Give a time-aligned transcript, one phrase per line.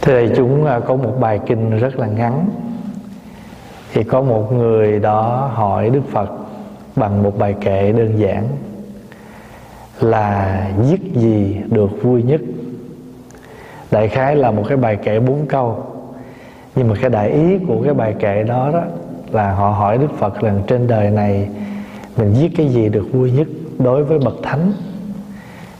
[0.00, 2.48] Thế đây chúng à, có một bài kinh rất là ngắn.
[3.92, 6.30] Thì có một người đó hỏi Đức Phật
[6.96, 8.44] Bằng một bài kệ đơn giản
[10.00, 12.40] Là giết gì được vui nhất?
[13.90, 15.84] Đại khái là một cái bài kệ bốn câu.
[16.76, 18.82] Nhưng mà cái đại ý của cái bài kệ đó đó
[19.30, 21.48] Là họ hỏi Đức Phật rằng trên đời này
[22.16, 23.46] Mình giết cái gì được vui nhất
[23.78, 24.72] Đối với bậc thánh?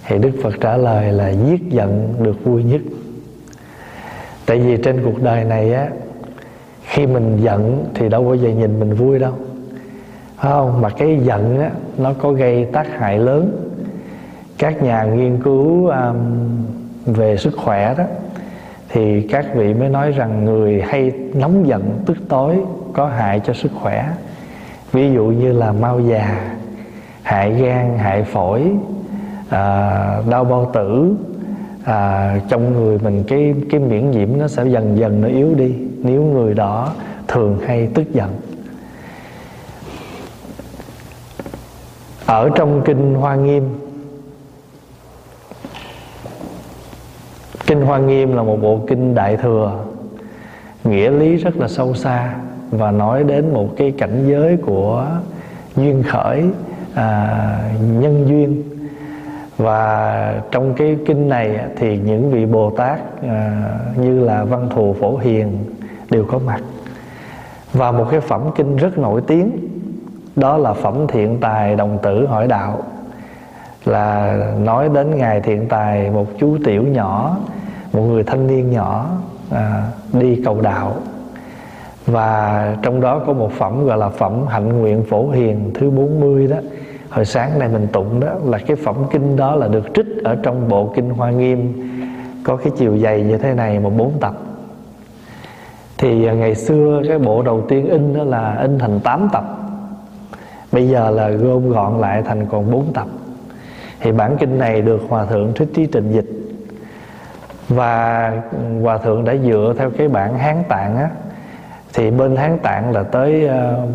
[0.06, 2.80] Thì Đức Phật trả lời là giết giận được vui nhất
[4.50, 5.88] tại vì trên cuộc đời này á
[6.82, 9.32] khi mình giận thì đâu bao giờ nhìn mình vui đâu.
[10.36, 10.80] Phải không?
[10.80, 13.70] Mà cái giận á nó có gây tác hại lớn.
[14.58, 16.16] Các nhà nghiên cứu um,
[17.06, 18.04] về sức khỏe đó
[18.88, 22.56] thì các vị mới nói rằng người hay nóng giận tức tối
[22.92, 24.08] có hại cho sức khỏe.
[24.92, 26.54] Ví dụ như là mau già
[27.22, 28.62] hại gan hại phổi
[29.48, 31.16] à, đau bao tử
[31.84, 35.74] à, trong người mình cái cái miễn nhiễm nó sẽ dần dần nó yếu đi.
[36.02, 36.92] Nếu người đó
[37.28, 38.30] thường hay tức giận.
[42.26, 43.68] Ở trong kinh hoa nghiêm
[47.66, 49.84] kinh hoa nghiêm là một bộ kinh đại thừa
[50.84, 52.34] nghĩa lý rất là sâu xa
[52.70, 55.06] và nói đến một cái cảnh giới của
[55.76, 56.44] duyên khởi
[56.94, 58.62] à, nhân duyên
[59.60, 63.62] và trong cái kinh này thì những vị bồ tát à,
[63.96, 65.58] như là văn thù phổ hiền
[66.10, 66.60] đều có mặt.
[67.72, 69.50] Và một cái phẩm kinh rất nổi tiếng
[70.36, 72.82] đó là phẩm thiện tài đồng tử hỏi đạo.
[73.84, 77.36] Là nói đến ngài thiện tài một chú tiểu nhỏ
[77.92, 79.10] một người thanh niên nhỏ
[79.50, 79.82] à,
[80.12, 80.94] đi cầu đạo.
[82.06, 86.46] Và trong đó có một phẩm gọi là phẩm hạnh nguyện phổ hiền thứ 40
[86.46, 86.56] đó
[87.10, 90.36] hồi sáng nay mình tụng đó là cái phẩm kinh đó là được trích ở
[90.42, 91.90] trong bộ kinh hoa nghiêm.
[92.44, 94.34] Có cái chiều dày như thế này một bốn tập.
[95.98, 99.44] Thì à, ngày xưa cái bộ đầu tiên in đó là in thành 8 tập.
[100.72, 103.06] Bây giờ là gom gọn lại thành còn 4 tập.
[104.00, 106.30] Thì bản kinh này được hòa thượng thích trí trình dịch.
[107.68, 108.32] Và
[108.82, 111.10] hòa thượng đã dựa theo cái bản hán tạng á.
[111.92, 113.90] Thì bên hán tạng là tới uh,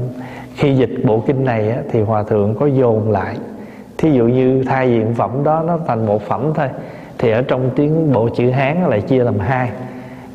[0.55, 3.37] khi dịch bộ kinh này á, thì hòa thượng có dồn lại.
[3.97, 6.67] Thí dụ như thay diện phẩm đó nó thành một phẩm thôi
[7.17, 9.69] thì ở trong tiếng bộ chữ hán nó lại chia làm hai.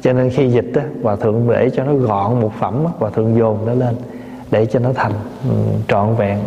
[0.03, 3.11] Cho nên khi dịch á, hòa thượng để cho nó gọn một phẩm á, hòa
[3.11, 3.95] thượng dồn nó lên
[4.51, 5.13] để cho nó thành
[5.49, 6.39] um, trọn vẹn.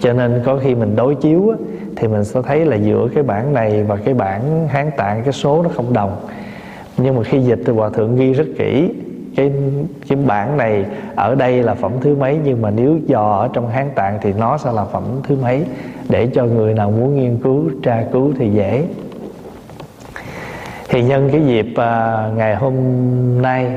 [0.00, 1.56] Cho nên có khi mình đối chiếu á,
[1.96, 5.32] thì mình sẽ thấy là giữa cái bản này và cái bản hán tạng cái
[5.32, 6.16] số nó không đồng.
[6.96, 8.90] Nhưng mà khi dịch thì hòa thượng ghi rất kỹ
[9.36, 9.52] cái
[10.08, 12.38] cái bản này ở đây là phẩm thứ mấy?
[12.44, 15.64] Nhưng mà nếu dò ở trong hán tạng thì nó sẽ là phẩm thứ mấy?
[16.08, 18.84] Để cho người nào muốn nghiên cứu tra cứu thì dễ.
[20.88, 22.74] Thì nhân cái dịp à, ngày hôm
[23.42, 23.70] nay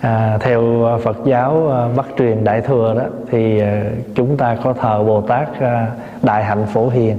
[0.00, 0.62] à, theo
[1.02, 3.84] Phật giáo à, Bắc truyền Đại thừa đó thì à,
[4.14, 5.90] chúng ta có thờ Bồ Tát à,
[6.22, 7.16] Đại hạnh phổ hiền.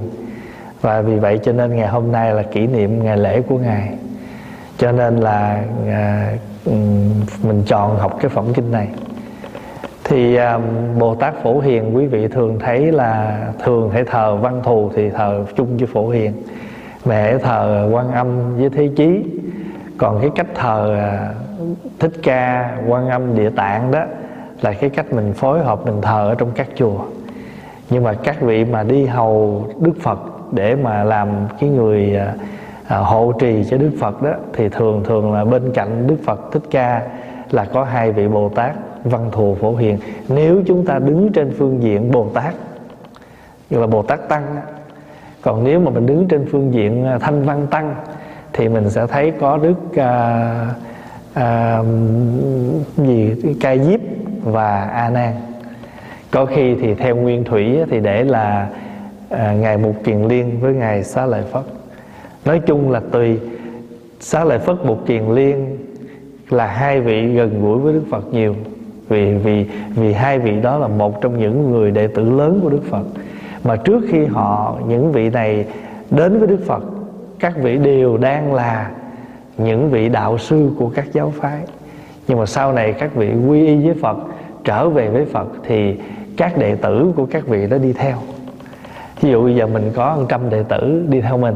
[0.81, 3.89] Và vì vậy cho nên ngày hôm nay là kỷ niệm ngày lễ của ngài.
[4.77, 6.33] Cho nên là à,
[6.67, 6.73] Ừ,
[7.43, 8.87] mình chọn học cái phẩm kinh này.
[10.03, 10.59] Thì à,
[10.99, 15.09] Bồ Tát Phổ Hiền, quý vị thường thấy là thường hãy thờ văn thù thì
[15.09, 16.33] thờ chung với Phổ Hiền.
[17.05, 19.23] Mẹ thờ quan âm với Thế Chí.
[19.97, 21.33] Còn cái cách thờ à,
[21.99, 24.03] Thích Ca, quan âm Địa Tạng đó
[24.61, 26.99] là cái cách mình phối hợp, mình thờ ở trong các chùa.
[27.89, 30.19] Nhưng mà các vị mà đi hầu Đức Phật
[30.51, 31.29] để mà làm
[31.59, 32.33] cái người à,
[32.87, 36.51] à, hộ trì cho Đức Phật đó thì thường thường là bên cạnh Đức Phật
[36.51, 37.01] Thích Ca
[37.51, 39.97] là có hai vị Bồ Tát Văn Thù Phổ Hiền.
[40.29, 42.53] Nếu chúng ta đứng trên phương diện Bồ Tát
[43.69, 44.61] gọi là Bồ Tát Tăng
[45.41, 47.95] còn nếu mà mình đứng trên phương diện à, Thanh Văn Tăng
[48.53, 50.69] thì mình sẽ thấy có Đức à,
[51.33, 51.79] à,
[52.97, 53.99] gì Ca Diếp
[54.43, 55.33] và A Nan.
[56.31, 58.67] Có khi thì theo Nguyên Thủy thì để là
[59.29, 61.63] à, ngài Mục Kiền Liên với ngài Xá Lợi Phất
[62.47, 63.39] nói chung là tùy.
[64.19, 65.77] Xá lợi phất một kiền liên
[66.49, 68.55] là hai vị gần gũi với đức phật nhiều.
[69.09, 72.69] Vì vì vì hai vị đó là một trong những người đệ tử lớn của
[72.69, 73.03] đức phật.
[73.63, 75.65] Mà trước khi họ, những vị này
[76.11, 76.83] đến với đức phật,
[77.39, 78.91] các vị đều đang là
[79.57, 81.61] những vị đạo sư của các giáo phái.
[82.27, 84.17] Nhưng mà sau này các vị quy y với phật,
[84.63, 85.95] trở về với phật thì
[86.37, 88.17] các đệ tử của các vị đó đi theo.
[89.21, 91.55] Ví dụ bây giờ mình có 100 đệ tử đi theo mình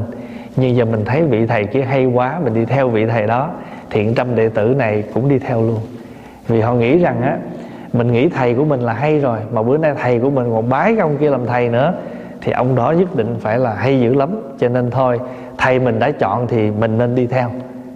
[0.56, 3.50] nhưng giờ mình thấy vị thầy kia hay quá, mình đi theo vị thầy đó
[3.90, 5.80] thiện trăm đệ tử này cũng đi theo luôn.
[6.48, 7.38] Vì họ nghĩ rằng á,
[7.94, 10.70] mình nghĩ thầy của mình là hay rồi, mà bữa nay thầy của mình còn
[10.70, 11.94] bái cái ông kia làm thầy nữa,
[12.42, 14.30] thì ông đó nhất định phải là hay dữ lắm.
[14.60, 15.20] Cho nên thôi,
[15.58, 17.50] thầy mình đã chọn thì mình nên đi theo.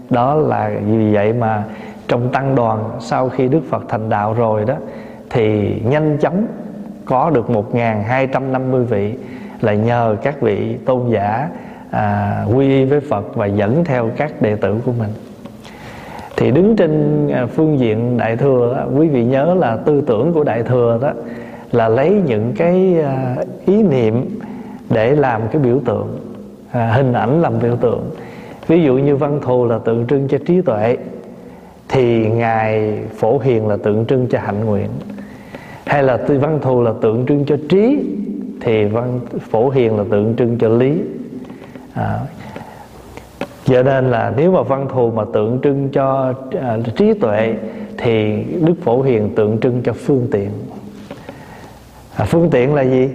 [0.09, 1.63] Đó là vì vậy mà
[2.07, 4.75] trong tăng đoàn, sau khi Đức Phật thành đạo rồi đó,
[5.29, 6.45] thì nhanh chóng
[7.05, 9.13] có được 1.250 vị
[9.61, 11.49] là nhờ các vị tôn giả
[11.95, 15.09] à, quy y với Phật và dẫn theo các đệ tử của mình.
[16.37, 20.33] Thì đứng trên à, phương diện đại thừa đó, quý vị nhớ là tư tưởng
[20.33, 21.11] của đại thừa đó
[21.71, 24.39] là lấy những cái à, ý niệm
[24.89, 26.19] để làm cái biểu tượng
[26.71, 28.09] à, hình ảnh làm biểu tượng.
[28.67, 30.97] Ví dụ như văn thù là tượng trưng cho trí tuệ
[31.89, 34.89] thì ngài phổ hiền là tượng trưng cho hạnh nguyện.
[35.85, 37.99] Hay là tư văn thù là tượng trưng cho trí
[38.61, 39.19] thì văn
[39.49, 41.01] phổ hiền là tượng trưng cho lý
[41.95, 42.19] à,
[43.65, 47.55] cho nên là nếu mà văn thù mà tượng trưng cho à, trí tuệ
[47.97, 50.49] thì đức phổ hiền tượng trưng cho phương tiện.
[52.15, 53.09] À, phương tiện là gì?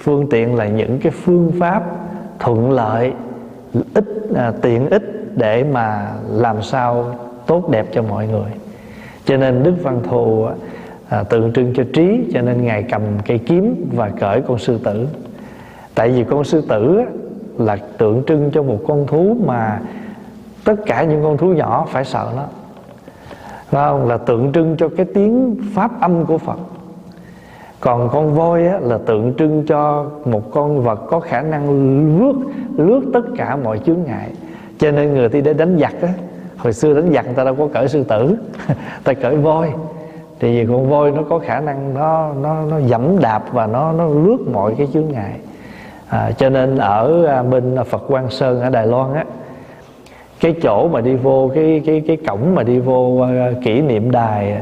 [0.00, 1.82] Phương tiện là những cái phương pháp
[2.38, 3.12] thuận lợi
[3.94, 7.14] ít à, tiện ích để mà làm sao
[7.46, 8.50] tốt đẹp cho mọi người.
[9.24, 10.46] Cho nên đức văn thù
[11.08, 14.78] à, tượng trưng cho trí cho nên ngài cầm cây kiếm và cởi con sư
[14.84, 15.06] tử.
[15.94, 17.02] Tại vì con sư tử
[17.58, 19.80] là tượng trưng cho một con thú mà
[20.64, 22.44] tất cả những con thú nhỏ phải sợ nó.
[23.70, 24.08] Phải không?
[24.08, 26.58] Là tượng trưng cho cái tiếng pháp âm của phật.
[27.80, 31.70] Còn con voi á, là tượng trưng cho một con vật có khả năng
[32.18, 32.34] lướt
[32.76, 34.30] lướt tất cả mọi chướng ngại.
[34.78, 36.08] Cho nên người ta để đánh giặc á.
[36.56, 38.36] Hồi xưa đánh giặc người ta đâu có cởi sư tử
[39.04, 39.72] ta cởi voi.
[40.40, 43.92] Thì vì con voi nó có khả năng nó nó nó dẫm đạp và nó
[43.92, 45.40] nó lướt mọi cái chướng ngại
[46.14, 49.24] à, cho nên ở à, bên Phật Quang Sơn ở Đài Loan á
[50.40, 53.26] cái chỗ mà đi vô cái cái cái cổng mà đi vô uh,
[53.64, 54.56] kỷ niệm đài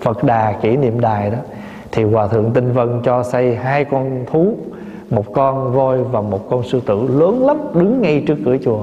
[0.00, 1.38] Phật Đà kỷ niệm đài đó
[1.92, 4.56] thì hòa thượng Tinh Vân cho xây hai con thú
[5.10, 8.82] một con voi và một con sư tử lớn lắm đứng ngay trước cửa chùa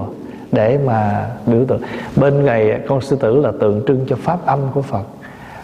[0.52, 1.82] để mà biểu tượng.
[2.16, 5.04] Bên ngày con sư tử là tượng trưng cho pháp âm của Phật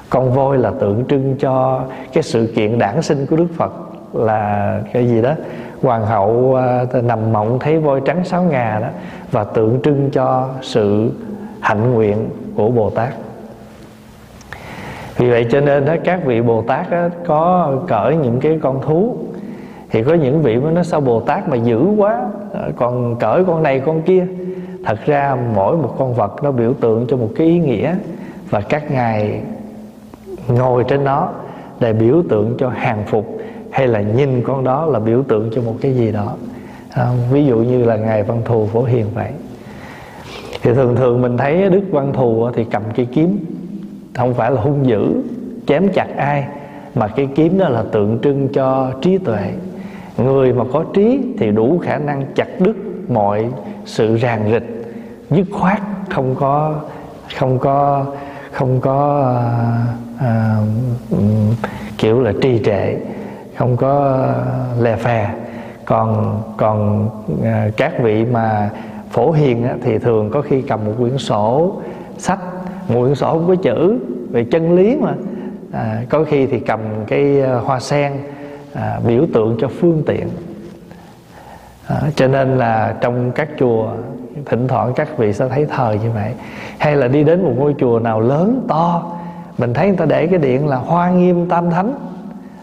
[0.09, 3.71] con voi là tượng trưng cho cái sự kiện đản sinh của Đức Phật
[4.13, 5.33] là cái gì đó
[5.83, 8.87] hoàng hậu à, nằm mộng thấy voi trắng sáu ngà đó
[9.31, 11.11] và tượng trưng cho sự
[11.59, 13.13] hạnh nguyện của Bồ Tát.
[15.17, 18.81] Vì vậy cho nên đó, các vị Bồ Tát đó, có cởi những cái con
[18.81, 19.17] thú.
[19.89, 22.21] Thì có những vị mới nói sao Bồ Tát mà dữ quá
[22.53, 24.27] à, còn cởi con này con kia?
[24.85, 27.95] Thật ra mỗi một con vật nó biểu tượng cho một cái ý nghĩa
[28.49, 29.41] và các ngài
[30.47, 31.29] ngồi trên nó
[31.79, 33.37] để biểu tượng cho hàng phục
[33.73, 36.35] hay là nhìn con đó là biểu tượng cho một cái gì đó.
[36.91, 39.29] À, ví dụ như là ngài văn thù phổ hiền vậy.
[40.61, 43.45] Thì thường thường mình thấy đức văn thù thì cầm cây kiếm
[44.13, 45.23] không phải là hung dữ
[45.67, 46.47] chém chặt ai
[46.95, 49.53] mà cái kiếm đó là tượng trưng cho trí tuệ.
[50.17, 52.75] Người mà có trí thì đủ khả năng chặt đứt
[53.09, 53.45] mọi
[53.85, 54.95] sự ràng rịch
[55.29, 56.75] dứt khoát không có
[57.37, 58.05] không có
[58.51, 59.21] không có
[60.19, 60.57] à, à,
[61.97, 62.95] kiểu là trì trệ
[63.63, 64.45] không có ờ,
[64.79, 65.29] lè phè.
[65.85, 67.09] Còn còn
[67.43, 68.69] ờ, các vị mà
[69.11, 71.73] phổ hiền á, thì thường có khi cầm một quyển sổ
[72.17, 72.39] sách
[72.89, 73.99] một quyển sổ không có chữ
[74.29, 75.13] về chân lý mà.
[75.71, 78.13] À, có khi thì cầm cái ờ, hoa sen
[78.73, 80.29] à, biểu tượng cho phương tiện.
[81.87, 83.87] À, cho nên là trong các chùa
[84.45, 86.33] thỉnh thoảng các vị sẽ thấy thờ như vậy.
[86.77, 89.11] Hay là đi đến một ngôi chùa nào lớn to
[89.57, 91.93] mình thấy người ta để cái điện là hoa nghiêm tam thánh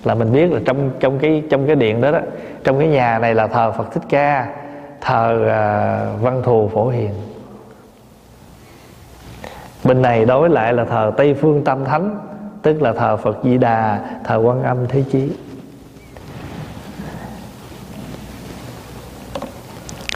[0.04, 2.18] là mình biết là trong trong cái trong cái điện đó đó
[2.64, 4.46] trong cái nhà này là thờ Phật Thích Ca
[5.00, 7.10] thờ uh, Văn Thù Phổ Hiền.
[9.84, 12.18] Bên này đối lại là thờ Tây Phương Tam Thánh
[12.62, 15.32] tức là thờ Phật Di Đà thờ Quan Âm Thế Chí.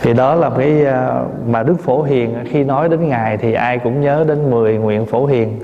[0.03, 3.79] Thì đó là cái à, mà Đức Phổ Hiền khi nói đến ngài thì ai
[3.79, 5.61] cũng nhớ đến 10 nguyện Phổ Hiền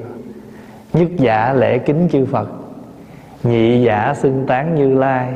[0.93, 2.49] nhất giả lễ kính chư Phật
[3.43, 5.33] nhị giả xưng tán như lai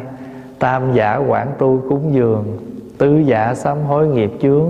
[0.58, 2.58] tam giả quản tu cúng dường
[2.98, 4.68] tứ giả sám hối nghiệp chướng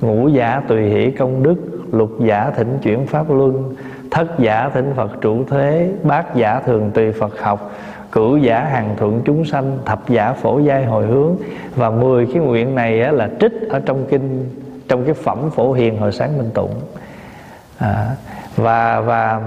[0.00, 1.56] ngũ giả tùy hỷ công đức
[1.92, 3.74] lục giả thỉnh chuyển pháp luân
[4.10, 7.70] thất giả thỉnh phật trụ thế bát giả thường tùy phật học
[8.12, 11.36] cửu giả hàng thuận chúng sanh thập giả phổ giai hồi hướng.
[11.76, 14.50] Và mười cái nguyện này á, là trích ở trong kinh
[14.88, 16.74] trong cái phẩm phổ hiền hồi sáng minh tụng.
[17.78, 18.06] À,
[18.56, 19.40] và và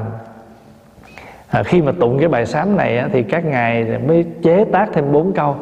[1.51, 4.89] à, khi mà tụng cái bài sám này á, thì các ngài mới chế tác
[4.93, 5.55] thêm bốn câu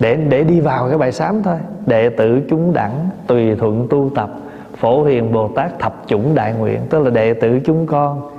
[0.00, 1.56] để để đi vào cái bài sám thôi.
[1.86, 4.30] Đệ tử chúng đẳng tùy thuận tu tập
[4.76, 8.30] phổ hiền bồ tát thập chủng đại nguyện tức là đệ tử chúng con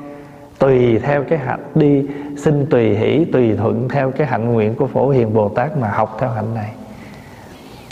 [0.59, 2.05] tùy theo cái hạnh đi
[2.37, 5.89] xin tùy hỷ tùy thuận theo cái hạnh nguyện của phổ hiền bồ tát mà
[5.89, 6.69] học theo hạnh này.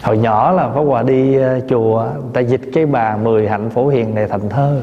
[0.04, 3.70] Hồi nhỏ là pháp hòa đi ờ, chùa người ta dịch cái bà mười hạnh
[3.70, 4.82] phổ hiền này thành thơ.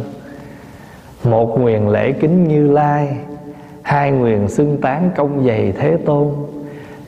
[1.24, 3.16] Một nguyện lễ kính như lai
[3.86, 6.28] hai nguyện xưng tán công dày thế tôn.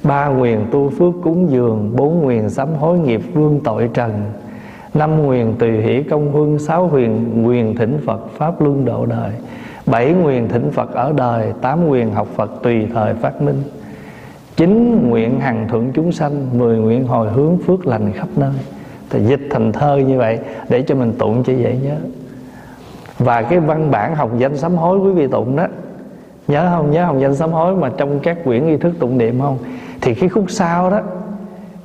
[0.03, 4.13] Ba nguyện tu phước cúng dường, bốn nguyện sám hối nghiệp vương tội trần.
[4.95, 9.33] Năm nguyện tùy hỷ công huân, sáu huyền nguyện thỉnh phật, pháp luân độ đời.
[9.87, 13.63] Bảy nguyện thỉnh phật ở đời, tám nguyện học phật tùy thời phát minh.
[14.57, 18.53] Chín nguyện hằng thuận chúng sanh, mười nguyện hồi hướng phước lành khắp nơi.
[19.11, 21.97] Thì dịch thành thơ như vậy, để cho mình tụng cho dễ nhớ.
[23.19, 25.67] Và cái văn bản học danh sám hối quý vị tụng đó
[26.49, 26.91] nhớ không?
[26.91, 29.59] Nhớ hồng danh sám hối mà trong các quyển nghi thức tụng niệm không?
[30.01, 31.01] Thì cái khúc sau đó,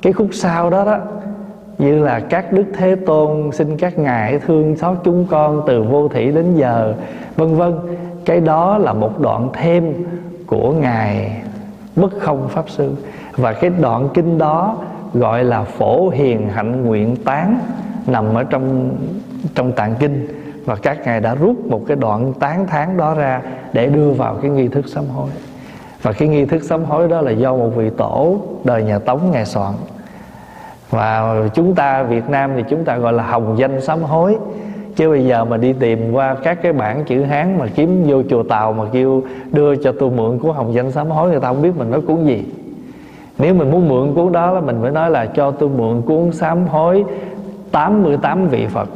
[0.02, 0.98] cái khúc sau đó đó,
[1.78, 6.08] như là các đức thế tôn xin các ngài thương xót chúng con từ vô
[6.08, 6.94] thủy đến giờ,
[7.36, 7.72] vân vân.
[8.24, 9.94] Cái đó là một đoạn thêm
[10.46, 11.42] của ngài
[11.96, 12.92] bất không pháp sư.
[13.36, 14.76] Và cái đoạn kinh đó
[15.14, 17.58] gọi là phổ hiền hạnh nguyện tán
[18.06, 18.90] nằm ở trong
[19.54, 20.26] trong tạng kinh
[20.64, 23.42] và các ngài đã rút một cái đoạn tán tháng đó ra
[23.72, 25.28] để đưa vào cái nghi thức sám hối.
[26.02, 29.20] Và cái nghi thức sám hối đó là do một vị tổ đời nhà tống
[29.30, 29.74] ngài soạn.
[30.90, 34.36] Và chúng ta Việt Nam thì chúng ta gọi là hồng danh sám hối.
[34.96, 38.22] Chứ bây giờ mà đi tìm qua các cái bản chữ hán mà kiếm vô
[38.30, 41.48] chùa tàu mà kêu đưa cho tôi mượn của hồng danh sám hối, người ta
[41.48, 42.44] không biết mình nói cuốn gì.
[43.38, 46.32] Nếu mình muốn mượn cuốn đó là mình phải nói là cho tôi mượn cuốn
[46.32, 47.04] sám hối
[47.70, 48.88] 88 vị Phật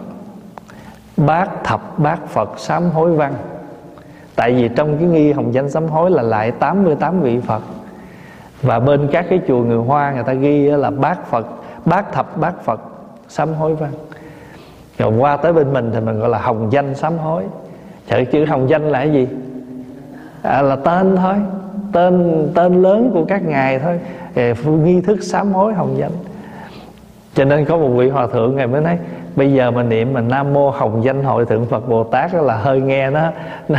[1.18, 3.34] bát thập bát Phật sám hối văn.
[4.36, 7.62] Tại vì trong cái nghi hồng danh sám hối là lại 88 vị Phật.
[8.62, 11.46] Và bên các cái chùa người Hoa người ta ghi là bát Phật
[11.84, 12.80] Bát thập bát Phật
[13.28, 13.90] sám hối văn.
[14.98, 17.42] Rồi qua tới bên mình thì mình gọi là hồng danh sám hối.
[18.08, 19.28] Trời chữ hồng danh là cái gì?
[20.42, 21.34] À, là tên thôi.
[21.92, 24.00] Tên tên lớn của các ngài thôi.
[24.64, 26.10] Nghi thức sám hối hồng danh.
[27.34, 28.98] Cho nên có một vị hòa thượng ngày mới nói
[29.36, 32.56] bây giờ mà niệm mà nam mô hồng danh hội thượng phật bồ tát là
[32.56, 33.30] hơi nghe nó,
[33.68, 33.78] nó,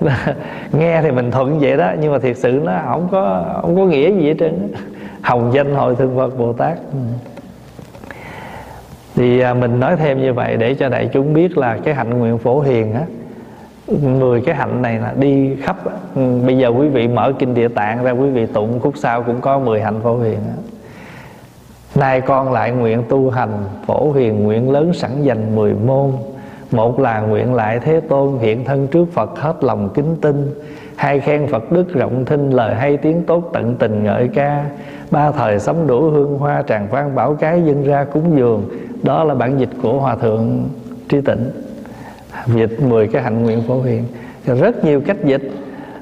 [0.00, 0.12] nó
[0.72, 3.84] nghe thì mình thuận vậy đó nhưng mà thiệt sự nó không có không có
[3.84, 4.68] nghĩa gì hết trơn
[5.22, 6.78] hồng danh hội thượng phật bồ tát.
[6.92, 6.98] Ừ.
[9.14, 12.18] Thì à, mình nói thêm như vậy để cho đại chúng biết là cái hạnh
[12.18, 13.02] nguyện phổ hiền á
[14.02, 15.76] mười cái hạnh này là đi khắp
[16.14, 19.22] ừ, bây giờ quý vị mở kinh địa tạng ra quý vị tụng khúc sau
[19.22, 20.38] cũng có 10 hạnh phổ hiền
[21.98, 26.12] Nay con lại nguyện tu hành Phổ huyền nguyện lớn sẵn dành mười môn.
[26.70, 30.54] Một là nguyện lại Thế Tôn Hiện thân trước Phật hết lòng kính tin.
[30.96, 34.64] Hai khen Phật đức rộng thinh Lời hay tiếng tốt tận tình ngợi ca.
[35.10, 38.68] Ba thời sắm đủ hương hoa Tràng vang bảo cái dân ra cúng dường.
[39.02, 40.68] Đó là bản dịch của Hòa Thượng
[41.08, 41.50] tri Tịnh.
[42.46, 44.04] Dịch 10 cái hạnh nguyện phổ hiền.
[44.46, 45.50] Rất nhiều cách dịch.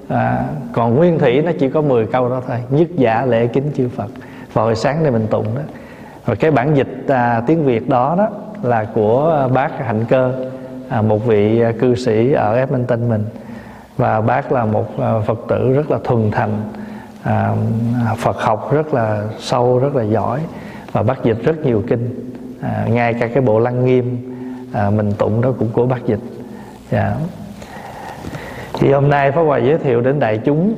[0.09, 2.57] À, Còn nguyên thủy nó chỉ có 10 câu đó thôi.
[2.71, 4.09] Nhất giả lễ kính chư Phật.
[4.53, 5.63] Và hồi sáng đây mình tụng đó
[6.27, 8.29] và cái bản dịch à, tiếng việt đó đó
[8.63, 10.33] là của bác hạnh cơ
[10.89, 13.25] à, một vị cư sĩ ở edmonton mình.
[13.97, 16.63] Và bác là một à, phật tử rất là thuần thành
[17.23, 17.53] à,
[18.07, 20.41] à phật học rất là sâu rất là giỏi
[20.93, 22.33] và bác dịch rất nhiều kinh.
[22.63, 24.19] À, ngay cả cái bộ lăng nghiêm
[24.73, 26.21] à, mình tụng đó cũng của bác dịch.
[26.91, 27.13] Yeah.
[28.75, 30.75] thì hôm nay pháp hòa giới thiệu đến đại chúng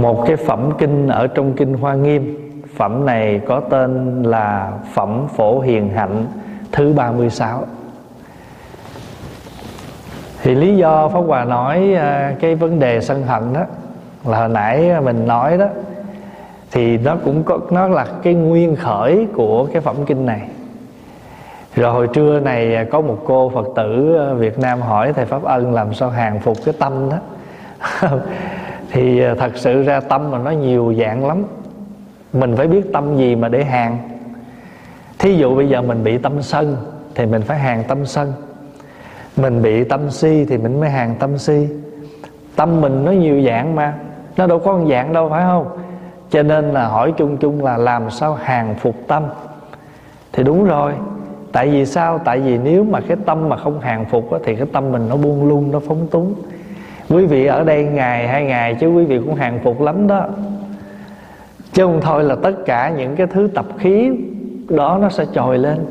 [0.00, 2.44] một cái phẩm kinh ở trong kinh Hoa Nghiêm.
[2.76, 6.26] Phẩm này có tên là Phẩm Phổ Hiền Hạnh,
[6.72, 7.66] thứ 36
[10.42, 13.64] Thì lý do Pháp Hòa nói à, cái vấn đề sân hận đó,
[14.24, 15.66] Là hồi nãy mình nói đó,
[16.70, 20.48] Thì nó cũng có, Nó là cái nguyên khởi của cái phẩm kinh này.
[21.74, 25.24] Rồi hồi trưa này à, có một cô Phật tử à, Việt Nam hỏi Thầy
[25.24, 27.18] Pháp Ân làm sao hàng phục cái tâm đó.
[28.90, 31.44] thì ờ, thật sự ra tâm mà nó nhiều dạng lắm.
[32.32, 33.98] Mình phải biết tâm gì mà để hàng.
[35.18, 36.76] Thí dụ bây giờ mình bị tâm sân
[37.14, 38.32] thì mình phải hàng tâm sân.
[39.36, 41.68] Mình bị tâm si thì mình mới hàng tâm si.
[42.56, 43.94] Tâm mình nó nhiều dạng mà
[44.36, 45.66] nó đâu có một dạng đâu phải không?
[46.30, 49.22] Cho nên là hỏi chung chung là làm sao hàng phục tâm?
[50.32, 50.92] Thì đúng rồi
[51.52, 52.18] tại vì sao?
[52.18, 55.08] Tại vì nếu mà cái tâm mà không hàng phục á, thì cái tâm mình
[55.08, 56.34] nó buông lung nó phóng túng
[57.08, 60.26] quý vị ở đây ngày hai ngày chứ quý vị cũng hàng phục lắm đó.
[61.72, 64.10] Chứ không thôi là tất cả những cái thứ tập khí
[64.68, 65.86] đó nó sẽ trồi lên.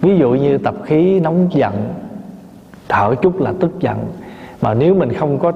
[0.00, 1.94] Ví dụ như tập khí nóng giận,
[2.88, 3.96] thở chút là tức giận.
[4.62, 5.52] Mà nếu mình không có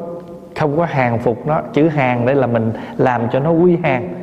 [0.56, 4.14] không có hàng phục nó, chữ hàng đây là mình làm cho nó quy hàng.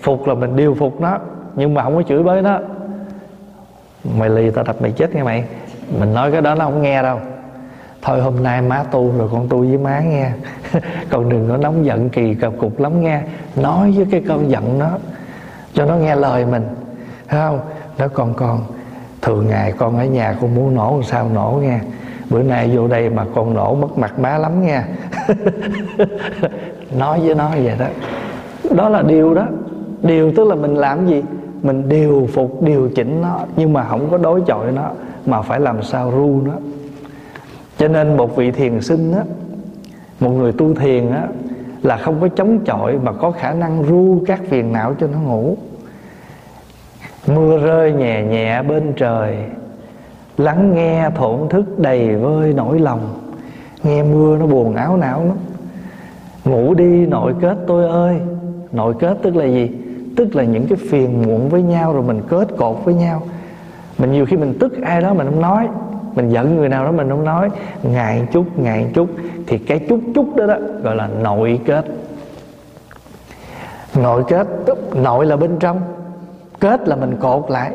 [0.00, 1.18] Phục là mình điều phục nó,
[1.56, 2.58] nhưng mà không có chửi bới nó.
[4.18, 5.44] Mày lì tao đập mày chết nghe mày.
[6.00, 7.20] Mình nói cái đó nó không nghe đâu
[8.02, 10.30] thôi hôm nay má tu rồi con tu với má nghe.
[11.10, 13.20] Còn đừng có nóng giận kỳ cập cục lắm nghe.
[13.56, 14.90] Nói với cái cơn giận nó,
[15.74, 16.64] cho nó nghe lời mình.
[17.28, 17.60] Thấy không?
[17.98, 18.64] Nó còn còn
[19.22, 21.80] thường ngày con ở nhà con muốn nổ làm sao nổ nghe.
[22.30, 24.82] Bữa nay vô đây mà con nổ mất mặt má lắm nghe.
[26.98, 27.86] Nói với nó vậy đó.
[28.76, 29.46] Đó là điều đó.
[30.02, 31.22] Điều tức là mình làm gì?
[31.62, 33.38] Mình điều phục, điều chỉnh nó.
[33.56, 34.90] Nhưng mà không có đối chọi nó,
[35.26, 36.52] mà phải làm sao ru nó
[37.82, 39.22] cho nên một vị thiền sinh á,
[40.20, 41.28] một người tu thiền á,
[41.82, 45.18] là không có chống chọi mà có khả năng ru các phiền não cho nó
[45.18, 45.56] ngủ.
[47.26, 49.36] Mưa rơi nhẹ nhẹ bên trời,
[50.38, 53.14] lắng nghe thổn thức đầy vơi nỗi lòng.
[53.82, 55.36] Nghe mưa nó buồn áo não lắm.
[56.44, 58.16] Ngủ đi, nội kết tôi ơi.
[58.72, 59.70] Nội kết tức là gì?
[60.16, 63.22] Tức là những cái phiền muộn với nhau rồi mình kết cột với nhau.
[63.98, 65.68] Mình nhiều khi mình tức ai đó mình không nói
[66.14, 67.50] mình giận người nào đó mình không nói.
[67.82, 69.08] Ngại chút ngại chút.
[69.46, 71.84] Thì cái chút chút đó đó gọi là nội kết.
[73.94, 74.46] Nội kết
[74.94, 75.80] nội là bên trong.
[76.60, 77.72] Kết là mình cột lại.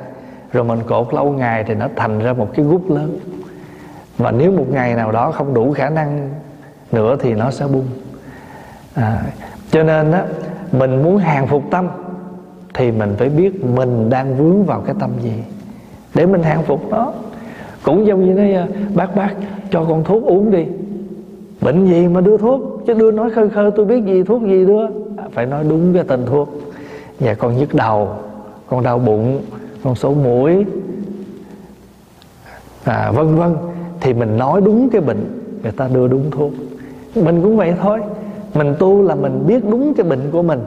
[0.53, 3.19] Rồi mình cột lâu ngày thì nó thành ra một cái gút lớn.
[4.17, 6.29] Và nếu một ngày nào đó không đủ khả năng
[6.91, 7.87] nữa thì nó sẽ bung.
[8.95, 9.21] À,
[9.71, 10.23] cho nên á
[10.71, 11.87] mình muốn hàng phục tâm
[12.73, 15.43] thì mình phải biết mình đang vướng vào cái tâm gì.
[16.13, 17.13] Để mình hàng phục nó
[17.83, 19.33] cũng giống như nói ờ, bác bác
[19.71, 20.65] cho con thuốc uống đi.
[21.61, 22.83] Bệnh gì mà đưa thuốc?
[22.87, 24.85] Chứ đưa nói khơi khơi tôi biết gì thuốc gì đưa.
[25.17, 26.49] À, phải nói đúng cái tên thuốc.
[27.19, 28.09] Nhà con nhức đầu
[28.67, 29.39] con đau bụng
[29.83, 30.65] con sổ mũi.
[32.83, 33.55] À, vân vân.
[34.01, 35.25] Thì mình nói đúng cái bệnh
[35.63, 36.51] người ta đưa đúng thuốc.
[37.15, 37.99] Mình cũng vậy thôi.
[38.53, 40.59] Mình tu là mình biết đúng cái bệnh của mình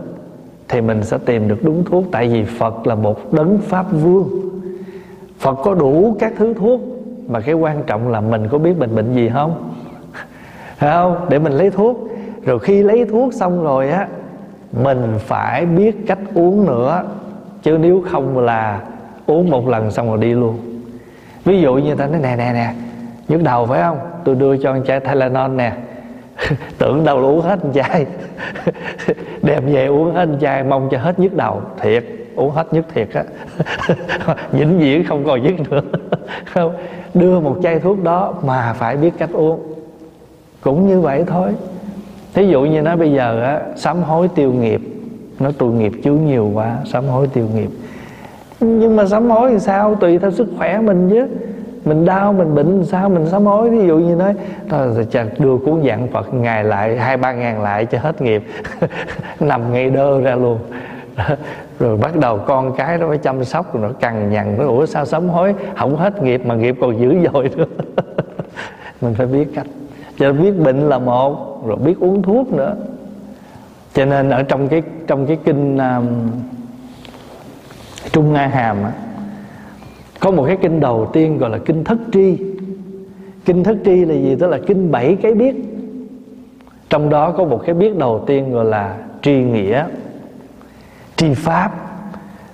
[0.68, 2.04] thì mình sẽ tìm được đúng thuốc.
[2.10, 4.28] Tại vì phật là một đấng pháp vương.
[5.38, 6.80] Phật có đủ các thứ thuốc
[7.30, 9.72] mà cái quan trọng là mình có biết mình bệnh gì không?
[10.76, 11.26] Phải không?
[11.28, 12.08] Để mình lấy thuốc.
[12.44, 14.08] Rồi khi lấy thuốc xong rồi á,
[14.72, 17.02] mình phải biết cách uống nữa.
[17.62, 18.80] Chứ nếu không là
[19.26, 20.58] uống một lần xong rồi đi luôn.
[21.44, 22.74] Ví dụ như ta nói, nè nè nè,
[23.28, 23.98] nhức đầu phải không?
[24.24, 25.72] Tôi đưa cho anh chai Tylenol nè.
[26.78, 28.06] Tưởng đâu là uống hết anh chai.
[29.42, 31.62] Đem về uống hết anh chai, mong cho hết nhức đầu.
[31.80, 33.24] Thiệt, uống hết nhức thiệt á.
[34.52, 35.80] Vĩnh viễn không còn nhức nữa.
[36.54, 36.74] Không?
[37.14, 39.60] Đưa một chai thuốc đó mà phải biết cách uống.
[40.60, 41.48] Cũng như vậy thôi.
[42.34, 44.80] Thí dụ như nó bây giờ á, sám hối tiêu nghiệp.
[45.40, 47.70] Nó tu nghiệp chướng nhiều quá, sám hối tiêu nghiệp.
[48.60, 49.94] Nhưng mà sám hối thì sao?
[49.94, 51.26] Tùy theo sức khỏe mình chứ.
[51.84, 53.70] Mình đau, mình bệnh sao mình sám hối?
[53.70, 54.34] Ví dụ như nói,
[54.68, 58.42] thôi chặt đưa cuốn dạng phật ngày lại, hai ba ngàn lại cho hết nghiệp.
[59.40, 60.58] Nằm ngay đơ ra luôn.
[61.78, 64.86] rồi bắt đầu con cái nó phải chăm sóc rồi nó cằn nhằn nó ủa
[64.86, 65.54] sao sống hối?
[65.76, 67.64] Không hết nghiệp mà nghiệp còn dữ dội nữa.
[69.00, 69.66] Mình phải biết cách.
[70.18, 72.76] Cho nên biết bệnh là một rồi biết uống thuốc nữa.
[73.94, 76.06] Cho nên ở trong cái trong cái kinh um,
[78.12, 78.92] trung nga hàm á,
[80.20, 82.36] có một cái kinh đầu tiên gọi là kinh thất tri.
[83.44, 84.36] Kinh thất tri là gì?
[84.40, 85.54] Tức là kinh bảy cái biết.
[86.90, 89.84] Trong đó có một cái biết đầu tiên gọi là tri nghĩa
[91.20, 91.70] tri pháp.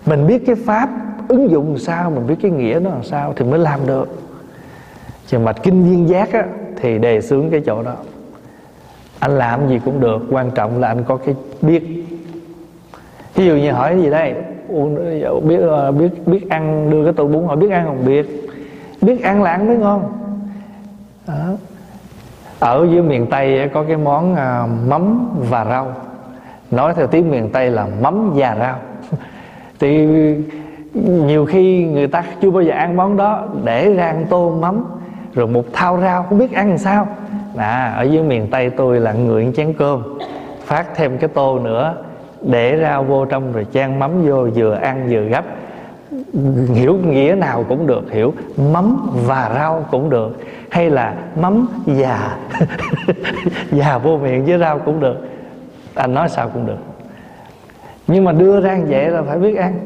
[0.07, 0.88] Mình biết cái pháp
[1.29, 4.22] ứng dụng sao mình biết cái nghĩa nó làm sao thì mới làm được.
[5.26, 6.44] Chứ mạch kinh viên giác á,
[6.76, 7.94] thì đề xướng cái chỗ đó.
[9.18, 12.07] Anh làm gì cũng được quan trọng là anh có cái biết.
[13.35, 14.35] Ví dụ như hỏi gì đây?
[15.42, 18.07] Biết ờ, biết biết ăn đưa cái tô bún hỏi biết ăn không?
[18.07, 18.50] Biết.
[19.02, 20.12] Biết ăn là ăn mới ngon.
[21.26, 21.57] Đó.
[22.59, 25.92] ở dưới miền tây có cái món ờ, mắm và rau
[26.70, 28.76] nói theo tiếng miền tây là mắm và rau.
[29.81, 30.07] Thì
[31.05, 34.85] nhiều khi người ta chưa bao giờ ăn món đó để ra ăn tô mắm
[35.35, 37.09] rồi một thao rau không biết ăn sao.
[37.57, 40.02] À, ở dưới miền tây tôi là người chén cơm
[40.64, 41.94] phát thêm cái tô nữa
[42.42, 45.44] để rau vô trong rồi chan mắm vô vừa ăn vừa gấp.
[46.74, 48.35] Hiểu nghĩa nào cũng được hiểu
[48.72, 50.38] mắm và rau cũng được
[50.70, 52.37] hay là mắm và
[53.70, 55.36] và vô miệng với rau cũng được
[55.96, 56.78] anh nói sao cũng được.
[58.06, 59.78] Nhưng mà đưa ra vậy là phải biết ăn.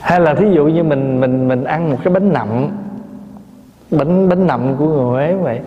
[0.00, 2.68] Hay là thí dụ như mình mình mình ăn một cái bánh nậm,
[3.90, 5.60] bánh bánh nậm của người Huế vậy,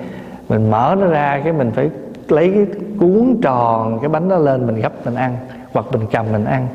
[0.49, 1.89] mình mở nó ra cái mình phải
[2.27, 2.65] lấy cái
[2.99, 5.37] cuốn tròn cái bánh đó lên mình gấp mình ăn,
[5.73, 6.67] hoặc mình cầm mình ăn.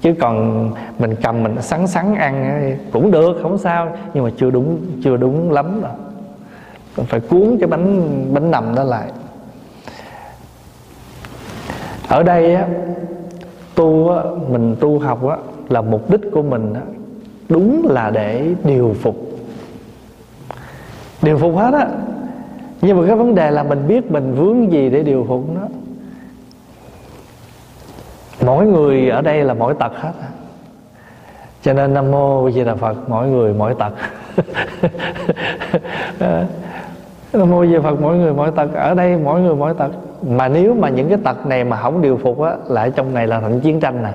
[0.00, 3.96] Chứ còn mình cầm mình sắn sắn ăn cũng được, không sao.
[4.14, 5.92] Nhưng mà chưa đúng chưa đúng lắm đâu.
[7.06, 9.06] Phải cuốn cái bánh bánh nằm đó lại
[12.08, 12.66] ở đây á
[13.74, 15.36] tu á, mình tu học á
[15.68, 16.80] là mục đích của mình á,
[17.48, 19.16] đúng là để điều phục.
[21.22, 21.88] Điều phục hết á.
[22.82, 25.60] Nhưng mà cái vấn đề là mình biết mình vướng gì để điều phục nó.
[28.44, 30.12] Mỗi người ở đây là mỗi tật hết
[31.64, 33.92] cho nên nam mô di đà phật mỗi người mỗi tật.
[36.20, 36.44] Ờ,
[37.32, 38.74] nam mô di đà phật mỗi người mỗi tật.
[38.74, 39.90] Ở đây mỗi người mỗi tật
[40.28, 43.26] mà nếu mà những cái tật này mà không điều phục á lại trong này
[43.26, 44.10] là thành chiến tranh nè.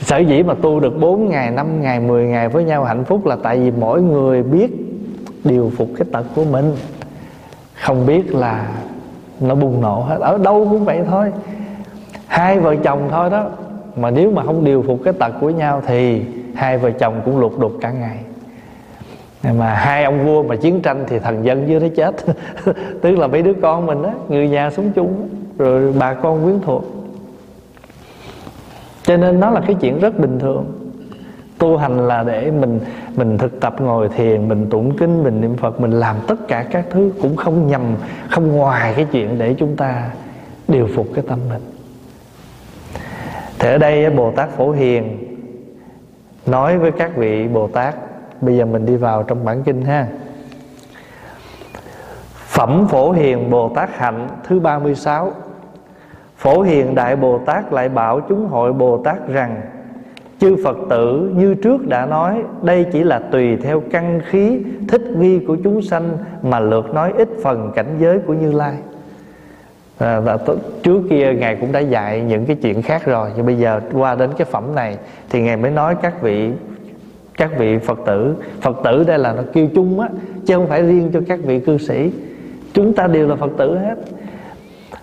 [0.00, 3.26] Sở dĩ mà tu được 4 ngày 5 ngày 10 ngày với nhau hạnh phúc
[3.26, 4.70] là tại vì mỗi người biết
[5.44, 6.76] điều phục cái tật của mình.
[7.82, 8.66] Không biết là
[9.40, 10.20] nó bùng nổ hết.
[10.20, 11.32] Ở đâu cũng vậy thôi.
[12.26, 13.46] Hai vợ chồng thôi đó.
[13.96, 16.22] Mà nếu mà không điều phục cái tật của nhau thì
[16.54, 18.18] hai vợ chồng cũng lục đục cả ngày
[19.42, 22.14] mà hai ông vua mà chiến tranh thì thần dân dưới nó chết.
[23.02, 25.28] Tức là mấy đứa con mình á, người nhà sống chung
[25.58, 26.84] rồi bà con quyến thuộc.
[29.02, 30.64] Cho nên nó là cái chuyện rất bình thường.
[31.58, 32.80] Tu hành là để mình
[33.16, 36.66] mình thực tập ngồi thiền, mình tụng kinh, mình niệm phật, mình làm tất cả
[36.70, 37.82] các thứ cũng không nhầm,
[38.30, 40.10] không ngoài cái chuyện để chúng ta
[40.68, 41.62] điều phục cái tâm mình.
[43.58, 45.18] Thì ở đây bồ tát phổ hiền
[46.46, 47.94] nói với các vị bồ tát
[48.42, 50.06] bây giờ mình đi vào trong bản kinh ha.
[52.34, 55.32] Phẩm Phổ Hiền Bồ Tát Hạnh thứ 36
[56.36, 59.60] Phổ Hiền Đại Bồ Tát lại bảo chúng hội Bồ Tát rằng
[60.40, 65.02] Chư Phật tử như trước đã nói Đây chỉ là tùy theo căn khí thích
[65.16, 68.74] nghi của chúng sanh Mà lượt nói ít phần cảnh giới của Như Lai.
[69.98, 70.38] À, và
[70.82, 74.14] trước kia ngài cũng đã dạy những cái chuyện khác rồi nhưng bây giờ qua
[74.14, 74.96] đến cái phẩm này
[75.30, 76.52] thì ngài mới nói các vị
[77.36, 78.34] các vị phật tử.
[78.60, 80.08] Phật tử đây là nó kêu chung á
[80.46, 82.12] chứ không phải riêng cho các vị cư sĩ.
[82.74, 83.94] Chúng ta đều là phật tử hết.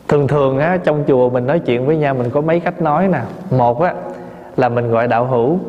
[0.07, 3.07] Thường thường á trong chùa mình nói chuyện với nhau mình có mấy cách nói
[3.07, 3.21] nè.
[3.51, 3.93] Một á
[4.57, 5.59] là mình gọi đạo hữu.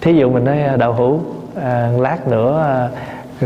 [0.00, 1.20] Thí dụ mình nói à, đạo hữu
[1.62, 2.88] à, lát nữa à,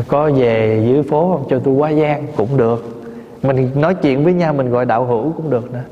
[0.08, 1.46] có về dưới phố không?
[1.50, 2.26] Cho tôi qua gian.
[2.36, 3.02] Cũng được.
[3.42, 5.84] Mình nói chuyện với nhau mình gọi đạo hữu cũng được nữa.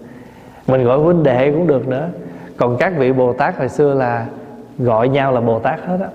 [0.68, 2.08] Mình gọi huynh đệ cũng được nữa.
[2.56, 4.26] Còn các vị bồ tát hồi xưa là
[4.78, 6.08] gọi nhau là bồ tát hết á.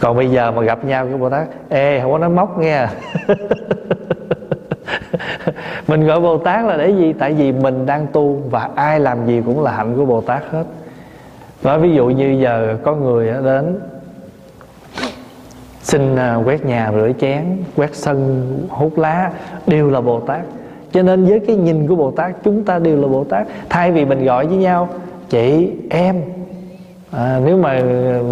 [0.00, 2.72] Còn bây giờ mà gặp nhau cái bồ tát, ê, không có nói móc nghe
[2.72, 2.90] à.
[5.88, 7.12] mình gọi bồ tát là để gì?
[7.12, 10.42] Tại vì mình đang tu và ai làm gì cũng là hạnh của bồ tát
[10.50, 10.64] hết.
[11.62, 13.78] Nói ví dụ như giờ có người đến,
[15.82, 17.44] xin à, quét nhà rửa chén,
[17.76, 19.30] quét sân, hút lá,
[19.66, 20.40] đều là bồ tát.
[20.92, 23.46] Cho nên với cái nhìn của bồ tát, chúng ta đều là bồ tát.
[23.68, 24.88] Thay vì mình gọi với nhau,
[25.28, 26.22] chị, em
[27.10, 27.82] à, nếu mà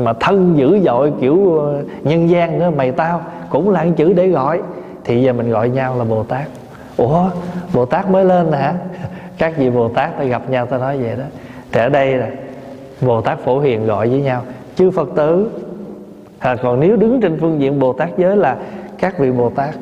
[0.05, 4.29] mà thân dữ dội kiểu ờ, nhân gian nữa mày tao cũng là chữ để
[4.29, 4.61] gọi
[5.05, 6.49] thì giờ mình gọi nhau là bồ tát.
[6.97, 7.31] Ủa
[7.75, 8.75] bồ tát mới lên hả?
[9.38, 11.25] Các vị bồ tát ta gặp nhau ta nói vậy đó.
[11.73, 12.31] Thì ở đây là
[13.01, 14.43] bồ tát phổ hiền gọi với nhau
[14.77, 15.51] chư phật tử.
[16.38, 18.57] À, còn nếu đứng trên phương diện bồ tát giới là
[18.99, 19.75] các vị bồ tát.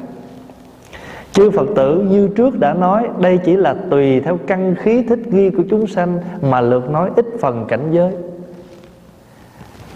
[1.33, 5.27] Chư phật tử như trước đã nói đây chỉ là tùy theo căn khí thích
[5.27, 8.13] nghi của chúng sanh mà lượt nói ít phần cảnh giới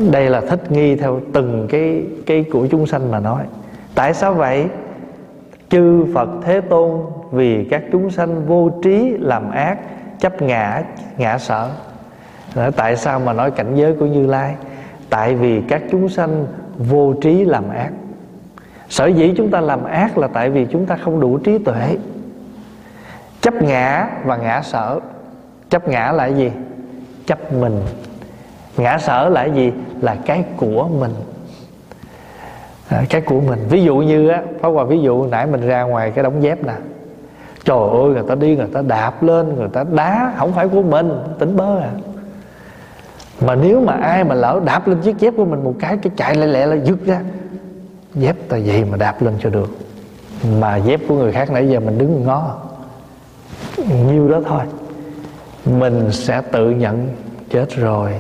[0.01, 3.43] đây là thích nghi theo từng cái cái của chúng sanh mà nói.
[3.95, 4.67] Tại sao vậy?
[5.69, 9.79] Chư phật thế tôn vì các chúng sanh vô trí làm ác
[10.21, 10.83] chấp ngã
[11.19, 11.71] ngã sợ.
[12.55, 14.55] Đó, tại sao mà nói cảnh giới của như lai?
[15.11, 16.47] Tại vì các chúng sanh
[16.79, 17.91] vô trí làm ác.
[18.89, 21.97] Sở dĩ chúng ta làm ác là tại vì chúng ta không đủ trí tuệ.
[23.41, 25.01] Chấp ngã và ngã sở
[25.71, 26.53] chấp ngã là gì?
[27.27, 27.81] Chấp mình
[28.77, 29.73] ngã sở là gì?
[30.01, 31.15] Là cái của mình.
[32.89, 33.59] À, cái của mình.
[33.69, 36.65] Ví dụ như á phá hòa ví dụ nãy mình ra ngoài cái đống dép
[36.65, 36.75] nè.
[37.65, 40.83] Trời ơi người ta đi người ta đạp lên người ta đá không phải của
[40.83, 41.91] mình tỉnh bơ à.
[43.41, 46.13] Mà nếu mà ai mà lỡ đạp lên chiếc dép của mình một cái cái
[46.17, 47.21] chạy lẹ lẹ là dứt ra.
[48.15, 49.79] Dép ta gì mà đạp lên cho được.
[50.61, 52.57] Mà dép của người khác nãy giờ mình đứng ngó.
[54.07, 54.63] Nhiêu đó thôi.
[55.65, 57.09] Mình sẽ tự nhận
[57.51, 58.13] chết rồi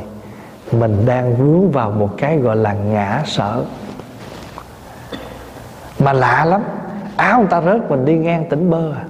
[0.72, 3.62] mình đang vướng vào một cái gọi là ngã sợ
[5.98, 6.62] mà lạ lắm,
[7.16, 9.04] áo người ta rớt mình đi ngang tỉnh bơ à.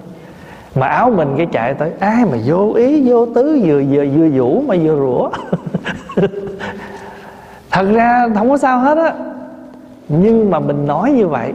[0.75, 4.29] Mà áo mình cái chạy tới, ai mà vô ý, vô tứ, vừa vừa vừa
[4.29, 5.31] vũ mà vừa rủa.
[7.71, 9.13] Thật ra không có sao hết á.
[10.09, 11.53] Nhưng mà mình nói như vậy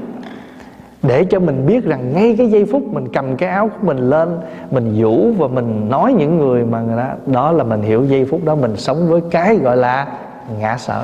[1.07, 4.09] để cho mình biết rằng ngay cái giây phút mình cầm cái áo của mình
[4.09, 4.37] lên,
[4.71, 8.25] mình vũ và mình nói những người mà người đó đó là mình hiểu giây
[8.25, 10.07] phút đó mình sống với cái gọi là
[10.59, 11.03] ngã sợ.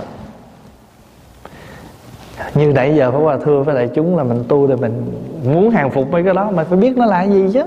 [2.55, 5.03] Như nãy giờ phải qua thưa với đại chúng là mình tu thì mình
[5.45, 7.61] muốn hàng phục mấy cái đó, mà phải biết nó là gì chứ.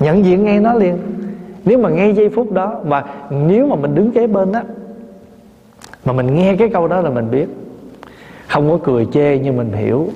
[0.00, 0.98] Nhận diện ngay nó liền.
[1.64, 4.60] Nếu mà ngay giây phút đó và nếu mà mình đứng kế bên đó
[6.04, 7.46] mà mình nghe cái câu đó là mình biết.
[8.48, 10.08] Không có cười chê nhưng mình hiểu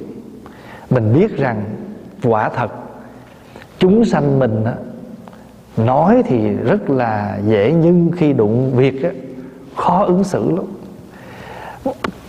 [0.95, 1.65] mình biết rằng
[2.23, 2.71] quả thật
[3.79, 4.75] chúng sanh mình á,
[5.77, 9.11] nói thì rất là dễ nhưng khi đụng việc á,
[9.77, 10.65] khó ứng xử lắm.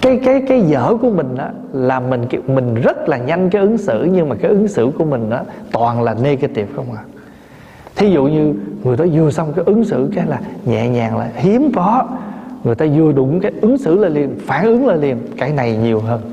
[0.02, 3.78] Cái cái cái dở của mình á là mình mình rất là nhanh cái ứng
[3.78, 7.04] xử nhưng mà cái ứng xử của mình á toàn là negative không à.
[7.95, 11.30] Thí dụ như người ta vừa xong cái ứng xử cái là nhẹ nhàng là
[11.36, 12.08] hiếm có
[12.63, 15.78] người ta vừa đụng cái ứng xử là liền phản ứng là liền cái này
[15.78, 16.33] nhiều hơn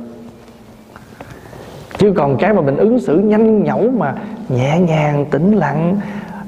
[2.01, 4.15] chứ còn cái mà mình ứng xử nhanh nhẩu mà
[4.49, 6.01] nhẹ nhàng, tĩnh lặng,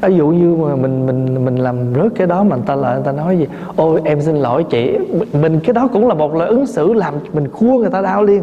[0.03, 2.95] ví dụ như mà mình mình mình làm rớt cái đó mà người ta lại,
[2.95, 4.99] người ta nói gì, ôi, em xin lỗi chị.
[5.33, 8.25] Mình, cái đó cũng là một lời ứng xử làm mình khua người ta đau
[8.25, 8.43] liền.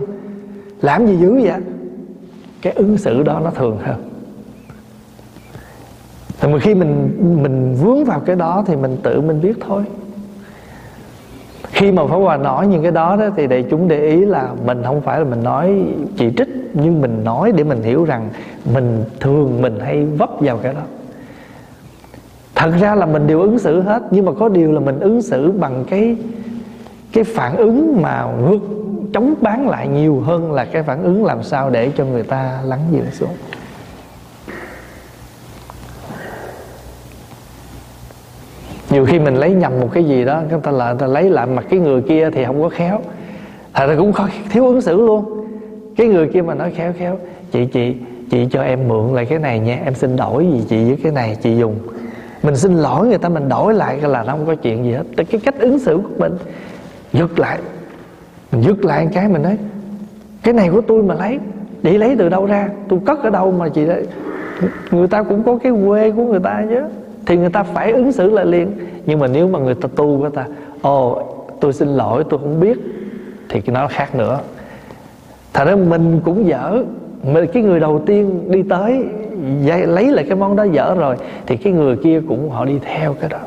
[0.82, 1.60] Làm gì dữ vậy?
[2.62, 3.96] Cái ứng xử đó nó thường hơn.
[6.40, 9.84] Thì mà khi mình mình vướng vào cái đó thì mình tự mình biết thôi.
[11.64, 14.50] Khi mà Pháp Hòa nói những cái đó đó thì để chúng để ý là
[14.66, 15.84] mình không phải là mình nói
[16.18, 18.30] chỉ trích nhưng mình nói để mình hiểu rằng
[18.74, 20.82] mình thường mình hay vấp vào cái đó.
[22.56, 25.22] Thật ra là mình đều ứng xử hết, nhưng mà có điều là mình ứng
[25.22, 26.18] xử bằng cái
[27.14, 28.60] cái phản ứng mà ngược
[29.14, 32.60] chống bán lại nhiều hơn là cái phản ứng làm sao để cho người ta
[32.66, 33.34] lắng dịu xuống.
[38.90, 41.30] Nhiều khi mình lấy nhầm một cái gì đó, người ta là, người ta lấy
[41.30, 43.00] lại mặt cái người kia thì không có khéo.
[43.72, 45.39] À, Thật ra cũng khó, thiếu ứng xử luôn
[46.00, 47.18] cái người kia mà nói khéo khéo,
[47.52, 47.96] chị chị
[48.32, 51.12] chị cho em mượn lại cái này nha, em xin đổi gì chị với cái
[51.12, 51.76] này chị dùng.
[52.44, 55.04] Mình xin lỗi người ta, mình đổi lại là nó không có chuyện gì hết.
[55.18, 56.34] Cái cách ứng xử của mình
[57.14, 57.60] dứt lại,
[58.52, 59.58] mình dứt lại cái mình nói,
[60.44, 61.40] cái này của tôi mà lấy,
[61.84, 62.70] để lấy từ đâu ra?
[62.90, 64.06] Tôi cất ở đâu mà chị đấy
[64.92, 66.82] người ta cũng có cái quê của người ta chứ.
[67.26, 68.72] Thì người ta phải ứng xử lại liền.
[69.06, 70.46] Nhưng mà nếu mà người ta tu người ta,
[70.82, 71.24] ồ,
[71.60, 72.78] tôi xin lỗi, tôi không biết,
[73.50, 74.40] thì cái nó khác nữa
[75.54, 76.84] thật ra mình cũng dở.
[77.24, 79.06] Mình cái người đầu tiên đi tới
[79.86, 83.14] lấy lại cái món đó dở rồi thì cái người kia cũng họ đi theo
[83.14, 83.40] cái đó.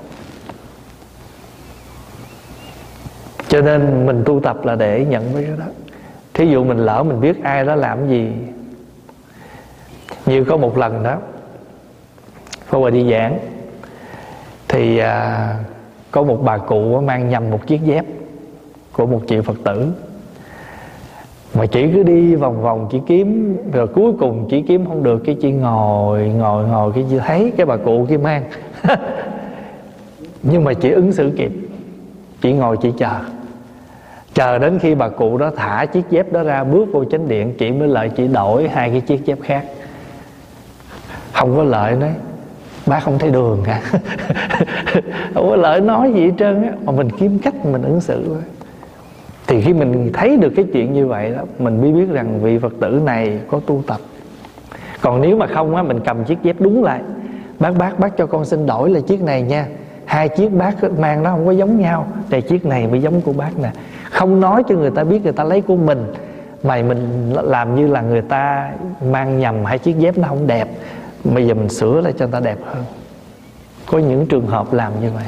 [3.49, 5.65] Cho nên mình tu tập là để nhận với cái đó.
[6.35, 8.33] Thí dụ mình lỡ mình biết ai đó làm gì.
[10.27, 11.17] Như có một lần đó
[12.67, 13.39] Pháp Hòa đi giảng
[14.69, 15.55] Thì à,
[16.11, 18.05] có một bà cụ mang nhầm một chiếc dép
[18.93, 19.87] Của một chị Phật tử
[21.55, 25.23] mà chị cứ đi vòng vòng chị kiếm, rồi cuối cùng chị kiếm không được,
[25.25, 28.45] cái chị ngồi ngồi ngồi, cái chị thấy cái bà cụ kia mang.
[30.43, 31.53] Nhưng mà chị ứng xử kịp.
[32.41, 33.19] Chị ngồi, chị chờ.
[34.35, 37.55] Chờ đến khi bà cụ đó thả chiếc dép đó ra, bước vô chánh điện,
[37.59, 39.65] chị mới lại chị đổi hai cái chiếc dép khác.
[41.33, 42.11] Không có lợi nói,
[42.87, 43.83] bác không thấy đường cả
[45.35, 48.25] không có lợi nói gì hết trơn á, mà mình kiếm cách mình ứng xử
[48.27, 48.43] thôi
[49.47, 52.59] thì khi mình thấy được cái chuyện như vậy đó, mình mới biết rằng vị
[52.59, 54.01] phật tử này có tu tập.
[55.01, 57.01] Còn nếu mà không á, mình cầm chiếc dép đúng lại.
[57.59, 59.67] Bác bác bác cho con xin đổi là chiếc này nha.
[60.05, 63.33] Hai chiếc bác mang nó không có giống nhau, thì chiếc này mới giống của
[63.33, 63.71] bác nè.
[64.11, 66.07] Không nói cho người ta biết người ta lấy của mình
[66.63, 68.73] mà mình làm như là người ta
[69.11, 70.69] mang nhầm hai chiếc dép nó không đẹp.
[71.25, 72.85] Bây giờ mình sửa lại cho người ta đẹp hơn.
[73.87, 75.25] Có những trường hợp làm như vậy,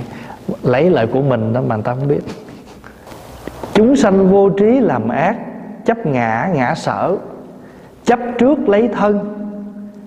[0.62, 2.20] lấy lại của mình đó mà người ta không biết
[3.74, 5.36] chúng sanh vô trí làm ác,
[5.84, 7.16] chấp ngã ngã sở,
[8.04, 9.18] chấp trước lấy thân.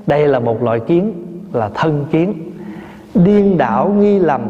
[0.08, 1.14] Đây là một loại kiến,
[1.54, 2.52] là thân kiến.
[3.14, 4.42] Điên đảo nghi lầm,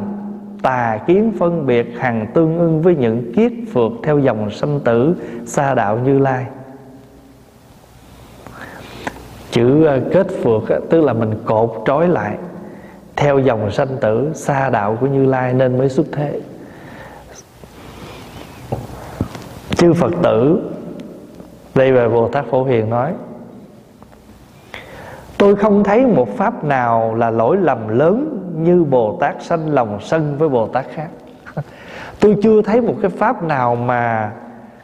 [0.61, 5.15] tà kiến phân biệt hằng tương ưng với những kiết phượt theo dòng sanh tử
[5.45, 6.45] xa đạo như lai.
[9.51, 12.35] Chữ ờ, kết phượt tức là mình cột trói lại,
[13.15, 16.39] theo dòng sanh tử xa đạo của như lai nên mới xuất thế.
[19.77, 20.61] Chư phật tử,
[21.75, 23.13] đây về bồ tát phổ hiền nói,
[25.37, 29.99] tôi không thấy một pháp nào là lỗi lầm lớn như bồ tát sanh lòng
[30.01, 31.07] sân với bồ tát khác.
[32.19, 34.31] Tôi chưa thấy một cái pháp nào mà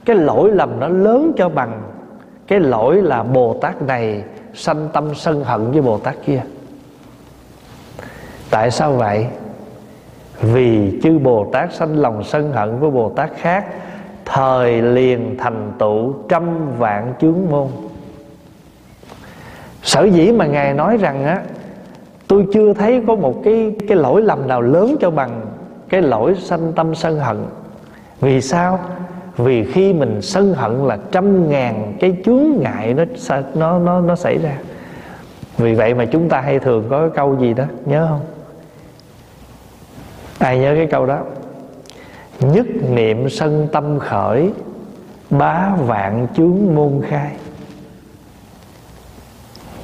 [0.06, 1.82] cái lỗi lầm nó lớn cho bằng
[2.48, 6.42] cái lỗi là bồ tát này sanh tâm sân hận với bồ tát kia.
[8.50, 9.28] Tại sao vậy?
[10.42, 13.66] Vì chư bồ tát sanh lòng sân hận với bồ tát khác
[14.26, 17.68] thời liền thành tựu trăm vạn chướng môn.
[19.84, 21.42] Sở dĩ mà ngài nói rằng á,
[22.28, 25.42] tôi chưa thấy có một cái cái lỗi lầm nào lớn cho bằng
[25.90, 27.38] cái lỗi sanh tâm sân hận.
[28.22, 28.80] Vì sao?
[29.38, 33.06] Vì khi mình sân hận là trăm ngàn cái chướng ngại nó
[33.54, 34.58] nó nó nó xảy ra.
[35.58, 38.22] Vì vậy mà chúng ta hay thường có cái câu gì đó, nhớ không?
[40.40, 41.20] Ai nhớ cái câu đó?
[42.40, 44.52] Nhất niệm sân tâm khởi,
[45.30, 47.32] bá vạn chướng môn khai.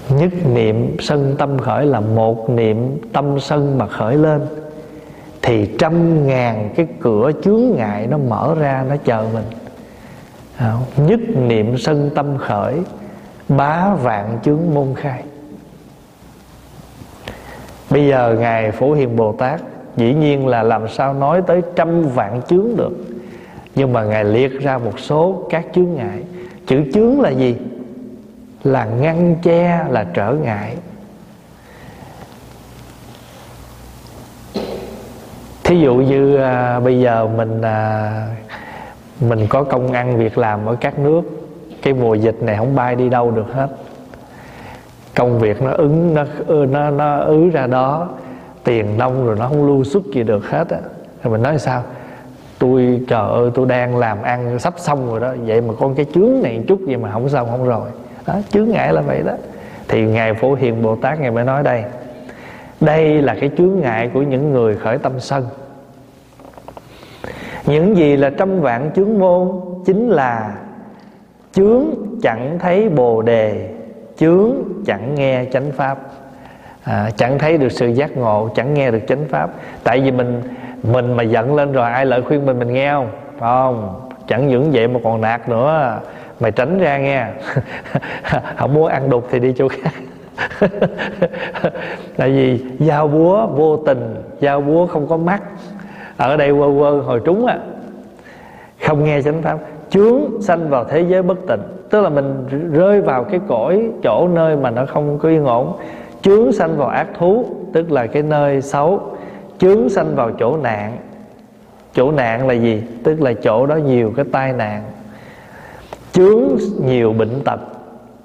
[0.10, 4.42] Nhất niệm sân tâm khởi là một niệm tâm sân mà khởi lên,
[5.42, 9.46] thì trăm ngàn cái cửa chướng ngại nó mở ra, nó chờ mình.
[10.98, 12.76] Nhất niệm sân tâm khởi,
[13.50, 15.24] bá vạn chướng môn khai.
[17.90, 19.62] Bây giờ ngài phổ hiền bồ tát
[20.00, 22.92] dĩ nhiên là làm sao nói tới trăm vạn chướng được.
[23.76, 26.24] Nhưng mà ngài liệt ra một số các chướng ngại.
[26.68, 27.56] Chữ chướng là gì?
[28.64, 30.76] Là ngăn che là trở ngại.
[35.64, 38.12] Thí dụ như à, bây giờ mình à,
[39.20, 41.22] mình có công ăn việc làm ở các nước
[41.82, 43.68] cái mùa dịch này không bay đi đâu được hết.
[45.16, 46.26] Công việc nó ứng nó
[46.66, 48.10] nó nó ứ ra đó
[48.64, 50.80] tiền nông rồi nó không lưu xuất gì được hết á.
[51.24, 51.84] Rồi mình nói sao?
[52.60, 55.34] Tôi, trời ơi, tôi đang làm ăn sắp xong rồi đó.
[55.46, 57.90] Vậy mà con cái chướng này chút gì mà không xong, không rồi.
[58.26, 59.34] Đó, chướng ngại là vậy đó.
[59.88, 61.84] Thì ngài phổ hiền bồ tát ngài mới nói đây
[62.82, 65.46] đây là cái chướng ngại của những người khởi tâm sân.
[67.66, 69.50] Những gì là trăm vạn chướng môn
[69.86, 70.56] chính là
[71.54, 71.86] chướng
[72.22, 73.70] chẳng thấy bồ đề,
[74.18, 74.52] chướng
[74.86, 76.09] chẳng nghe chánh pháp
[76.90, 79.50] à, chẳng thấy được sự giác ngộ chẳng nghe được chánh pháp.
[79.84, 80.42] Tại vì mình
[80.84, 83.10] mình mà giận lên rồi ai lợi khuyên mình mình nghe không?
[83.40, 84.02] Không?
[84.28, 86.00] Chẳng những vậy mà còn nạt nữa.
[86.40, 87.26] Mày tránh ra nghe.
[88.58, 89.94] Không muốn ăn đục thì đi chỗ khác.
[92.18, 95.42] Tại vì dao búa vô tình dao búa không có mắt.
[96.18, 97.58] Ở đây quơ quơ hồi trúng á
[98.86, 99.58] không nghe chánh pháp
[99.90, 101.62] chướng sanh vào thế giới bất tịnh.
[101.90, 105.74] Tức là mình rơi vào cái cõi chỗ nơi mà nó không có yên ổn
[106.22, 109.18] chướng sanh vào ác thú, tức là cái nơi xấu.
[109.58, 110.98] Chướng sanh vào chỗ nạn.
[111.94, 112.84] Chỗ nạn là gì?
[113.04, 114.84] Tức là chỗ đó nhiều cái tai nạn.
[116.12, 116.42] Chướng
[116.86, 117.60] nhiều bệnh tật.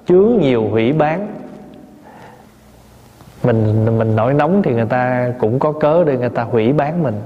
[0.07, 1.27] Chướng nhiều hủy bán.
[3.43, 7.03] Mình mình nổi nóng thì người ta cũng có cớ để người ta hủy bán
[7.03, 7.21] mình.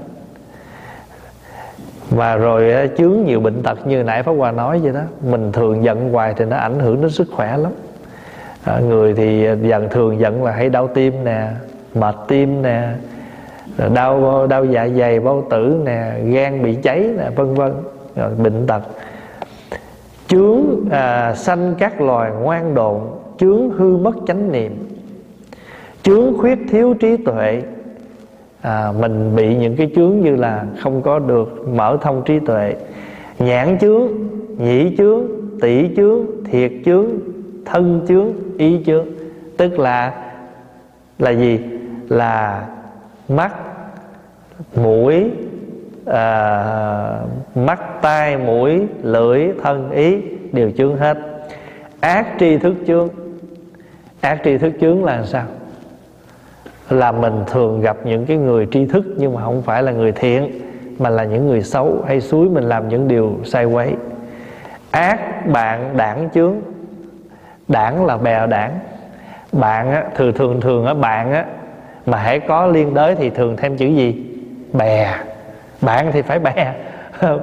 [2.10, 5.00] Và rồi ờ, chướng nhiều bệnh tật như nãy pháp hòa nói vậy đó.
[5.30, 7.72] Mình thường giận hoài thì nó ảnh hưởng đến sức khỏe lắm
[8.64, 11.48] à, người thì dần thường giận là hay đau tim nè
[11.94, 12.88] mệt tim nè
[13.94, 17.72] đau đau dạ dày bao tử nè gan bị cháy nè vân vân
[18.16, 18.82] rồi bệnh tật.
[20.28, 23.00] Chướng à, sanh các loài ngoan độn
[23.38, 24.88] chướng hư mất chánh niệm.
[26.02, 27.62] Chướng khuyết thiếu trí tuệ
[28.60, 32.74] à, mình bị những cái chướng như là không có được mở thông trí tuệ.
[33.38, 34.08] Nhãn chướng
[34.58, 35.22] nhĩ chướng
[35.60, 37.06] tỷ chướng thiệt chướng
[37.72, 39.06] thân chướng ý chướng.
[39.56, 40.12] Tức là
[41.18, 41.60] là gì?
[42.08, 42.66] Là
[43.28, 43.54] mắt
[44.74, 45.30] mũi
[46.06, 47.20] à,
[47.54, 50.16] mắt tai mũi lưỡi thân ý
[50.52, 51.18] đều chướng hết.
[52.00, 53.08] Ác tri thức chướng.
[54.20, 55.44] Ác tri thức chướng là sao?
[56.90, 60.12] Là mình thường gặp những cái người tri thức nhưng mà không phải là người
[60.12, 60.60] thiện
[60.98, 63.94] mà là những người xấu hay suối mình làm những điều sai quấy.
[64.90, 66.54] Ác bạn đảng chướng
[67.70, 68.78] đảng là bè đảng.
[69.52, 71.44] Bạn á, thường thường thường á bạn á
[72.06, 74.24] mà hãy có liên đới thì thường thêm chữ gì?
[74.72, 75.14] Bè.
[75.80, 76.74] Bạn thì phải bè.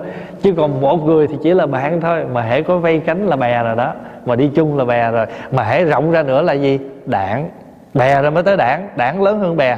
[0.42, 2.26] Chứ còn một người thì chỉ là bạn thôi.
[2.34, 3.94] Mà hãy có vây cánh là bè rồi đó.
[4.26, 5.26] Mà đi chung là bè rồi.
[5.52, 6.80] Mà hãy rộng ra nữa là gì?
[7.06, 7.50] Đảng.
[7.94, 8.90] Bè rồi mới tới đảng.
[8.96, 9.78] Đảng lớn hơn bè.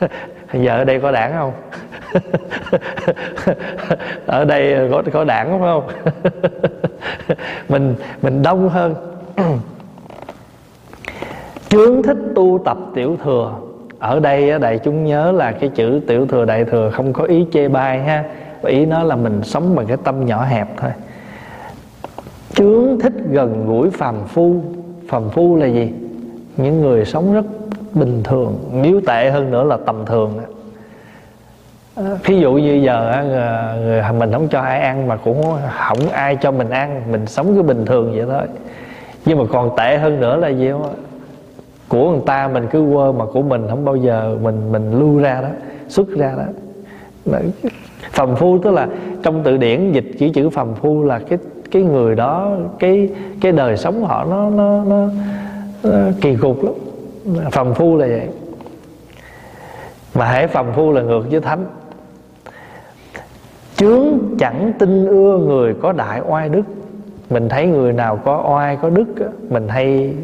[0.52, 1.52] Giờ ở đây có đảng không?
[4.26, 5.88] Ở đây có có đảng phải không?
[7.68, 8.94] Mình mình đông hơn.
[11.68, 13.54] chướng thích tu tập tiểu thừa.
[13.98, 17.46] Ở đây đại chúng nhớ là cái chữ tiểu thừa đại thừa không có ý
[17.52, 18.24] chê bai ha.
[18.62, 20.90] Ý nó là mình sống bằng cái tâm nhỏ hẹp thôi.
[22.54, 24.62] Chướng thích gần gũi phàm phu.
[25.08, 25.92] Phàm phu là gì?
[26.56, 27.44] Những người sống rất
[27.94, 30.40] bình thường nếu tệ hơn nữa là tầm thường.
[31.94, 35.42] Ờ, Ví dụ như giờ người, mình không cho ai ăn mà cũng
[35.78, 38.46] không ai cho mình ăn mình sống cứ bình thường vậy thôi
[39.28, 40.94] nhưng mà còn tệ hơn nữa là gì không
[41.88, 45.18] của người ta mình cứ quơ mà của mình không bao giờ mình mình lưu
[45.18, 45.48] ra đó
[45.88, 46.44] xuất ra đó.
[48.10, 48.88] Phàm phu tức là
[49.22, 51.38] trong từ điển dịch chỉ chữ phàm phu là cái
[51.70, 55.08] cái người đó cái cái đời sống họ nó nó nó,
[55.82, 55.90] nó
[56.20, 56.74] kỳ cục lắm.
[57.50, 58.28] Phàm phu là vậy.
[60.14, 61.66] Mà hãy phàm phu là ngược với thánh.
[63.76, 64.06] Chướng
[64.38, 66.62] chẳng tin ưa người có đại oai đức
[67.30, 69.06] mình thấy người nào có oai có đức
[69.50, 70.14] mình hay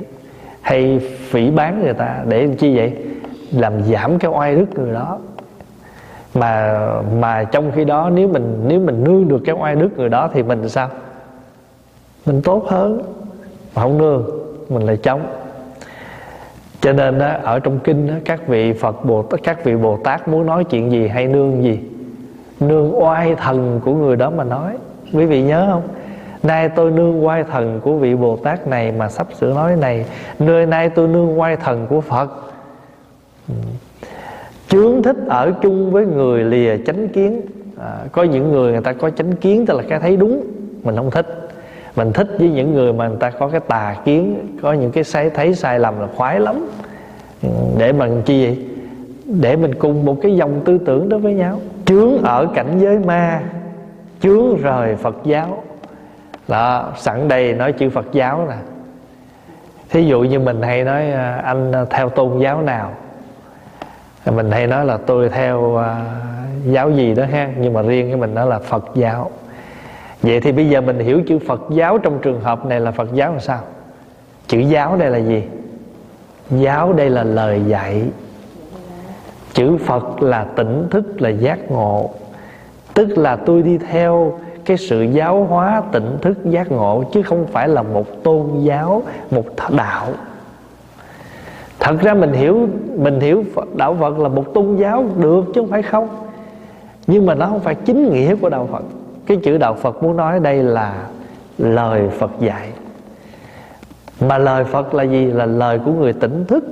[0.60, 2.92] hay phỉ bán người ta để chi vậy?
[3.52, 5.18] Làm giảm cái oai đức người đó.
[6.34, 6.78] Mà
[7.20, 10.30] mà trong khi đó nếu mình nếu mình nương được cái oai đức người đó
[10.32, 10.88] thì mình sao?
[12.26, 13.02] Mình tốt hơn
[13.74, 14.24] mà không nương
[14.68, 15.26] mình lại chống.
[16.80, 19.98] Cho nên đó, ở trong kinh đó, các vị phật bồ tát các vị bồ
[20.04, 21.80] tát muốn nói chuyện gì hay nương gì?
[22.60, 24.76] Nương oai thần của người đó mà nói.
[25.12, 25.82] Quý vị nhớ không?
[26.44, 30.04] Nay tôi nương quay thần của vị bồ tát này mà sắp sửa nói này.
[30.38, 32.30] Nơi nay tôi nương quay thần của phật.
[34.68, 37.40] Chướng thích ở chung với người lìa chánh kiến.
[37.80, 40.44] À, có những người người ta có chánh kiến tức là cái thấy đúng
[40.82, 41.50] mình không thích.
[41.96, 45.04] Mình thích với những người mà người ta có cái tà kiến có những cái
[45.04, 46.66] sai thấy sai lầm là khoái lắm.
[47.78, 48.66] Để mình chi vậy?
[49.40, 51.60] Để mình cùng một cái dòng tư tưởng đó với nhau.
[51.86, 53.42] Chướng ở cảnh giới ma
[54.20, 55.63] chướng rời phật giáo
[56.48, 58.56] đó sẵn đây nói chữ phật giáo nè.
[59.90, 62.92] Thí dụ như mình hay nói à, anh à, theo tôn giáo nào
[64.32, 65.82] mình hay nói là tôi theo uh,
[66.66, 69.30] giáo gì đó ha nhưng mà riêng cái mình nói là phật giáo.
[70.22, 73.14] Vậy thì bây giờ mình hiểu chữ phật giáo trong trường hợp này là phật
[73.14, 73.60] giáo là sao?
[74.46, 75.42] Chữ giáo đây là gì?
[76.50, 78.02] Giáo đây là lời dạy.
[79.52, 82.10] Chữ phật là tỉnh thức là giác ngộ.
[82.94, 87.46] Tức là tôi đi theo cái sự giáo hóa tỉnh thức giác ngộ, chứ không
[87.46, 89.44] phải là một tôn giáo, một
[89.76, 90.08] đạo.
[91.80, 93.44] Thật ra mình hiểu mình hiểu
[93.76, 96.08] đạo phật là một tôn giáo được chứ không phải không.
[97.06, 98.82] Nhưng mà nó không phải chính nghĩa của đạo phật.
[99.26, 101.06] Cái chữ đạo phật muốn nói đây là
[101.58, 102.68] lời phật dạy.
[104.20, 105.24] Mà lời phật là gì?
[105.26, 106.64] Là lời của người tỉnh thức.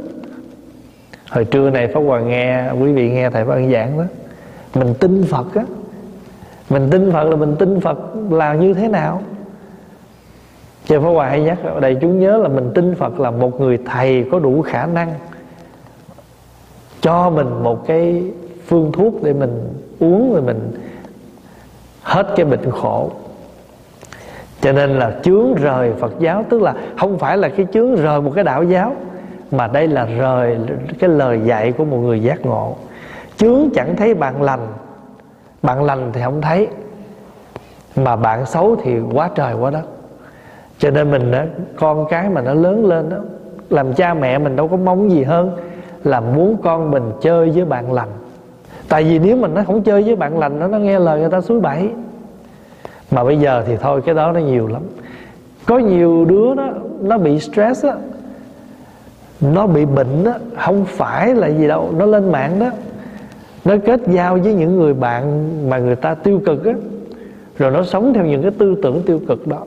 [1.31, 4.05] Hồi trưa này pháp hòa nghe, quý vị nghe thầy pháp giảng đó,
[4.75, 5.63] mình tin phật á
[6.71, 7.99] mình tin phật là mình tin phật
[8.31, 9.23] là như thế nào?
[10.87, 13.61] Chứ Pháp Hòa hay nhắc ở đây chúng nhớ là mình tin Phật là một
[13.61, 15.15] người thầy có đủ khả năng
[17.01, 18.25] Cho mình một cái
[18.67, 19.69] phương thuốc để mình
[20.01, 20.73] uống rồi mình
[22.03, 23.11] hết cái bệnh khổ.
[24.61, 28.21] Cho nên là chướng rời Phật giáo, Tức là không phải là cái chướng rời
[28.21, 28.97] một cái đạo giáo,
[29.51, 30.59] Mà đây là rời
[30.99, 32.77] cái lời dạy của một người giác ngộ.
[33.37, 34.67] Chướng chẳng thấy bạn lành
[35.63, 36.69] bạn lành thì không thấy
[37.97, 39.85] Mà bạn xấu thì quá trời quá đất.
[40.79, 41.43] Cho nên mình đó,
[41.77, 43.17] con cái mà nó lớn lên đó
[43.71, 45.57] làm cha mẹ mình đâu có mong gì hơn
[46.05, 48.09] là muốn con mình chơi với bạn lành.
[48.89, 51.31] Tại vì nếu mình nó không chơi với bạn lành nó nó nghe lời người
[51.31, 51.91] ta suối bẫy
[53.11, 54.83] mà bây giờ thì thôi cái đó nó nhiều lắm.
[55.67, 56.69] Có nhiều đứa đó
[57.01, 57.93] nó bị stress đó,
[59.41, 62.71] nó bị bệnh á không phải là gì đâu nó lên mạng đó
[63.65, 66.73] nó kết giao với những người bạn mà người ta tiêu cực á.
[67.59, 69.59] Rồi nó sống theo những cái tư tưởng tiêu cực đó.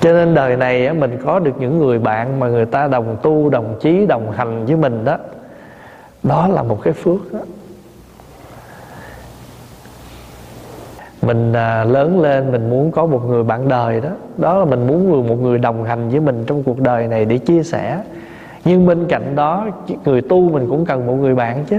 [0.00, 3.16] Cho nên đời này á mình có được những người bạn mà người ta đồng
[3.22, 5.18] tu đồng chí đồng hành với mình đó.
[6.22, 7.38] Đó là một cái phước đó
[11.22, 14.10] mình à, lớn lên mình muốn có một người bạn đời đó.
[14.36, 17.38] Đó là mình muốn một người đồng hành với mình trong cuộc đời này để
[17.38, 18.00] chia sẻ.
[18.64, 19.66] Nhưng bên cạnh đó
[20.04, 21.78] người tu mình cũng cần một người bạn chứ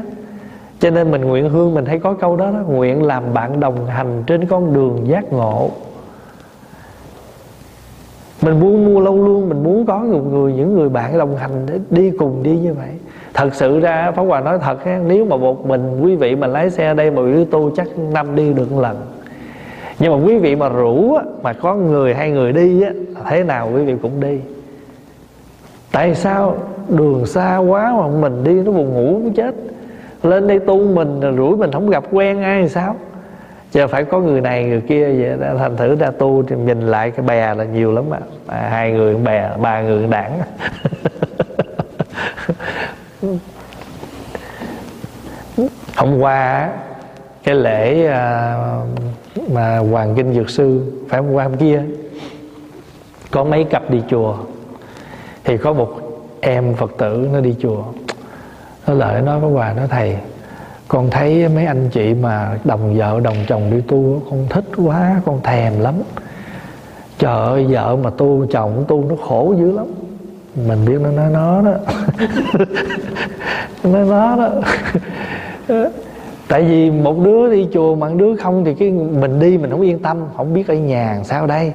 [0.82, 3.86] cho nên mình nguyện hương mình thấy có câu đó, đó nguyện làm bạn đồng
[3.86, 5.70] hành trên con đường giác ngộ.
[8.42, 11.66] Mình muốn mua lâu luôn mình muốn có một người những người bạn đồng hành
[11.66, 12.90] để đi cùng đi như vậy.
[13.34, 16.48] Thật sự ra pháp hòa nói thật ha, nếu mà một mình quý vị mà
[16.48, 18.98] lái xe đây mà đứa tu chắc năm đi được một lần.
[20.00, 22.84] Nhưng mà quý vị mà rủ mà có người hay người đi
[23.30, 24.40] thế nào quý vị cũng đi.
[25.92, 26.58] Tại sao
[26.90, 29.56] đường xa quá mà mình đi nó buồn ngủ cũng chết
[30.24, 32.95] lên đây tu mình rủi mình không gặp quen ai thì sao?
[33.72, 36.82] Chứ phải có người này người kia vậy đó thành thử ra tu thì nhìn
[36.82, 38.05] lại cái bè là nhiều lắm
[38.47, 40.41] à, hai người bè ba người đảng.
[45.95, 46.69] Hôm qua
[47.43, 48.55] cái lễ à,
[49.51, 51.84] mà hoàng kinh dược sư phải hôm qua hôm kia
[53.32, 54.38] có mấy cặp đi chùa.
[55.43, 55.89] Thì có một
[56.41, 57.84] em phật tử nó đi chùa
[58.88, 60.18] nó lợi nói với hòa nó thầy.
[60.88, 65.22] Con thấy mấy anh chị mà đồng vợ, đồng chồng đi tu, con thích quá,
[65.26, 65.96] con thèm lắm.
[67.20, 69.86] Trời ơi, vợ mà tu, chồng tu nó khổ dữ lắm.
[70.68, 71.74] Mình biết nó nói nó đó.
[73.84, 74.50] Nó nó đó.
[76.52, 79.72] Tại vì một đứa đi chùa mà một đứa không thì cái mình đi mình
[79.72, 81.74] không yên tâm, không biết ở nhà sao đây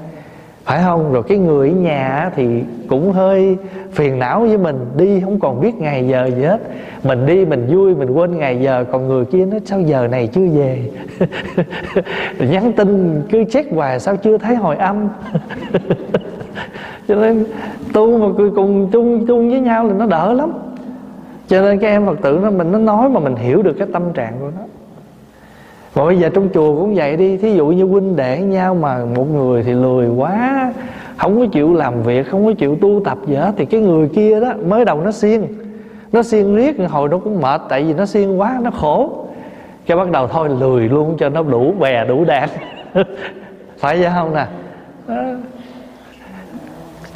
[0.66, 1.12] phải không?
[1.12, 3.56] Rồi cái người ở nhà thì cũng hơi
[3.92, 4.76] phiền não với mình.
[4.96, 6.60] Đi không còn biết ngày giờ gì hết.
[7.02, 8.84] Mình đi mình vui, mình quên ngày giờ.
[8.92, 10.90] Còn người kia nó sao giờ này chưa về?
[12.50, 15.08] Nhắn tin cứ check hoài, sao chưa thấy hồi âm?
[17.08, 17.44] Cho nên
[17.92, 20.52] tu mà cùng chung chung với nhau là nó đỡ lắm.
[21.48, 23.88] Cho nên các em phật tử nó, mình, nó nói mà mình hiểu được cái
[23.92, 24.62] tâm trạng của nó
[25.96, 29.04] và bây giờ trong chùa cũng vậy đi, thí dụ như huynh đệ nhau mà
[29.16, 30.72] một người thì lười quá,
[31.16, 34.08] không có chịu làm việc, không có chịu tu tập gì hết, thì cái người
[34.08, 35.46] kia đó, mới đầu nó xiên
[36.12, 39.26] nó xiên riết, hồi nó cũng mệt, tại vì nó xiên quá, nó khổ.
[39.86, 42.48] Cái bắt đầu thôi, lười luôn cho nó đủ bè, đủ đạn.
[43.78, 44.46] Phải vậy không nè?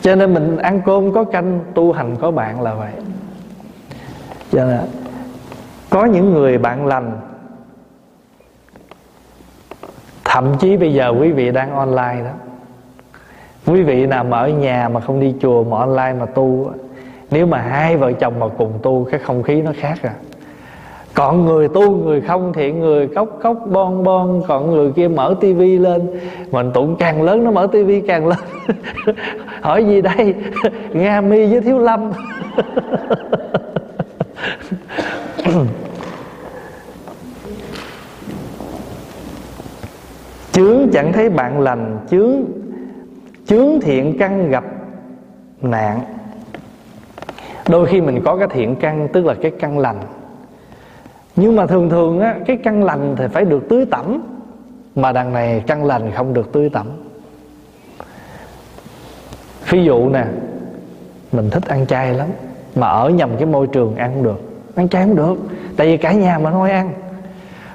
[0.01, 2.93] Cho nên mình ăn cơm có canh, tu hành có bạn là vậy.
[4.53, 4.81] Cho nên,
[5.91, 7.13] có những người bạn lành
[10.33, 12.31] thậm chí bây giờ quý vị đang online đó.
[13.67, 16.71] Quý vị nào mà ở nhà mà không đi chùa mà online mà tu
[17.31, 20.15] nếu mà hai vợ chồng mà cùng tu, cái không khí nó khác à.
[21.15, 24.43] Còn người tu, người không thì người cốc cốc bon bon.
[24.49, 26.21] Còn người kia mở tivi lên,
[26.51, 28.39] mình tụng càng lớn nó mở tivi càng lớn.
[29.61, 30.35] Hỏi gì đây?
[30.93, 32.13] Nga mi với thiếu lâm.
[40.61, 42.33] chướng chẳng thấy bạn lành, chướng
[43.47, 44.65] chướng thiện căn gặp
[45.63, 46.01] nạn.
[47.69, 49.97] Đôi khi mình có cái thiện căn, tức là cái căn lành.
[51.37, 54.23] Nhưng mà thường thường á, cái căn lành thì phải được tưới tẩm,
[54.95, 56.87] mà đằng này căn lành không được tưới tẩm.
[59.71, 60.25] Ví dụ nè,
[61.33, 62.29] mình thích ăn chay lắm,
[62.77, 64.41] mà ở nhầm cái môi trường ăn không được.
[64.75, 65.37] Ăn chay không được,
[65.77, 66.93] tại vì cả nhà mà nói ăn.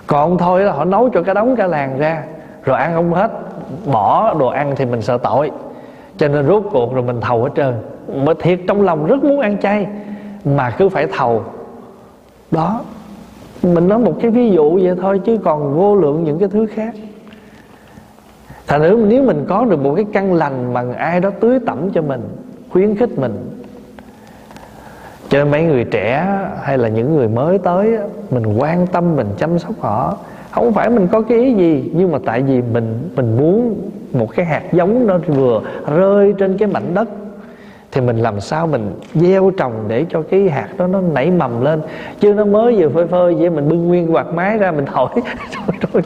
[0.07, 2.23] Còn thôi là họ nấu cho cả đống cả làng ra
[2.65, 3.31] rồi ăn không hết,
[3.85, 5.51] bỏ đồ ăn thì mình sợ tội.
[6.17, 7.73] Cho nên rốt cuộc rồi mình thầu hết trơn.
[8.25, 9.87] Mà thiệt trong lòng rất muốn ăn chay,
[10.45, 11.43] mà cứ phải thầu.
[12.51, 12.81] Đó,
[13.63, 16.65] mình nói một cái ví dụ vậy thôi, chứ còn vô lượng những cái thứ
[16.65, 16.95] khác.
[18.67, 21.89] Thành nếu nếu mình có được một cái căn lành mà ai đó tưới tẩm
[21.93, 22.21] cho mình,
[22.69, 23.61] khuyến khích mình,
[25.29, 27.97] cho nên mấy người trẻ hay là những người mới tới
[28.29, 30.17] mình quan tâm, mình chăm sóc họ
[30.55, 33.75] không phải mình có cái ý gì, nhưng mà tại vì mình mình muốn
[34.13, 35.61] một cái hạt giống nó vừa
[35.95, 37.09] rơi trên cái mảnh đất,
[37.91, 41.63] thì mình làm sao mình gieo trồng để cho cái hạt đó nó nảy mầm
[41.63, 41.81] lên.
[42.19, 45.09] Chứ nó mới vừa phơi phơi vậy mình bưng nguyên quạt máy ra mình thổi.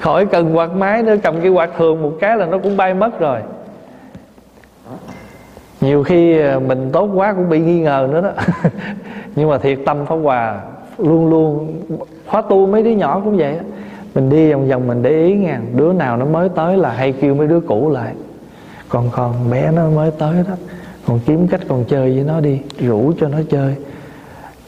[0.00, 2.94] Khỏi cần quạt máy nữa, cầm cái quạt thường một cái là nó cũng bay
[2.94, 3.40] mất rồi.
[5.80, 8.30] Nhiều khi à, mình tốt quá cũng bị nghi ngờ nữa đó.
[9.36, 10.60] Nhưng mà thiệt tâm pháp hòa
[10.98, 11.80] luôn luôn
[12.26, 13.58] khóa tu mấy đứa nhỏ cũng vậy
[14.18, 17.12] mình đi vòng vòng, mình để ý nha đứa nào nó mới tới là hay
[17.12, 18.14] kêu mấy đứa cũ lại.
[18.88, 20.54] Còn con bé nó mới tới đó,
[21.06, 23.74] còn kiếm cách còn chơi với nó đi, rủ cho nó chơi.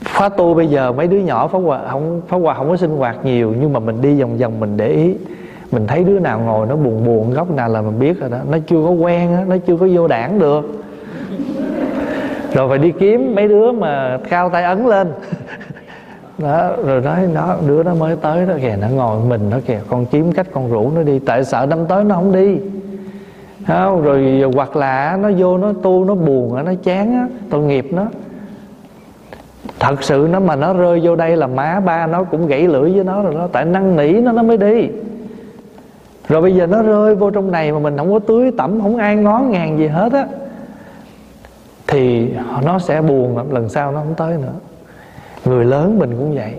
[0.01, 2.97] Phá tu bây giờ mấy đứa nhỏ phá hòa, không phá hòa không có sinh
[2.97, 5.15] hoạt nhiều, nhưng mà mình đi vòng vòng, mình để ý.
[5.73, 8.39] Mình thấy đứa nào ngồi nó buồn buồn, góc nào là mình biết rồi đó.
[8.51, 10.85] Nó chưa có quen á, nó chưa có vô đảng được.
[12.55, 15.13] Rồi phải đi kiếm mấy đứa mà cao tay ấn lên
[16.43, 19.81] đó, rồi nói nó, đứa nó mới tới đó kìa, nó ngồi mình nó kìa,
[19.89, 22.59] con kiếm cách con rủ nó đi, tại sợ năm tới nó không đi.
[23.67, 27.87] Không, rồi hoặc là nó vô nó tu, nó buồn nó chán á, tội nghiệp
[27.93, 28.07] nó.
[29.79, 32.93] Thật sự nó mà nó rơi vô đây là má ba nó cũng gãy lưỡi
[32.93, 34.89] với nó rồi nó, tại năn nỉ nó nó mới đi.
[36.29, 38.97] Rồi bây giờ nó rơi vô trong này mà mình không có tưới tẩm, không
[38.97, 40.27] ai ngó ngàng gì hết á,
[41.87, 42.33] thì
[42.65, 44.53] nó sẽ buồn lần sau nó không tới nữa
[45.45, 46.53] người lớn mình cũng vậy.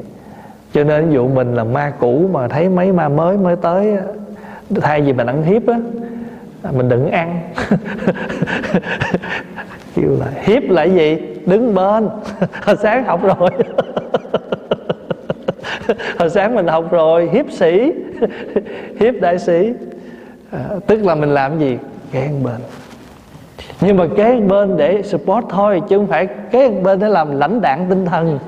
[0.73, 3.97] Cho nên ví dụ mình là ma cũ mà thấy mấy ma mới mới tới
[4.81, 5.79] thay vì mình ăn hiếp á
[6.71, 7.39] mình đừng ăn.
[9.95, 11.17] Kêu là hiếp là gì?
[11.45, 12.09] Đứng bên.
[12.61, 13.49] Hồi sáng học rồi.
[16.19, 17.91] Hồi sáng mình học rồi hiếp sĩ.
[18.99, 19.73] Hiếp đại sĩ.
[20.51, 21.77] À, tức là mình làm gì?
[22.11, 22.61] Ghen bệnh
[23.81, 27.61] nhưng mà kế bên để support thôi chứ không phải kế bên để làm lãnh
[27.61, 28.39] đạn tinh thần.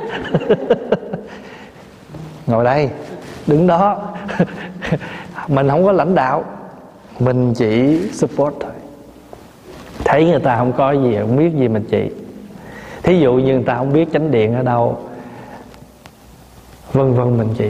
[2.48, 2.90] Ngồi đây
[3.48, 4.02] đứng đó.
[5.48, 6.44] Mình không có lãnh đạo
[7.20, 8.72] mình chỉ support thôi.
[10.06, 12.12] Thấy người ta không có gì không biết gì mình chỉ.
[13.04, 14.98] Thí dụ như người ta không biết chánh điện ở đâu
[16.94, 17.70] vân vân mình chỉ.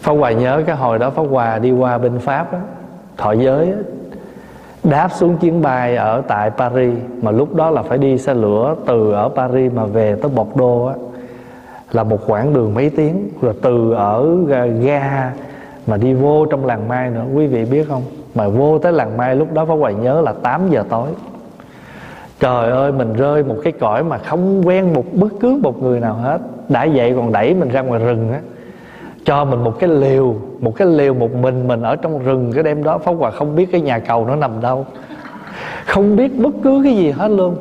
[0.00, 2.58] Pháp Hòa nhớ cái hồi đó Pháp Hòa đi qua bên Pháp đó
[3.16, 3.76] thọ giới đó,
[4.84, 8.76] đáp xuống chuyến bay ở tại Paris, mà lúc đó là phải đi xe lửa
[8.86, 10.94] từ ở Paris mà về tới Bordeaux á.
[11.92, 14.36] Là một quãng đường mấy tiếng, rồi từ ở
[14.80, 15.32] ga
[15.86, 17.24] mà đi vô trong làng mai nữa.
[17.34, 18.02] Quý vị biết không?
[18.34, 21.08] Mà vô tới làng mai lúc đó Pháp Hoài nhớ là 8 giờ tối.
[22.40, 26.00] Trời ơi, mình rơi một cái cõi mà không quen một, bất cứ một người
[26.00, 26.38] nào hết.
[26.68, 28.40] Đã vậy còn đẩy mình ra ngoài rừng á.
[29.24, 32.62] Cho mình một cái liều, Một cái liều một mình mình ở trong rừng cái
[32.62, 32.98] đêm đó.
[32.98, 34.86] Phóng Hòa không biết cái nhà cầu nó nằm đâu,
[35.86, 37.56] Không biết bất cứ cái gì hết luôn.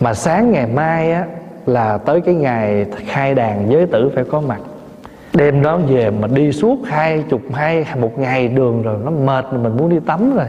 [0.00, 1.24] Mà sáng ngày mai á,
[1.66, 4.60] Là tới cái ngày khai đàn giới tử phải có mặt.
[5.34, 9.44] Đêm đó về mà đi suốt hai chục, hai, một ngày đường rồi, nó mệt
[9.52, 10.46] rồi, mình muốn đi tắm rồi.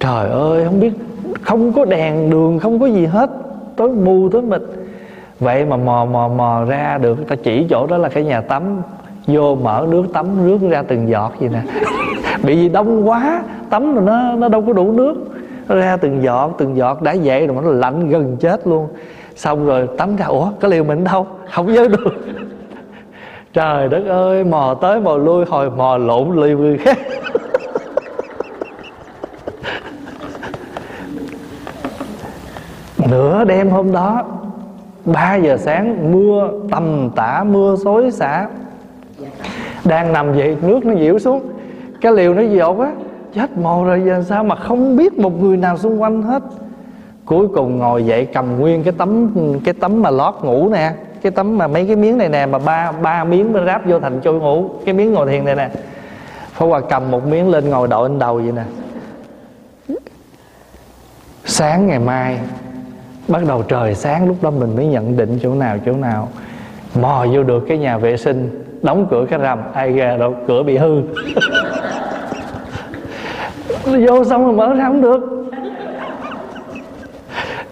[0.00, 0.92] Trời ơi, không biết,
[1.40, 3.30] không có đèn đường, không có gì hết.
[3.76, 4.60] Tối mù, tối mịt
[5.40, 8.82] vậy mà mò mò mò ra được ta chỉ chỗ đó là cái nhà tắm,
[9.26, 11.62] vô mở nước tắm, rước ra từng giọt gì nè.
[12.42, 15.14] Bị gì đông quá, tắm rồi nó nó đâu có đủ nước.
[15.68, 18.88] Nó ra từng giọt từng giọt, đã dậy rồi nó lạnh gần chết luôn.
[19.36, 22.14] Xong rồi tắm ra, ủa cái liều mình đâu, không nhớ được.
[23.52, 26.98] Trời đất ơi, mò tới mò lui, hồi mò lộn liều người khác.
[33.10, 34.24] Nửa đêm hôm đó
[35.04, 38.46] 3 giờ sáng, mưa tầm tã, mưa xối xả.
[39.84, 41.42] Đang nằm vậy nước nó dịu xuống.
[42.00, 42.92] Cái liều nó dột á,
[43.34, 46.42] chết mồ rồi, giờ sao mà không biết một người nào xung quanh hết.
[47.24, 49.30] Cuối cùng ngồi dậy cầm nguyên cái tấm
[49.64, 50.92] cái tấm mà lót ngủ nè,
[51.22, 54.00] cái tấm mà mấy cái miếng này nè, mà ba ba miếng mới ráp vô
[54.00, 55.70] thành chôi ngủ, cái miếng ngồi thiền này nè.
[56.52, 58.62] Phó Hòa cầm một miếng lên ngồi đội lên đầu vậy nè.
[61.44, 62.38] Sáng ngày mai
[63.30, 66.28] Bắt đầu trời sáng lúc đó mình mới nhận định chỗ nào chỗ nào
[67.00, 70.62] Mò vô được cái nhà vệ sinh Đóng cửa cái rầm Ai ra đâu cửa
[70.62, 71.02] bị hư
[73.84, 75.50] Vô xong rồi mở ra không được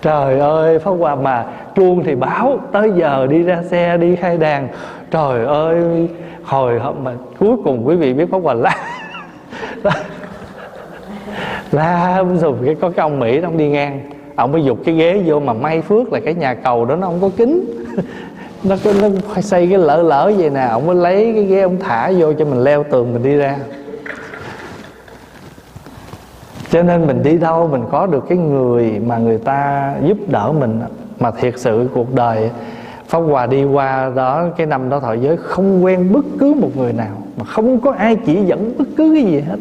[0.03, 1.45] Trời ơi Pháp Hòa mà
[1.77, 4.69] chuông thì báo Tới giờ đi ra xe đi khai đàn
[5.11, 6.09] Trời ơi
[6.45, 8.77] Hồi mà cuối cùng quý vị biết Pháp Hòa la
[11.73, 15.22] La rồi cái có cái ông Mỹ ông đi ngang Ông mới dục cái ghế
[15.26, 17.84] vô mà may phước là cái nhà cầu đó nó không có kính
[18.64, 20.61] nó cứ, nó xây cái lỡ lỡ vậy nè.
[20.61, 23.57] Ông mới lấy cái ghế ông thả vô cho mình leo tường mình đi ra.
[26.70, 30.53] Cho nên mình đi đâu mình có được cái người mà người ta giúp đỡ
[30.53, 30.80] mình.
[31.20, 32.51] Mà thiệt sự cuộc đời
[33.09, 36.76] Pháp Hòa đi qua đó, cái năm đó thọ giới không quen bất cứ một
[36.76, 37.22] người nào.
[37.36, 39.59] Mà không có ai chỉ dẫn bất cứ cái gì hết.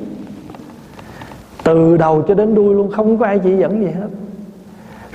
[1.63, 4.07] Từ đầu cho đến đuôi luôn không có ai chỉ dẫn gì hết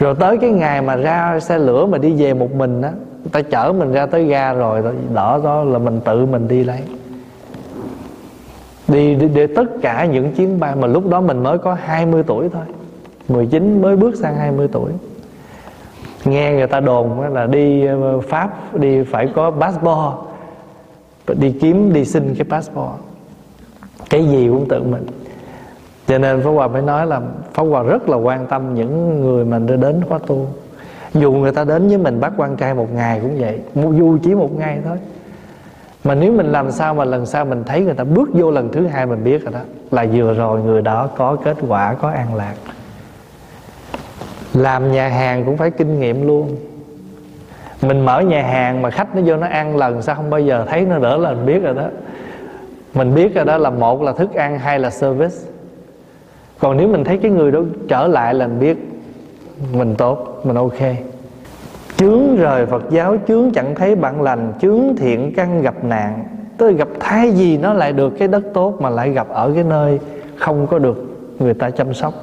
[0.02, 2.92] rồi tới cái ngày mà ra xe lửa mà đi về một mình á
[3.22, 4.82] người ta chở mình ra tới ga rồi
[5.14, 6.80] đỡ đó là mình tự mình đi lấy.
[8.88, 12.48] Đi để tất cả những chuyến bay mà lúc đó mình mới có 20 tuổi
[12.48, 12.62] thôi.
[13.28, 14.92] 19 mới bước sang 20 tuổi.
[16.24, 20.14] Nghe người ta đồn là đi ờ, Pháp, đi phải có passport.
[21.38, 23.00] Đi kiếm, đi xin cái passport.
[24.10, 25.06] Cái gì cũng tự mình
[26.06, 27.20] cho nên Pháp Hòa mới nói là
[27.52, 30.46] Pháp Hòa rất là quan tâm những người mà đến khóa tu.
[31.14, 34.34] Dù người ta đến với mình bắt quan trai một ngày cũng vậy dù chỉ
[34.34, 34.96] một ngày thôi.
[36.04, 38.72] Mà nếu mình làm sao mà lần sau mình thấy người ta bước vô lần
[38.72, 42.10] thứ hai mình biết rồi đó, là vừa rồi người đó có kết quả, có
[42.10, 42.54] an lạc.
[44.54, 46.56] Làm nhà hàng cũng phải kinh nghiệm luôn.
[47.82, 50.64] Mình mở nhà hàng mà khách nó vô nó ăn lần, sao không bao giờ
[50.68, 51.84] thấy nó đỡ là mình biết rồi đó.
[52.94, 55.36] Mình biết rồi đó là một là thức ăn, hai là service
[56.62, 58.76] còn nếu mình thấy cái người đó trở lại là mình biết
[59.72, 60.78] mình tốt mình ok.
[61.96, 66.24] Chướng rời Phật giáo chướng chẳng thấy bạn lành chướng thiện căn gặp nạn.
[66.58, 69.64] Tôi gặp thái gì nó lại được cái đất tốt mà lại gặp ở cái
[69.64, 70.00] nơi
[70.36, 70.96] không có được
[71.38, 72.14] người ta chăm sóc.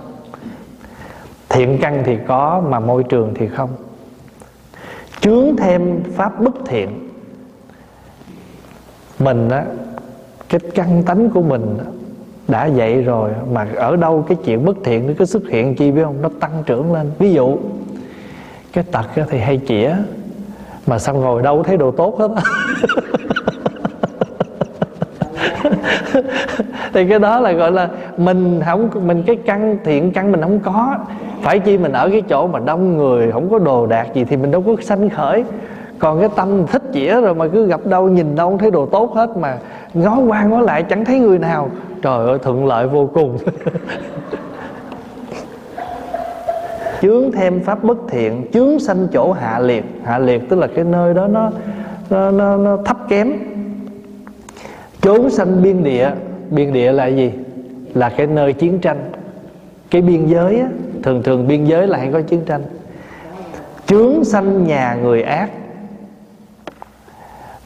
[1.49, 3.69] Thiện căn thì có mà môi trường thì không.
[5.21, 7.09] Chướng thêm pháp bất thiện.
[9.19, 9.65] Mình á
[10.49, 11.85] cái căn tánh của mình á,
[12.49, 15.91] đã vậy rồi, mà ở đâu cái chuyện bất thiện nó cứ xuất hiện chi
[15.91, 16.21] biết không?
[16.21, 17.11] Nó tăng trưởng lên.
[17.19, 17.57] Ví dụ,
[18.73, 19.95] cái tật thì hay chĩa
[20.87, 22.31] mà xong ngồi đâu thấy đồ tốt hết
[26.93, 30.59] thì cái đó là gọi là mình không, mình cái căn, thiện căn mình không
[30.59, 30.95] có.
[31.41, 34.37] Phải chi mình ở cái chỗ mà đông người, không có đồ đạc gì thì
[34.37, 35.43] mình đâu có sanh khởi.
[35.99, 39.13] Còn cái tâm thích chĩa rồi mà cứ gặp đâu, nhìn đâu thấy đồ tốt
[39.15, 39.57] hết mà
[39.93, 41.69] ngó qua ngó lại chẳng thấy người nào.
[42.01, 43.37] Trời ơi thuận lợi vô cùng.
[47.01, 49.83] Chướng thêm pháp bất thiện chướng sanh chỗ hạ liệt.
[50.03, 51.51] Hạ liệt tức là cái nơi đó nó
[52.09, 53.33] nó, nó, nó thấp kém.
[55.01, 56.11] Chốn sanh biên địa.
[56.49, 57.31] Biên địa là gì?
[57.93, 59.11] Là cái nơi chiến tranh.
[59.91, 60.67] Cái biên giới á,
[61.03, 62.61] thường thường biên giới là hay có chiến tranh.
[63.87, 65.49] Chướng sanh nhà người ác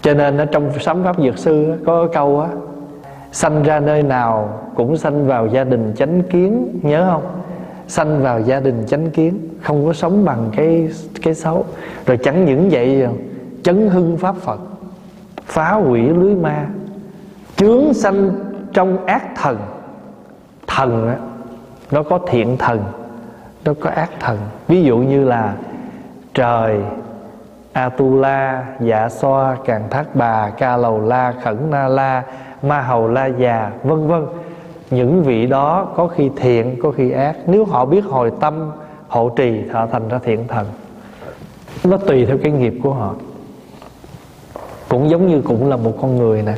[0.04, 2.49] cho nên ở trong sấm pháp dược sư có câu á,
[3.32, 7.24] sanh ra nơi nào cũng sanh vào gia đình chánh kiến nhớ không?
[7.88, 10.89] Sanh vào gia đình chánh kiến, không có sống bằng cái
[11.22, 11.66] cái xấu.
[12.06, 13.08] Rồi chẳng những vậy,
[13.64, 14.60] chấn hưng pháp phật,
[15.45, 16.68] phá hủy lưới ma,
[17.56, 18.32] chướng sanh
[18.74, 19.58] trong ác thần.
[20.68, 21.16] Thần á,
[21.91, 22.84] nó có thiện thần,
[23.66, 24.38] nó có ác thần.
[24.68, 25.54] Ví dụ như là
[26.34, 26.80] trời
[27.74, 32.24] Atula, Dạ Xoa, Càng Thác Bà, Ca Lầu La, Khẩn Na La,
[32.61, 34.26] Ma Hầu La Già, vân vân.
[34.91, 37.36] Những vị đó có khi thiện, có khi ác.
[37.45, 38.71] Nếu họ biết hồi tâm,
[39.07, 40.65] hộ trì, họ thành ra thiện thần.
[41.84, 43.15] nó tùy theo cái nghiệp của họ
[44.89, 46.55] cũng giống như cũng là một con người nè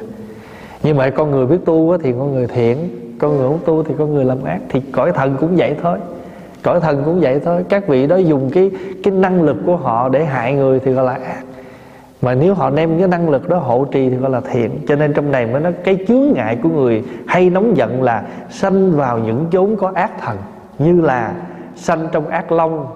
[0.84, 2.90] nhưng mà con người biết tu thì con người thiện
[3.20, 5.98] con người không tu thì con người làm ác thì cõi thần cũng vậy thôi
[6.66, 7.66] cõi thần cũng vậy thôi.
[7.70, 8.72] Các vị đó dùng cái
[9.04, 11.44] cái năng lực của họ để hại người thì gọi là ác.
[12.22, 14.80] Mà nếu họ đem cái năng lực đó hộ trì thì gọi là thiện.
[14.88, 18.24] Cho nên trong này mới nói cái chướng ngại của người hay nóng giận là
[18.50, 20.38] sanh vào những chốn có ác thần,
[20.80, 21.32] như là
[21.76, 22.88] sanh trong ác long,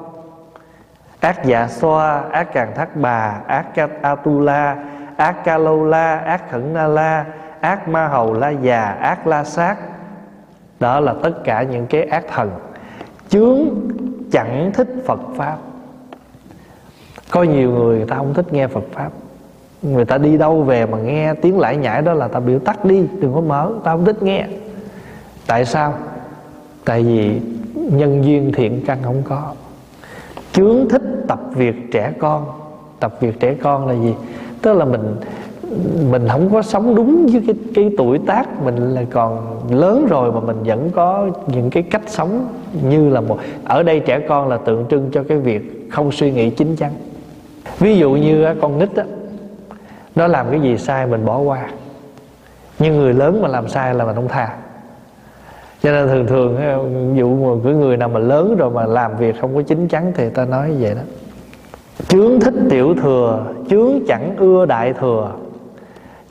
[1.20, 3.66] ác dạ xoa, ác càng thác bà, ác
[4.02, 4.76] atula
[5.18, 7.26] ác ca lâu la, ác khẩn na la,
[7.60, 9.76] ác ma hầu la già, ác la sát.
[10.80, 12.52] Đó là tất cả những cái ác thần
[13.30, 13.60] chướng
[14.32, 15.58] chẳng thích phật pháp.
[17.32, 19.10] Có nhiều người người ta không thích nghe phật pháp.
[19.82, 22.86] Người ta đi đâu về mà nghe tiếng lải nhải đó là ta biểu tắt
[22.86, 24.48] đi, đừng có mở, ta không thích nghe.
[25.48, 25.94] Tại sao?
[26.86, 27.40] Tại vì
[27.76, 29.54] nhân duyên thiện căn không có.
[30.52, 32.46] Chướng thích tập việc trẻ con.
[33.00, 34.14] Tập việc trẻ con là gì?
[34.62, 35.16] Tức là mình
[36.12, 40.32] mình không có sống đúng với cái cái tuổi tác mình là còn lớn rồi
[40.32, 42.48] mà mình vẫn có những cái cách sống
[42.90, 46.32] như là một, ở đây trẻ con là tượng trưng cho cái việc không suy
[46.32, 46.92] nghĩ chính chắn.
[47.80, 49.04] Ví dụ như con nít á,
[50.16, 51.70] nó làm cái gì sai mình bỏ qua.
[52.80, 54.56] Nhưng người lớn mà làm sai là mình không tha.
[55.84, 59.36] Cho nên thường thường ví dụ cái người nào mà lớn rồi mà làm việc
[59.42, 61.02] không có chính chắn thì ta nói vậy đó.
[62.08, 65.32] Chướng thích tiểu thừa, chướng chẳng ưa đại thừa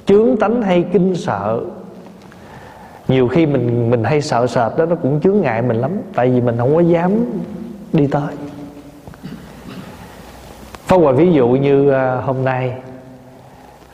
[0.09, 1.61] chướng tánh hay kinh sợ.
[3.09, 6.31] Nhiều khi mình mình hay sợ sệt đó nó cũng chướng ngại mình lắm tại
[6.31, 7.13] vì mình không có dám
[7.93, 8.35] đi tới.
[10.87, 12.73] Pháp Hòa ví dụ như à, hôm nay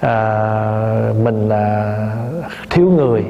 [0.00, 1.96] à, mình à,
[2.70, 3.24] thiếu người.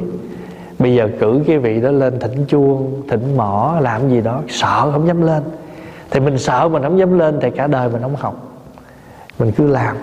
[0.78, 4.90] Bây giờ cử cái vị đó lên thỉnh chuông thỉnh mỏ làm gì đó sợ
[4.92, 5.42] không dám lên.
[6.10, 8.34] Thì mình sợ mình không dám lên thì cả đời mình không học.
[9.38, 9.96] Mình cứ làm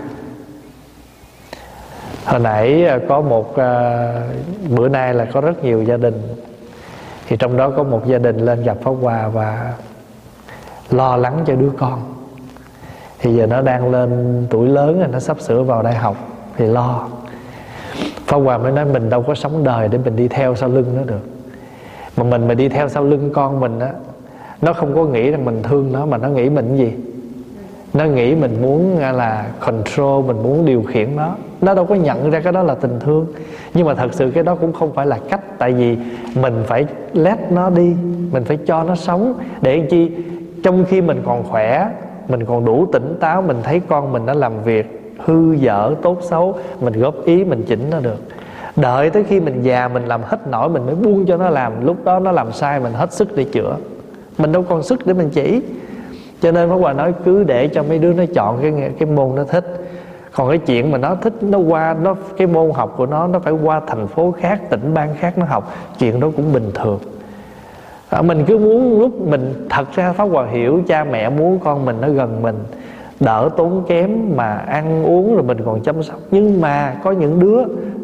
[2.26, 4.14] hồi nãy à, có một à,
[4.70, 6.22] bữa nay là có rất nhiều gia đình.
[7.28, 9.74] Thì trong đó có một gia đình lên gặp pháp hòa và
[10.92, 12.14] lo lắng cho đứa con.
[13.20, 16.16] Thì giờ nó đang lên tuổi lớn rồi nó sắp sửa vào đại học
[16.58, 17.08] thì lo.
[18.26, 20.94] Pháp hòa mới nói mình đâu có sống đời để mình đi theo sau lưng
[20.98, 21.28] nó được.
[22.18, 23.92] Mà mình mà đi theo sau lưng con mình á
[24.62, 26.94] nó không có nghĩ rằng mình thương nó mà nó nghĩ mình gì
[27.94, 31.36] nó nghĩ mình muốn à, là control, mình muốn điều khiển nó.
[31.62, 33.26] Nó đâu có nhận ra cái đó là tình thương.
[33.74, 35.60] Nhưng mà thật sự cái đó cũng không phải là cách.
[35.60, 35.98] Tại vì
[36.36, 37.96] mình phải let nó đi.
[38.32, 39.34] Mình phải cho nó sống.
[39.62, 40.12] Để chi?
[40.64, 41.88] Trong khi mình còn khỏe,
[42.28, 46.18] mình còn đủ tỉnh táo, mình thấy con mình nó làm việc hư dở, tốt
[46.22, 48.18] xấu, mình góp ý, mình chỉnh nó được.
[48.76, 51.86] Đợi tới khi mình già, mình làm hết nổi mình mới buông cho nó làm.
[51.86, 53.76] Lúc đó nó làm sai, mình hết sức để chữa.
[54.38, 55.62] Mình đâu còn sức để mình chỉ
[56.42, 59.36] cho nên Pháp Hòa nói cứ để cho mấy đứa nó chọn cái cái môn
[59.36, 59.66] nó thích.
[60.32, 63.40] Còn cái chuyện mà nó thích nó qua nó cái môn học của nó nó
[63.40, 67.00] phải qua thành phố khác tỉnh bang khác nó học chuyện đó cũng bình thường.
[68.10, 71.86] À, mình cứ muốn lúc mình thật ra pháp hòa hiểu cha mẹ muốn con
[71.86, 72.56] mình nó gần mình
[73.20, 76.20] đỡ tốn kém mà ăn uống rồi mình còn chăm sóc.
[76.32, 77.64] Nhưng mà có những đứa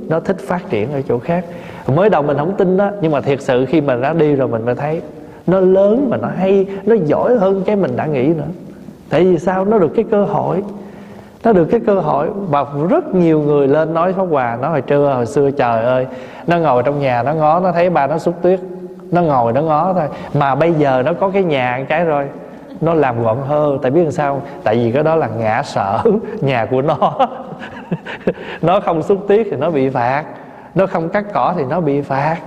[0.10, 1.46] nó thích phát triển ở chỗ khác.
[1.88, 4.48] Mới đầu mình không tin đó nhưng mà thiệt sự khi mà ra đi rồi
[4.48, 5.02] mình mới thấy
[5.48, 8.48] nó lớn mà nó hay, nó giỏi hơn cái mình đã nghĩ nữa.
[9.10, 9.66] Tại vì sao?
[9.66, 10.64] Nó được cái cơ hội.
[11.44, 14.82] Nó được cái cơ hội và rất nhiều người lên nói pháp hòa nó hồi
[14.82, 16.08] trưa, hồi xưa, trời ơi,
[16.48, 18.60] nó ngồi trong nhà, nó ngó, nó thấy ba nó xúc tuyết.
[19.12, 20.08] Nó ngồi, nó ngó thôi.
[20.34, 22.26] Mà bây giờ nó có cái nhà cái rồi,
[22.82, 26.00] nó làm gọn hơn tại biết làm sao tại vì cái đó là ngã sở
[26.42, 27.18] nhà của nó.
[28.62, 30.24] Nó không xúc tuyết thì nó bị phạt.
[30.76, 32.38] Nó không cắt cỏ thì nó bị phạt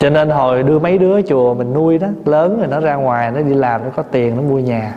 [0.00, 3.30] cho nên hồi đưa mấy đứa chùa mình nuôi đó, lớn rồi nó ra ngoài,
[3.30, 4.94] nó đi làm, nó có tiền, nó mua nhà.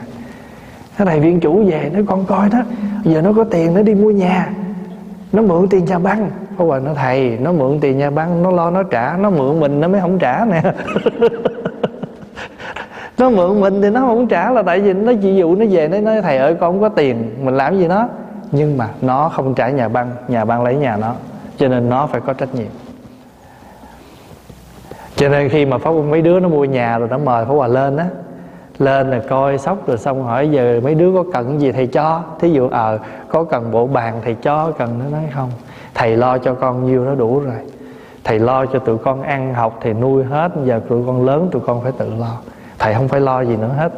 [0.98, 2.60] Cái này viên chủ về, nó con coi đó,
[3.04, 4.50] giờ nó có tiền, nó đi mua nhà.
[5.34, 6.30] Nó mượn tiền nhà băng.
[6.58, 9.60] Có bà nó thầy, nó mượn tiền nhà băng, nó lo nó trả, nó mượn
[9.60, 10.62] mình, nó mới không trả nè.
[13.18, 15.88] Nó mượn mình thì nó không trả là tại vì nó chỉ dụ nó về,
[15.88, 18.08] nó nói, thầy ơi, con không có tiền, mình làm gì nó?
[18.52, 21.14] Nhưng mà nó không trả nhà băng nhà băng lấy nhà nó.
[21.58, 22.83] Cho nên nó phải có trách nhiệm
[25.16, 27.68] cho nên khi mà pháp mấy đứa nó mua nhà rồi nó mời pháp hòa
[27.68, 28.06] lên á
[28.80, 32.24] lên là coi sóc rồi xong hỏi giờ mấy đứa có cần gì thầy cho?
[32.40, 35.00] Thí dụ ờ à, có cần bộ bàn thầy cho cần?
[35.00, 35.50] Nó nói không
[35.94, 37.56] thầy lo cho con nhiêu nó đủ rồi.
[38.24, 41.62] Thầy lo cho tụi con ăn học thì nuôi hết giờ tụi con lớn tụi
[41.62, 42.38] con phải tự lo.
[42.80, 43.92] Thầy không phải lo gì nữa hết.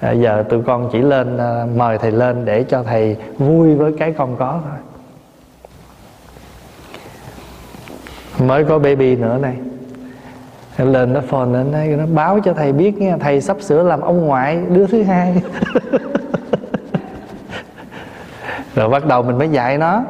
[0.00, 3.92] À, giờ tụi con chỉ lên à, mời thầy lên để cho thầy vui với
[3.98, 4.78] cái con có thôi.
[8.48, 9.56] Mới có baby nữa này
[10.78, 14.00] lên nó phone lên nó, nó báo cho thầy biết nha thầy sắp sửa làm
[14.00, 15.42] ông ngoại đứa thứ hai.
[18.74, 20.04] Rồi bắt đầu mình mới dạy nó.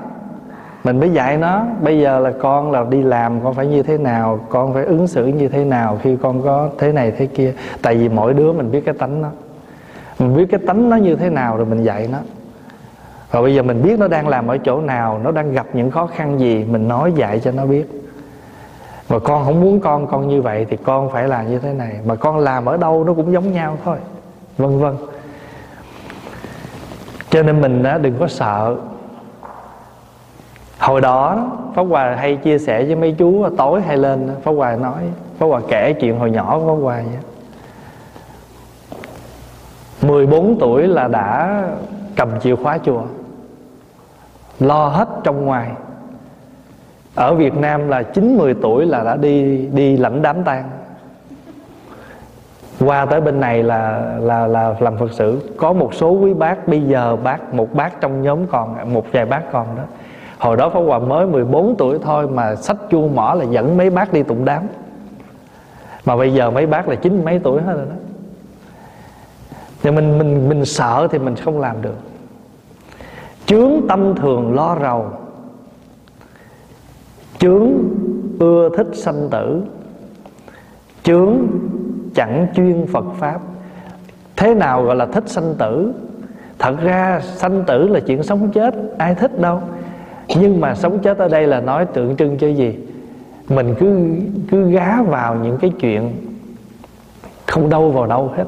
[0.84, 3.98] Mình mới dạy nó bây giờ là con là đi làm con phải như thế
[3.98, 7.52] nào con phải ứng xử như thế nào khi con có thế này thế kia.
[7.82, 9.28] Tại vì mỗi đứa mình biết cái tánh nó.
[10.18, 12.18] Mình biết cái tánh nó như thế nào rồi mình dạy nó.
[13.30, 15.90] Và bây giờ mình biết nó đang làm ở chỗ nào nó đang gặp những
[15.90, 18.01] khó khăn gì mình nói dạy cho nó biết
[19.12, 22.00] mà con không muốn con con như vậy thì con phải làm như thế này.
[22.06, 23.96] Mà con làm ở đâu nó cũng giống nhau thôi.
[24.58, 24.96] Vân vân.
[27.30, 28.76] Cho nên mình á, đừng có sợ.
[30.78, 34.76] Hồi đó pháp hòa hay chia sẻ với mấy chú tối hay lên pháp hòa
[34.76, 35.02] nói
[35.38, 37.20] pháp hòa kể chuyện hồi nhỏ của pháp hòa vậy
[40.10, 41.62] 14 tuổi là đã
[42.16, 43.02] cầm chìa khóa chùa.
[44.60, 45.70] Lo hết trong ngoài
[47.14, 50.70] ở Việt Nam là 9 10 tuổi là đã đi đi lãnh đám tang.
[52.80, 55.54] Qua tới bên này là là là làm Phật sự.
[55.56, 59.26] Có một số quý bác, bây giờ bác, một bác trong nhóm còn, một vài
[59.26, 59.82] bác còn đó.
[60.38, 63.90] Hồi đó Pháp Hòa mới 14 tuổi thôi mà sách chuông mỏ là dẫn mấy
[63.90, 64.62] bác đi tụng đám.
[66.04, 67.96] Mà bây giờ mấy bác là chín mấy tuổi hết rồi đó.
[69.82, 71.96] Thì mình mình mình sợ thì mình không làm được.
[73.46, 75.06] Chướng tâm thường lo rầu
[77.42, 77.72] chướng
[78.38, 79.62] ưa thích sanh tử.
[81.02, 81.38] Chướng
[82.14, 83.40] chẳng chuyên phật pháp.
[84.36, 85.92] Thế nào gọi là thích sanh tử?
[86.58, 89.60] Thật ra sanh tử là chuyện sống chết, ai thích đâu.
[90.36, 92.78] Nhưng mà sống chết ở đây là nói tượng trưng cho gì?
[93.48, 94.10] Mình cứ
[94.50, 96.12] cứ gá vào những cái chuyện
[97.46, 98.44] không đâu vào đâu hết.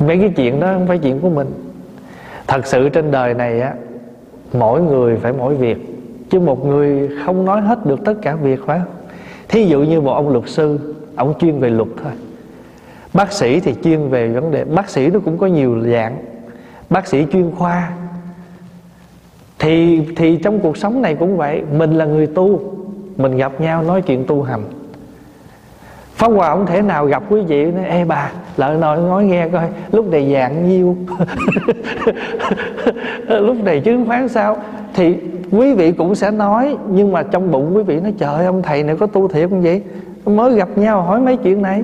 [0.00, 1.50] Mấy cái chuyện đó không phải chuyện của mình.
[2.46, 3.74] Thật sự trên đời này á,
[4.52, 5.91] mỗi người phải mỗi việc
[6.32, 8.88] chứ một người không nói hết được tất cả việc phải không?
[9.48, 12.12] Thí dụ như một ông luật sư, ông chuyên về luật thôi.
[13.14, 16.16] Bác sĩ thì chuyên về vấn đề, bác sĩ nó cũng có nhiều dạng.
[16.90, 17.92] Bác sĩ chuyên khoa.
[19.58, 22.60] Thì thì trong cuộc sống này cũng vậy, mình là người tu,
[23.16, 24.62] mình gặp nhau nói chuyện tu hành.
[26.14, 29.48] Pháp Hòa không thể nào gặp quý vị nói, Ê bà lợi nội nói nghe
[29.48, 30.96] coi, Lúc này dạng nhiêu
[33.26, 34.56] Lúc này chứng khoán sao.
[34.94, 35.16] Thì
[35.52, 38.82] quý vị cũng sẽ nói, Nhưng mà trong bụng quý vị nói, Trời ông thầy
[38.82, 39.82] này có tu thiệt không vậy?
[40.26, 41.82] Mới gặp nhau hỏi mấy chuyện này.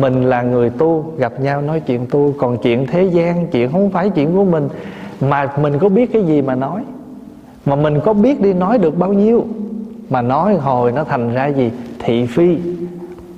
[0.00, 3.90] Mình là người tu, Gặp nhau nói chuyện tu, Còn chuyện thế gian, Chuyện không
[3.90, 4.68] phải chuyện của mình.
[5.20, 6.82] Mà mình có biết cái gì mà nói?
[7.66, 9.46] Mà mình có biết đi nói được bao nhiêu?
[10.10, 11.70] Mà nói hồi nó thành ra gì?
[11.98, 12.58] Thị phi.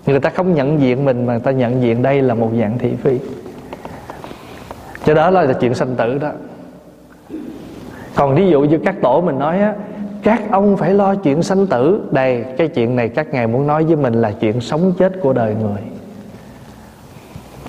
[0.07, 2.79] Người ta không nhận diện mình, mà người ta nhận diện đây là một dạng
[2.79, 3.19] thị phi.
[5.05, 6.31] Cho đó là chuyện sanh tử đó
[8.21, 9.75] còn ví dụ như các tổ mình nói á,
[10.23, 12.03] các ông phải lo chuyện sanh tử.
[12.11, 15.33] Đây, cái chuyện này các ngài muốn nói với mình là chuyện sống chết của
[15.33, 15.81] đời người.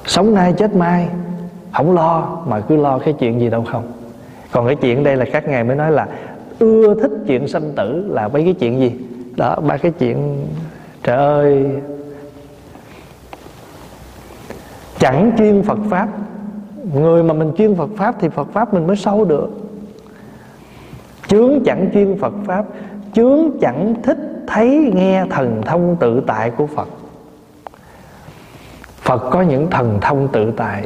[0.06, 1.08] Sống nay chết mai,
[1.72, 3.92] không lo, mà cứ lo cái chuyện gì đâu không.
[4.52, 6.08] Còn cái chuyện đây là các ngài mới nói là
[6.60, 8.92] ưa thích chuyện sanh tử là mấy cái chuyện gì?
[9.38, 10.48] Đó, ba cái chuyện,
[11.04, 11.66] trời ơi,
[15.00, 16.08] chẳng chuyên Phật pháp.
[16.94, 19.50] Người mà mình chuyên Phật pháp thì Phật pháp mình mới sâu được
[21.32, 22.66] chướng chẳng chuyên Phật pháp,
[23.14, 24.18] chướng chẳng thích
[24.48, 26.88] thấy nghe thần thông tự tại của Phật.
[28.98, 30.86] Phật có những thần thông tự tại.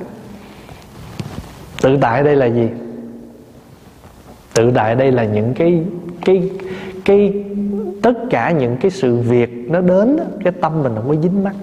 [1.82, 2.70] Tự tại đây là gì?
[4.54, 5.84] Tự tại đây là những cái
[6.26, 6.50] cái
[7.06, 7.43] cái,
[8.02, 11.56] tất cả những cái sự việc nó đến cái tâm mình không có dính mắc.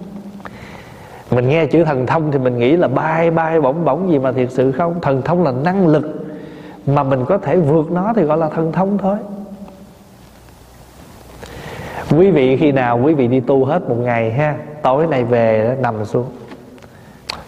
[1.30, 4.32] Mình nghe chữ thần thông thì mình nghĩ là bay bay bổng bổng gì mà
[4.32, 5.00] thiệt sự không?
[5.02, 6.21] Thần thông là năng lực
[6.86, 9.16] mà mình có thể vượt nó thì gọi là thần thông thôi.
[12.10, 15.76] Quý vị khi nào quý vị đi tu hết một ngày ha, tối nay về
[15.82, 16.26] nằm xuống.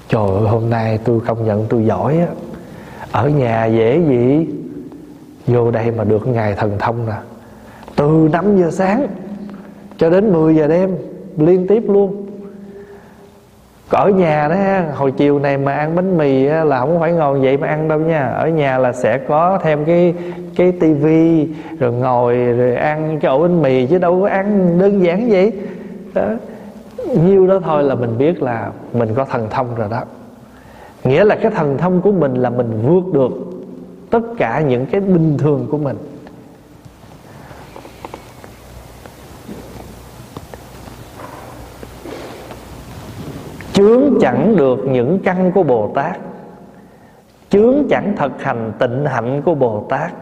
[0.09, 2.27] Trời ơi, hôm nay tôi công nhận tôi giỏi á.
[3.13, 4.47] Ở nhà dễ gì?
[5.47, 7.17] Vô đây mà được ngày thần thông nè.
[7.97, 9.07] Từ 5 giờ sáng
[9.99, 10.97] cho đến 10 giờ đêm,
[11.37, 12.24] liên tiếp luôn
[13.91, 14.57] ở nhà đó,
[14.95, 17.99] hồi chiều này mà ăn bánh mì là không phải ngồi vậy mà ăn đâu
[17.99, 18.27] nha.
[18.27, 20.15] Ở nhà là sẽ có thêm cái
[20.57, 25.05] cái tivi, rồi ngồi, rồi ăn cái ổ bánh mì chứ đâu có ăn đơn
[25.05, 25.53] giản vậy.
[26.15, 26.29] Đó.
[27.25, 30.03] Nhiêu đó thôi là mình biết là mình có thần thông rồi đó.
[31.05, 33.33] Nghĩa là cái thần thông của mình là mình vượt được
[34.11, 35.97] tất cả những cái bình thường của mình.
[43.75, 46.17] Chướng chẳng được những căn của bồ tát.
[47.51, 50.13] Chướng chẳng thực hành tịnh hạnh của bồ tát.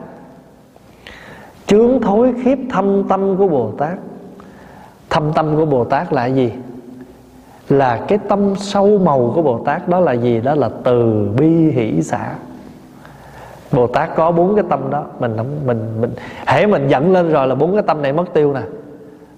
[1.66, 3.98] Chướng thối khiếp thâm tâm của bồ tát.
[5.10, 6.52] Thâm tâm của bồ tát là gì?
[7.68, 10.40] Là cái tâm sâu màu của bồ tát, đó là gì?
[10.40, 12.34] Đó là từ bi hỷ xã
[13.72, 15.04] bồ tát có bốn cái tâm đó.
[15.18, 16.10] Mình không, mình mình,
[16.46, 18.60] hễ mình giận lên rồi là bốn cái tâm này mất tiêu nè.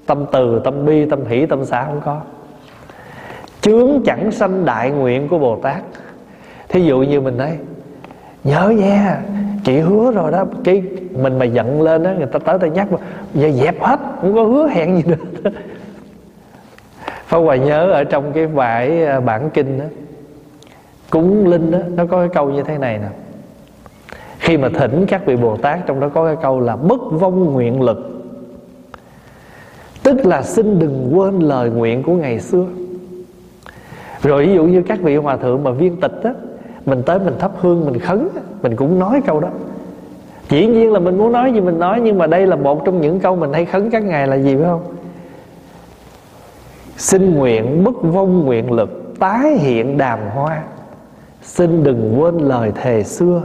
[0.07, 2.21] Tâm từ, tâm bi, tâm hỷ, tâm xã không có
[3.65, 5.83] chướng chẳng sanh đại nguyện của bồ tát.
[6.69, 7.59] Thí dụ như mình nói,
[8.45, 9.21] nhớ nha,
[9.65, 10.45] chị hứa rồi đó.
[10.65, 12.99] Cái mình mà giận lên đó, người ta tới ta nhắc mà
[13.35, 15.51] giờ dẹp hết, không có hứa hẹn gì nữa.
[17.27, 19.85] Pháp Hòa nhớ ở trong cái vải à, bản kinh đó,
[21.11, 23.09] Cúng linh đó, Nó có cái câu như thế này nè.
[24.39, 27.53] Khi mà thỉnh các vị Bồ Tát, Trong đó có cái câu là bất vong
[27.53, 27.99] nguyện lực.
[30.03, 32.65] Tức là xin đừng quên lời nguyện của ngày xưa.
[34.25, 36.33] Rồi ví dụ như các vị hòa thượng mà viên tịch á,
[36.87, 38.29] Mình tới mình thắp hương, mình khấn
[38.63, 39.49] Mình cũng nói câu đó.
[40.49, 43.01] Dĩ nhiên là mình muốn nói gì mình nói, Nhưng mà đây là một trong
[43.01, 44.83] những câu mình hay khấn các ngày là gì phải không?
[46.97, 50.63] Xin nguyện bất vong nguyện lực Tái hiện đàm hoa.
[51.43, 53.43] Xin đừng quên lời thề xưa.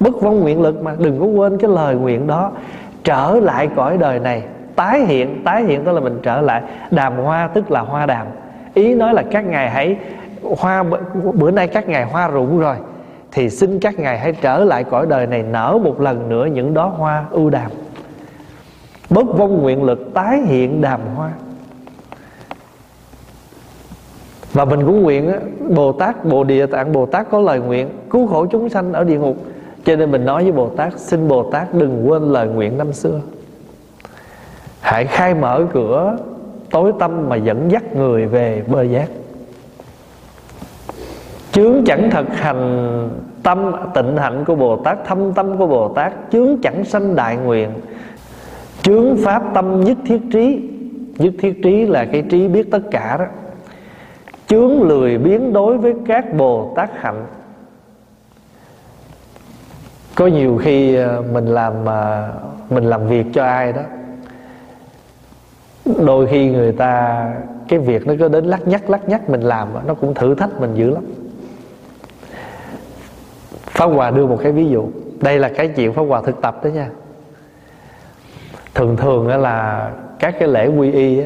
[0.00, 2.52] Bất vong nguyện lực mà, Đừng có quên cái lời nguyện đó.
[3.04, 4.42] Trở lại cõi đời này,
[4.76, 6.62] Tái hiện Tái hiện tức là mình trở lại.
[6.90, 8.26] Đàm hoa tức là hoa đàm.
[8.74, 9.96] Ý nói là các ngài hãy
[10.42, 10.84] hoa
[11.34, 12.76] Bữa nay các ngài hoa rụng rồi,
[13.32, 16.74] Thì xin các ngài hãy trở lại cõi đời này Nở một lần nữa những
[16.74, 17.70] đó hoa ưu đàm.
[19.10, 21.30] Bớt vong nguyện lực tái hiện đàm hoa.
[24.52, 25.32] Và mình cũng nguyện
[25.68, 29.04] Bồ Tát, Bồ Địa Tạng, Bồ Tát có lời nguyện Cứu khổ chúng sanh ở
[29.04, 29.36] địa ngục.
[29.84, 32.92] Cho nên mình nói với Bồ Tát, Xin Bồ Tát đừng quên lời nguyện năm
[32.92, 33.20] xưa.
[34.80, 36.16] Hãy khai mở cửa
[36.70, 39.08] tối tâm mà dẫn dắt người về bơ giác.
[41.52, 43.10] Chướng chẳng thực hành
[43.42, 47.36] tâm, tịnh hạnh của Bồ Tát, Thâm tâm của Bồ Tát, Chướng chẳng sanh đại
[47.36, 47.70] nguyện.
[48.82, 50.60] Chướng pháp tâm nhất thiết trí,
[51.20, 53.24] Nhất thiết trí là cái trí biết tất cả đó.
[54.46, 57.26] Chướng lười biến đối với các bồ tát hạnh.
[60.14, 62.32] Có nhiều khi ờ, mình làm ờ,
[62.70, 63.82] mình làm việc cho ai đó
[65.84, 67.24] đôi khi người ta
[67.68, 70.60] cái việc nó cứ đến lắc nhắc lắc nhắc mình làm nó cũng thử thách
[70.60, 71.04] mình dữ lắm.
[73.64, 74.88] Pháp Hòa đưa một cái ví dụ.
[75.20, 76.88] Đây là cái chuyện Pháp Hòa thực tập đó nha.
[78.74, 81.22] Thường thường là các cái lễ quy y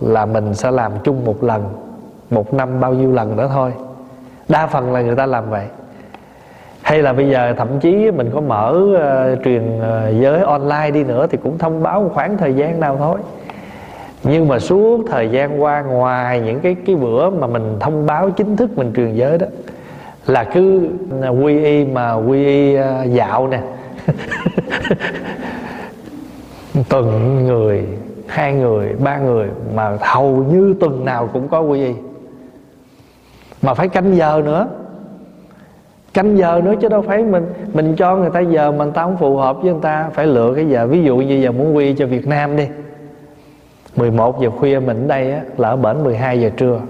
[0.00, 1.64] Là mình sẽ làm chung một lần
[2.30, 3.72] một năm bao nhiêu lần nữa thôi.
[4.48, 5.66] Đa phần là người ta làm vậy.
[6.82, 11.04] Hay là bây giờ thậm chí mình có mở uh, truyền uh, giới online đi
[11.04, 13.18] nữa thì cũng thông báo một khoảng thời gian nào thôi
[14.22, 18.30] nhưng mà suốt thời gian qua, ngoài những cái cái bữa mà mình thông báo
[18.30, 19.46] chính thức mình truyền giới đó,
[20.26, 20.88] là cứ
[21.22, 23.60] à, quy y mà quy y à, dạo nè.
[26.88, 27.84] Từng người,
[28.26, 31.92] hai người, ba người mà hầu như tuần nào cũng có quy y.
[33.62, 34.68] Mà phải canh giờ nữa.
[36.14, 39.02] Canh giờ nữa chứ đâu phải mình mình cho người ta giờ mà người ta
[39.02, 40.86] không phù hợp với người ta, phải lựa cái giờ.
[40.86, 42.68] Ví dụ như giờ muốn quy cho Việt Nam đi.
[43.96, 46.80] 11 giờ khuya mình ở đây á, là ở bển 12 giờ trưa.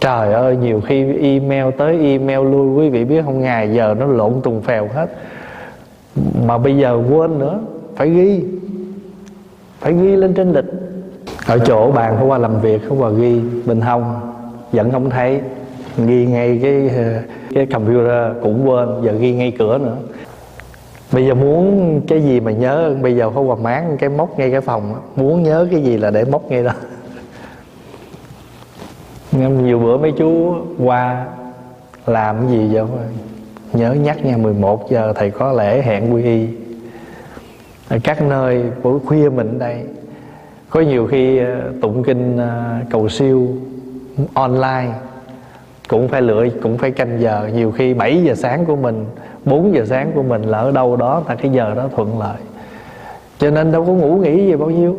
[0.00, 3.40] Trời ơi nhiều khi email tới email lui Quý vị biết không?
[3.40, 5.06] Ngày giờ nó lộn tùng phèo hết.
[6.46, 7.60] Mà bây giờ quên nữa
[7.96, 8.44] Phải ghi.
[9.80, 10.64] Phải ghi lên trên lịch.
[11.46, 13.40] Ở chỗ bàn không qua làm việc không qua ghi.
[13.66, 14.20] Bình không
[14.72, 15.40] vẫn không thấy.
[16.06, 16.90] Ghi ngay cái
[17.54, 19.96] cái computer cũng quên giờ ghi ngay cửa nữa
[21.12, 24.50] bây giờ muốn cái gì mà nhớ, bây giờ có quà máng cái móc ngay
[24.50, 26.72] cái phòng muốn nhớ cái gì là để móc ngay đó.
[29.32, 31.26] Nhiều bữa mấy chú qua
[32.06, 32.84] làm cái gì vậy?
[33.72, 36.46] Nhớ nhắc nha 11 giờ thầy có lễ hẹn quy y.
[37.88, 39.84] Ở các nơi, buổi khuya mình đây.
[40.70, 43.48] Có nhiều khi ờ, tụng kinh ờ, cầu siêu
[44.34, 44.92] online.
[45.88, 47.50] Cũng phải lựa, cũng phải canh giờ.
[47.54, 49.06] Nhiều khi 7 giờ sáng của mình
[49.44, 52.36] 4 giờ sáng của mình là ở đâu đó tại cái giờ đó thuận lợi.
[53.38, 54.98] Cho nên đâu có ngủ nghỉ gì bao nhiêu.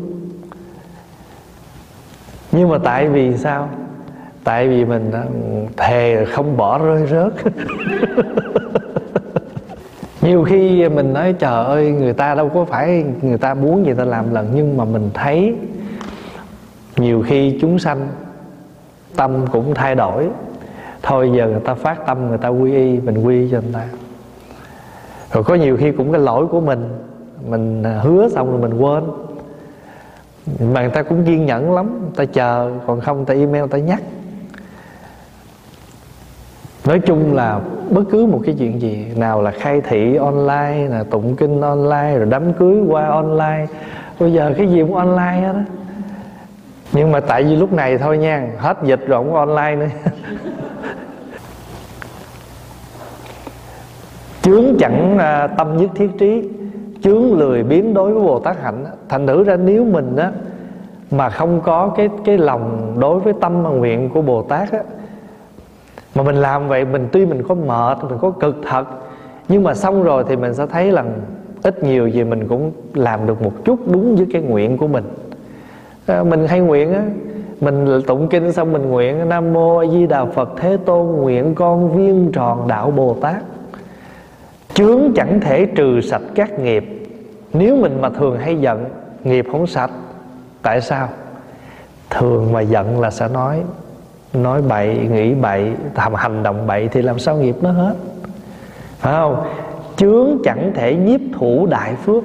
[2.52, 3.70] Nhưng mà tại vì sao?
[4.44, 5.24] Tại vì mình à,
[5.78, 7.34] thề không bỏ rơi rớt.
[10.22, 13.94] Nhiều khi mình nói, trời ơi, người ta đâu có phải người ta muốn gì
[13.94, 14.52] ta làm lần.
[14.56, 15.56] Nhưng mà mình thấy
[16.98, 18.08] nhiều khi chúng sanh
[19.16, 20.28] tâm cũng thay đổi.
[21.02, 23.88] Thôi giờ người ta phát tâm, người ta quy y, mình quy cho người ta
[25.32, 26.90] rồi có nhiều khi cũng cái lỗi của mình
[27.50, 29.04] mình hứa xong rồi mình quên.
[30.60, 33.60] Mà người ta cũng kiên nhẫn lắm, người ta chờ, còn không người ta email,
[33.60, 34.02] người ta nhắc.
[36.86, 37.60] Nói chung là
[37.90, 42.18] bất cứ một cái chuyện gì, nào là khai thị online là tụng kinh online,
[42.18, 43.68] rồi đám cưới qua online,
[44.20, 45.66] bây giờ cái gì cũng online hết á.
[46.92, 50.12] Nhưng mà tại vì lúc này thôi nha, hết dịch rồi cũng online nữa.
[54.46, 56.50] chướng chẳng à, tâm nhất thiết trí
[57.04, 60.32] chướng lười biến đối với bồ tát hạnh thành thử ra nếu mình á
[61.12, 64.80] mà không có cái cái lòng đối với tâm và nguyện của bồ tát á
[66.16, 68.86] mà mình làm vậy mình tuy mình có mệt mình có cực thật
[69.48, 71.04] nhưng mà xong rồi thì mình sẽ thấy là
[71.64, 75.04] ít nhiều gì mình cũng làm được một chút đúng với cái nguyện của mình.
[76.06, 77.04] À, mình hay nguyện á
[77.62, 81.56] mình tụng kinh xong mình nguyện nam mô a di đà phật thế tôn nguyện
[81.56, 83.44] con viên tròn đạo bồ tát
[84.76, 87.08] chướng chẳng thể trừ sạch các nghiệp.
[87.54, 88.86] Nếu mình mà thường hay giận,
[89.24, 89.92] nghiệp không sạch,
[90.62, 91.10] tại sao?
[92.10, 93.64] Thường mà giận là sẽ nói
[94.34, 97.96] nói bậy, nghĩ bậy làm hành động bậy thì làm sao nghiệp nó hết?
[99.00, 99.44] Phải không?
[99.98, 102.24] Chướng chẳng thể nhiếp thủ đại phước.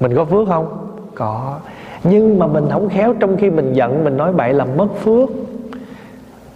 [0.00, 0.88] Mình có phước không?
[1.14, 1.58] Có.
[2.04, 5.28] Nhưng mà mình không khéo trong khi mình giận, mình nói bậy làm mất phước.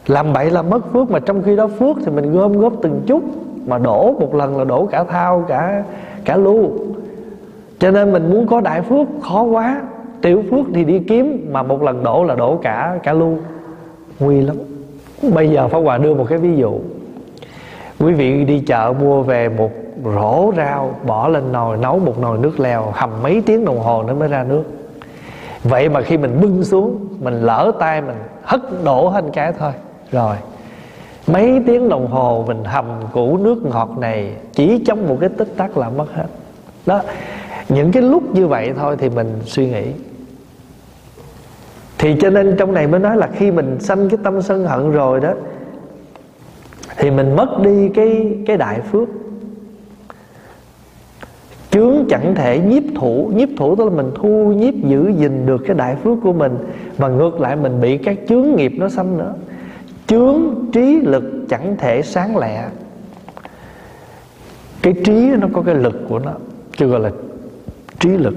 [0.07, 3.03] Làm bậy là mất phước mà trong khi đó phước thì mình gom góp từng
[3.07, 3.23] chút
[3.71, 5.83] mà đổ một lần là đổ cả thao cả
[6.25, 6.71] cả lu
[7.81, 9.83] cho nên mình muốn có đại phước, khó quá.
[10.23, 13.39] Tiểu phước thì đi kiếm, mà một lần đổ là đổ cả cả lu
[14.19, 14.57] nguy lắm.
[15.35, 16.79] Bây giờ pháp hòa đưa một cái ví dụ.
[18.01, 19.71] Quý vị đi chợ mua về một
[20.05, 24.03] rổ rau, bỏ lên nồi, nấu một nồi nước lèo, hầm mấy tiếng đồng hồ
[24.03, 24.63] nó mới ra nước.
[25.65, 29.73] Vậy mà khi mình bưng xuống, mình lỡ tay mình, hất đổ hết cái thôi.
[30.13, 30.37] Rồi
[31.27, 35.55] mấy tiếng đồng hồ mình hầm củ nước ngọt này chỉ trong một cái tích
[35.57, 36.27] tắc là mất hết.
[36.87, 37.03] Đó,
[37.69, 39.85] những cái lúc như vậy thôi thì mình suy nghĩ.
[41.99, 44.93] Thì cho nên trong này mới nói là khi mình sanh cái tâm sân hận
[44.93, 45.33] rồi đó,
[46.97, 49.09] thì mình mất đi cái cái đại phước.
[51.71, 55.61] Chướng chẳng thể nhiếp thủ nhiếp thủ tức là mình thu, nhiếp giữ gìn được
[55.67, 56.59] cái đại phước của mình,
[56.99, 59.35] mà ngược lại mình bị các chướng nghiệp nó xâm nữa
[60.11, 62.65] chướng trí lực chẳng thể sáng lẹ.
[64.83, 66.33] Cái trí nó có cái lực của nó
[66.77, 67.11] chứ gọi là
[67.99, 68.35] trí lực.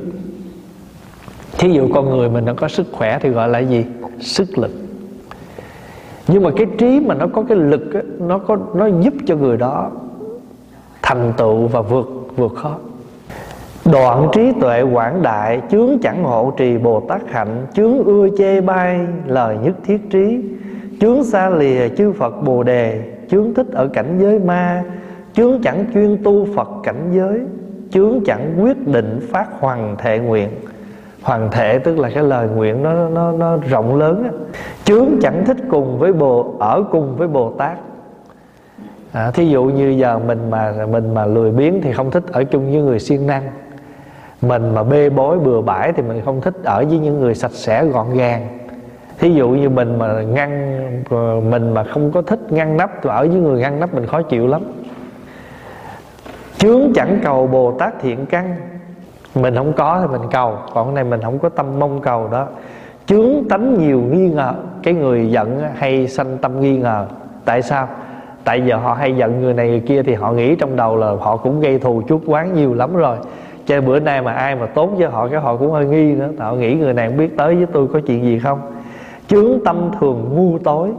[1.57, 3.85] Thí dụ con người mình nó có sức khỏe thì gọi là gì?
[4.19, 4.71] Sức lực.
[6.27, 9.35] Nhưng mà cái trí mà nó có cái lực ấy, nó có nó giúp cho
[9.35, 9.91] người đó
[11.01, 12.77] thành tựu và vượt vượt khó.
[13.85, 18.61] Đoạn trí tuệ quảng đại chướng chẳng hộ trì bồ tát hạnh chướng ưa chê
[18.61, 20.41] bai lời nhất thiết trí
[21.03, 24.83] chướng xa lìa chư phật bồ đề chướng thích ở cảnh giới ma
[25.33, 27.41] chướng chẳng chuyên tu phật cảnh giới
[27.91, 30.49] chướng chẳng quyết định phát hoàng thệ nguyện.
[31.21, 34.29] Hoàng thể tức là cái lời nguyện nó nó nó rộng lớn á.
[34.83, 37.77] Chướng chẳng thích cùng với bồ ở cùng với bồ tát.
[39.11, 42.43] À, thí dụ như giờ mình mà mình mà lười biếng thì không thích ở
[42.43, 43.43] chung với người siêng năng.
[44.41, 47.53] Mình mà bê bối bừa bãi thì mình không thích ở với những người sạch
[47.53, 48.47] sẽ gọn gàng
[49.19, 53.09] thí dụ như mình mà ngăn ờ, mình mà không có thích ngăn nắp thì
[53.09, 54.61] ở với người ngăn nắp mình khó chịu lắm.
[56.57, 58.55] Chướng chẳng cầu bồ tát thiện căn.
[59.35, 62.27] Mình không có thì mình cầu, còn cái này mình không có tâm mong cầu
[62.31, 62.47] đó.
[63.05, 64.53] Chướng tánh nhiều nghi ngờ,
[64.83, 67.05] cái người giận hay sanh tâm nghi ngờ.
[67.45, 67.87] Tại sao?
[68.43, 71.11] Tại giờ họ hay giận người này người kia thì họ nghĩ trong đầu là
[71.19, 73.17] họ cũng gây thù chuốc quán nhiều lắm rồi.
[73.65, 76.29] Cho bữa nay mà ai mà tốn với họ, cái họ cũng hơi nghi nữa.
[76.39, 78.59] Họ nghĩ người này không biết tới với tôi có chuyện gì không?
[79.33, 80.89] Chướng tâm thường ngu tối,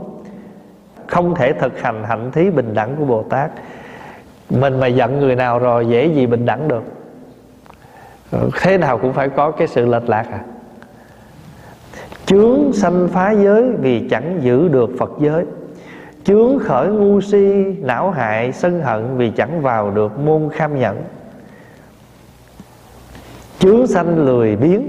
[1.06, 3.50] không thể thực hành hạnh thí bình đẳng của bồ tát.
[4.50, 6.82] Mình mà giận người nào rồi dễ gì bình đẳng được.
[8.60, 10.40] Thế nào cũng phải có cái sự lệch lạc à.
[12.26, 15.44] Chướng sanh phá giới vì chẳng giữ được phật giới.
[16.24, 20.96] Chướng khởi ngu si, não hại, sân hận vì chẳng vào được môn kham nhẫn.
[23.58, 24.82] Chướng sanh lười biếng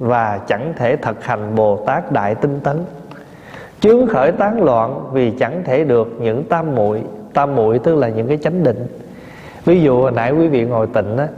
[0.00, 2.84] và chẳng thể thực hành bồ tát đại tinh tấn.
[3.80, 7.02] Chướng khởi tán loạn vì chẳng thể được những tam muội
[7.34, 8.86] tam muội tức là những cái chánh định.
[9.64, 11.28] Ví dụ hồi nãy quý vị ngồi tịnh á,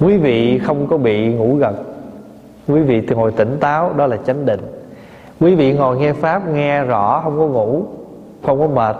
[0.00, 1.74] quý vị không có bị ngủ gật,
[2.68, 4.60] quý vị thì ngồi tỉnh táo, đó là chánh định.
[5.40, 7.84] Quý vị ngồi nghe pháp, nghe rõ, không có ngủ,
[8.46, 8.96] không có mệt,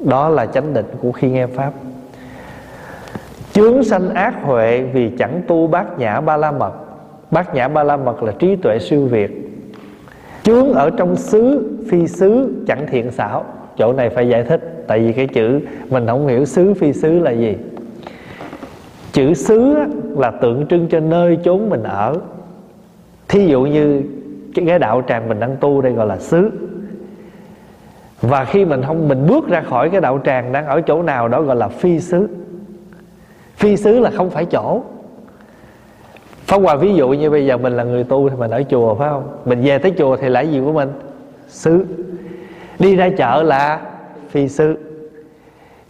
[0.00, 1.72] đó là chánh định của khi nghe pháp.
[3.52, 6.72] Chướng sanh ác huệ vì chẳng tu bát nhã ba la mật
[7.30, 9.30] bát nhã ba la mật là trí tuệ siêu việt.
[10.42, 13.44] Chướng ở trong xứ, phi xứ chẳng thiện xảo.
[13.78, 17.18] Chỗ này phải giải thích, tại vì cái chữ mình không hiểu xứ, phi xứ
[17.18, 17.56] là gì.
[19.12, 19.74] Chữ xứ
[20.16, 22.16] là tượng trưng cho nơi chốn mình ở.
[23.28, 24.02] Thí dụ như
[24.54, 26.50] cái đạo tràng mình đang tu đây gọi là xứ.
[28.20, 31.28] Và khi mình không, mình bước ra khỏi cái đạo tràng đang ở chỗ nào
[31.28, 32.28] đó gọi là phi xứ.
[33.56, 34.82] Phi xứ là không phải chỗ.
[36.50, 38.94] Pháp Hòa, ví dụ như bây giờ mình là người tu thì mình ở chùa,
[38.94, 39.22] phải không?
[39.44, 40.92] Mình về tới chùa thì là gì của mình?
[41.48, 41.84] Xứ.
[42.78, 43.80] Đi ra chợ là
[44.28, 44.76] phi xứ.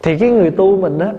[0.02, 1.12] Thì cái người tu mình á,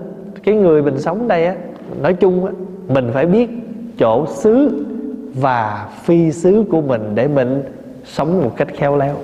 [0.43, 1.55] cái người mình sống đây á,
[2.01, 2.51] nói chung á,
[2.87, 3.49] mình phải biết
[3.97, 4.85] chỗ xứ
[5.33, 7.63] và phi xứ của mình để mình
[8.05, 9.15] sống một cách khéo léo.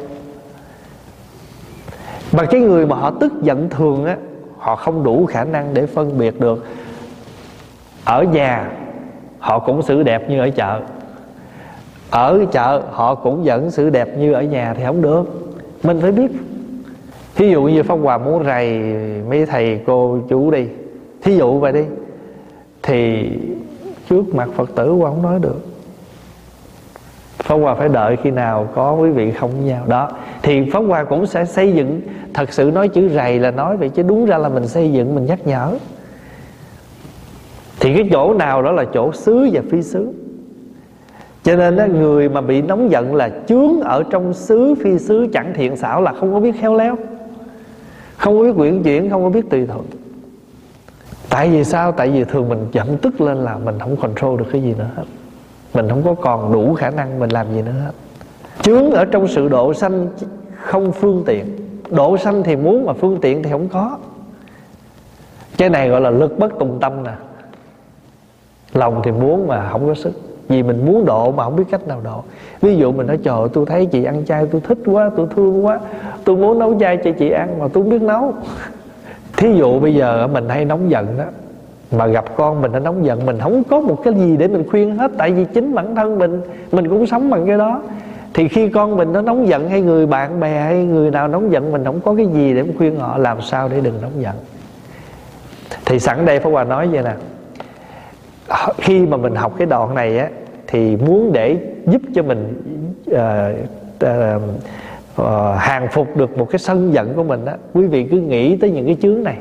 [2.31, 4.17] Mà cái người mà họ tức giận thường á,
[4.57, 6.65] họ không đủ khả năng để phân biệt được.
[8.05, 8.71] Ở nhà
[9.39, 10.81] họ cũng xử đẹp như ở chợ.
[12.09, 15.53] Ở chợ, họ cũng vẫn xử đẹp như ở nhà thì không được.
[15.83, 16.31] Mình phải biết.
[17.35, 18.79] Thí dụ như pháp hòa muốn rầy
[19.29, 20.67] mấy thầy cô chú đi,
[21.23, 21.83] thí dụ vậy đi,
[22.83, 23.29] thì
[24.09, 25.67] trước mặt phật tử qua không nói được.
[27.47, 29.83] Pháp Hòa phải đợi khi nào có quý vị không với nhau.
[29.87, 30.11] Đó,
[30.41, 32.01] Thì Pháp Hòa cũng sẽ xây dựng,
[32.33, 35.15] Thật sự nói chữ rầy là nói vậy Chứ đúng ra là mình xây dựng,
[35.15, 35.77] mình nhắc nhở.
[37.79, 40.13] Thì cái chỗ nào đó là chỗ xứ và phi xứ.
[41.43, 45.27] Cho nên đó, người mà bị nóng giận là chướng ở trong xứ phi xứ
[45.33, 46.95] chẳng thiện xảo là không có biết khéo léo.
[48.17, 49.85] Không có biết quyển chuyển không có biết tùy thuận.
[51.29, 51.91] Tại vì sao?
[51.91, 54.89] Tại vì thường mình giận tức lên là mình không control được cái gì nữa
[54.95, 55.03] hết.
[55.73, 57.91] Mình không có còn đủ khả năng mình làm gì nữa hết.
[58.61, 60.07] Chướng ở trong sự độ sanh
[60.61, 61.45] không phương tiện.
[61.89, 63.97] Độ sanh thì muốn mà phương tiện thì không có.
[65.57, 67.11] Cái này gọi là lực bất tùng tâm nè
[68.73, 70.11] lòng thì muốn mà không có sức.
[70.47, 72.23] Vì mình muốn độ mà không biết cách nào độ.
[72.61, 75.65] Ví dụ mình nói, trời, tôi thấy chị ăn chay, tôi thích quá, tôi thương
[75.65, 75.79] quá.
[76.23, 78.33] Tôi muốn nấu chay cho chị ăn mà tôi không biết nấu.
[79.37, 81.23] Thí dụ bây giờ mình hay nóng giận đó
[81.91, 84.69] mà gặp con mình nó nóng giận, mình không có một cái gì để mình
[84.69, 86.41] khuyên hết, tại vì chính bản thân mình
[86.71, 87.81] mình cũng sống bằng cái đó.
[88.33, 91.51] Thì khi con mình nó nóng giận, hay người bạn bè, hay người nào nóng
[91.51, 94.35] giận, mình không có cái gì để khuyên họ, làm sao để đừng nóng giận.
[95.85, 97.13] Thì sẵn đây Pháp Hòa nói vậy nè
[98.77, 100.29] khi mà mình học cái đoạn này á
[100.67, 102.61] thì muốn để giúp cho mình
[103.11, 103.17] uh,
[104.05, 104.41] uh,
[105.21, 108.57] uh, hàng phục được một cái sân giận của mình á quý vị cứ nghĩ
[108.57, 109.37] tới những cái chướng này.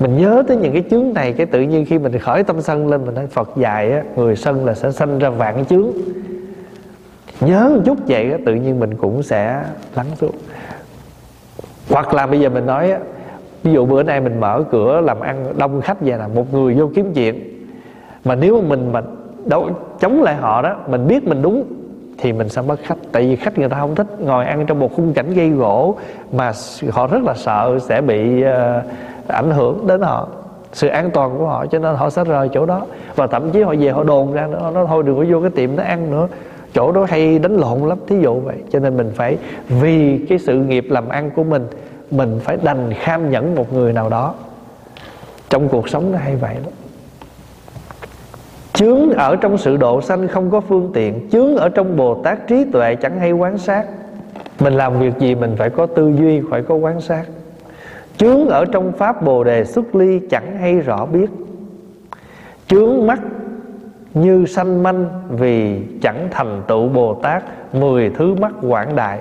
[0.00, 2.88] Mình nhớ tới những cái chướng này cái tự nhiên khi mình khởi tâm sân
[2.88, 5.86] lên mình nói Phật dạy á, người sân là sẽ sanh ra vạn chướng.
[7.40, 9.64] Nhớ một chút vậy á, tự nhiên mình cũng sẽ
[9.94, 10.34] lắng xuống.
[11.90, 12.98] Hoặc là bây giờ mình nói á,
[13.62, 16.74] ví dụ bữa nay mình mở cửa làm ăn đông khách về là một người
[16.74, 17.51] vô kiếm chuyện
[18.24, 19.02] mà nếu mà mình mà
[19.44, 19.70] đấu
[20.00, 21.64] chống lại họ đó mình biết mình đúng
[22.18, 22.98] thì mình sẽ mất khách.
[23.12, 25.96] Tại vì khách người ta không thích ngồi ăn trong một khung cảnh gây gỗ
[26.32, 26.52] mà
[26.90, 28.48] họ rất là sợ sẽ bị uh,
[29.26, 30.28] ảnh hưởng đến họ.
[30.72, 32.86] Sự an toàn của họ cho nên họ sẽ rời chỗ đó.
[33.16, 35.50] Và thậm chí họ về họ đồn ra nữa nó thôi đừng có vô cái
[35.50, 36.28] tiệm nó ăn nữa.
[36.74, 38.56] Chỗ đó hay đánh lộn lắm thí dụ vậy.
[38.70, 39.38] Cho nên mình phải
[39.68, 41.66] vì cái sự nghiệp làm ăn của mình
[42.10, 44.34] mình phải đành kham nhẫn một người nào đó.
[45.50, 46.70] Trong cuộc sống nó hay vậy đó
[48.82, 52.46] chướng ở trong sự độ sanh không có phương tiện, chướng ở trong bồ tát
[52.46, 53.84] trí tuệ chẳng hay quán sát.
[54.60, 57.24] Mình làm việc gì mình phải có tư duy, phải có quán sát.
[58.16, 61.30] Chướng ở trong pháp bồ đề xuất ly chẳng hay rõ biết.
[62.66, 63.20] Chướng mắt
[64.14, 67.42] như sanh manh vì chẳng thành tựu bồ tát,
[67.72, 69.18] mười thứ mắt quảng đại.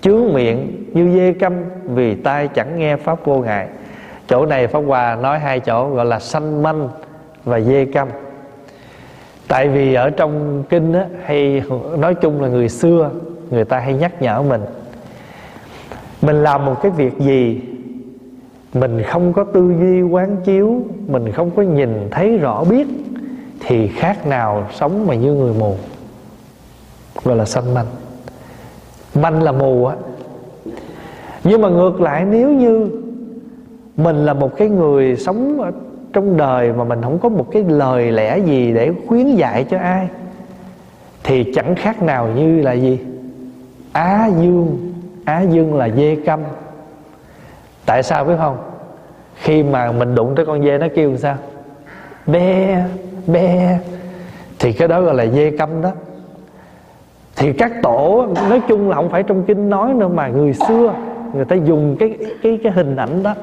[0.00, 1.52] Chướng miệng như dê câm
[1.84, 3.68] vì tai chẳng nghe pháp vô ngại.
[4.26, 6.88] Chỗ này pháp hòa nói hai chỗ gọi là sanh manh
[7.44, 8.08] và dê câm
[9.48, 11.62] tại vì ở trong kinh á, hay
[11.98, 13.10] nói chung là người xưa
[13.50, 14.60] người ta hay nhắc nhở mình
[16.22, 17.60] mình làm một cái việc gì
[18.74, 22.86] mình không có tư duy quán chiếu mình không có nhìn thấy rõ biết
[23.60, 25.74] thì khác nào sống mà như người mù.
[27.24, 27.86] Gọi là sanh manh.
[29.14, 29.96] Manh là mù á.
[31.44, 32.90] Nhưng mà ngược lại nếu như
[33.96, 35.72] mình là một cái người sống ở
[36.14, 39.78] trong đời mà mình không có một cái lời lẽ gì để khuyến dạy cho
[39.78, 40.08] ai,
[41.24, 42.98] thì chẳng khác nào như là gì?
[43.92, 44.92] Á dương
[45.24, 46.40] á dương là dê câm.
[47.86, 48.56] Tại sao biết không?
[49.36, 51.36] Khi mà mình đụng tới con dê nó kêu sao?
[52.26, 52.84] Be
[53.26, 53.78] be
[54.58, 55.90] thì cái đó gọi là dê câm đó.
[57.36, 60.94] Thì các tổ, nói chung là không phải trong kinh nói nữa mà người xưa,
[61.34, 63.34] người ta dùng cái cái cái hình ảnh đó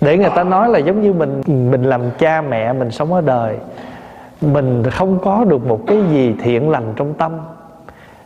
[0.00, 3.20] để người ta nói là giống như mình mình làm cha mẹ, mình sống ở
[3.20, 3.56] đời.
[4.40, 7.32] Mình không có được một cái gì thiện lành trong tâm.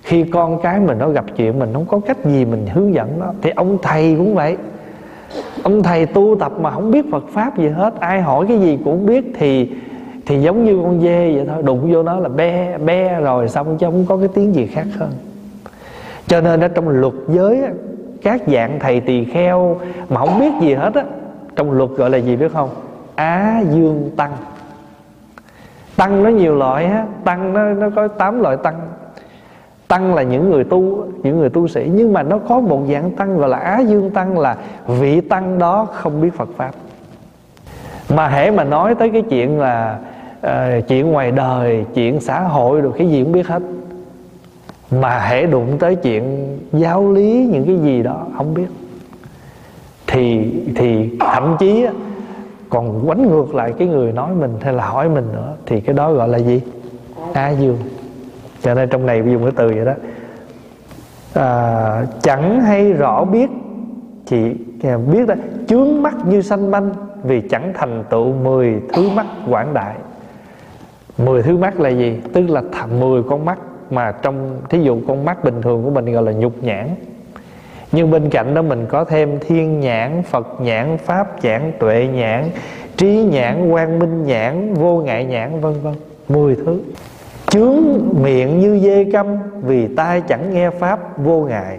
[0.03, 3.09] Khi con cái mình nó gặp chuyện, mình không có cách gì mình hướng dẫn
[3.21, 3.27] nó.
[3.43, 4.57] Thì ông thầy cũng vậy.
[5.63, 8.01] Ông thầy tu tập mà không biết Phật pháp gì hết.
[8.01, 9.33] Ai hỏi cái gì cũng biết.
[9.39, 9.71] Thì
[10.27, 11.63] thì giống như con dê vậy thôi.
[11.63, 14.87] Đụng vô nó là be be rồi xong chứ không có cái tiếng gì khác
[14.99, 15.11] hơn.
[16.27, 17.63] Cho nên ở trong luật giới
[18.23, 19.77] các dạng thầy tỳ kheo
[20.09, 21.05] mà không biết gì hết á
[21.57, 22.71] trong luật gọi là gì biết không?
[23.15, 24.33] Á dương tăng.
[25.97, 27.07] Tăng nó nhiều loại á.
[27.25, 28.81] Tăng nó nó có 8 loại tăng.
[29.89, 31.91] Tăng là những người tu những người tu sĩ.
[31.95, 34.57] Nhưng mà nó có một dạng tăng gọi là á dương tăng là
[34.87, 36.71] vị tăng đó không biết phật pháp.
[38.09, 39.99] Mà hễ mà nói tới cái chuyện là
[40.47, 40.53] uh,
[40.89, 43.63] chuyện ngoài đời chuyện xã hội rồi cái gì cũng biết hết.
[44.91, 48.67] Mà hễ đụng tới chuyện giáo lý những cái gì đó không biết
[50.13, 51.87] thì thì thậm chí
[52.71, 55.95] còn quánh ngược lại cái người nói mình hay là hỏi mình nữa thì cái
[55.95, 56.61] đó gọi là gì?
[57.33, 57.79] A dương.
[58.63, 59.93] Cho nên trong này dùng cái từ vậy đó.
[61.35, 63.51] À, chẳng hay rõ biết
[64.27, 64.53] chị
[64.83, 65.35] à, biết đó
[65.67, 66.91] chướng mắt như sanh manh
[67.23, 69.95] vì chẳng thành tựu mười thứ mắt quảng đại.
[71.19, 72.21] Mười thứ mắt là gì?
[72.33, 73.59] Tức là thành mười con mắt
[73.91, 76.89] mà trong thí dụ con mắt bình thường của mình gọi là nhục nhãn
[77.93, 82.45] nhưng bên cạnh đó mình có thêm thiên nhãn, phật nhãn, pháp nhãn, tuệ nhãn,
[82.97, 85.95] trí nhãn, quang minh nhãn, vô ngại nhãn, vân vân.
[86.29, 86.81] Mười thứ.
[87.47, 87.83] Chướng
[88.23, 89.27] miệng như dê câm,
[89.63, 91.79] vì tai chẳng nghe pháp, vô ngại.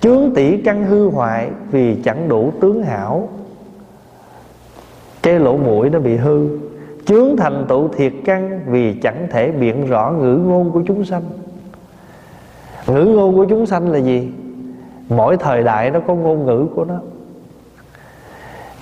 [0.00, 3.28] Chướng tỷ căn hư hoại, vì chẳng đủ tướng hảo.
[5.22, 6.58] Cái lỗ mũi nó bị hư.
[7.06, 11.22] Chướng thành tựu thiệt căn, vì chẳng thể biện rõ ngữ ngôn của chúng sanh.
[12.86, 14.28] Ngữ ngôn của chúng sanh là gì?
[15.08, 16.94] Mỗi thời đại nó có ngôn ngữ của nó.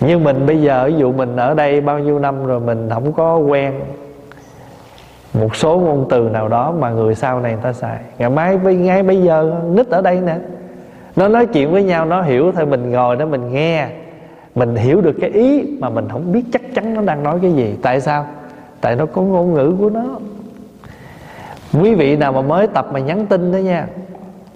[0.00, 3.12] Như mình bây giờ, ví dụ mình ở đây bao nhiêu năm rồi mình không
[3.12, 3.72] có quen
[5.34, 7.98] một số ngôn từ nào đó mà người sau này người ta xài.
[8.18, 10.36] Ngày mai ngay bây giờ, nít ở đây nè.
[11.16, 13.88] Nó nói chuyện với nhau, nó hiểu thôi, mình ngồi đó mình nghe.
[14.54, 17.52] Mình hiểu được cái ý mà mình không biết chắc chắn nó đang nói cái
[17.52, 17.78] gì.
[17.82, 18.26] Tại sao?
[18.80, 20.04] Tại nó có ngôn ngữ của nó.
[21.80, 23.86] Quý vị nào mà mới tập mà nhắn tin đó nha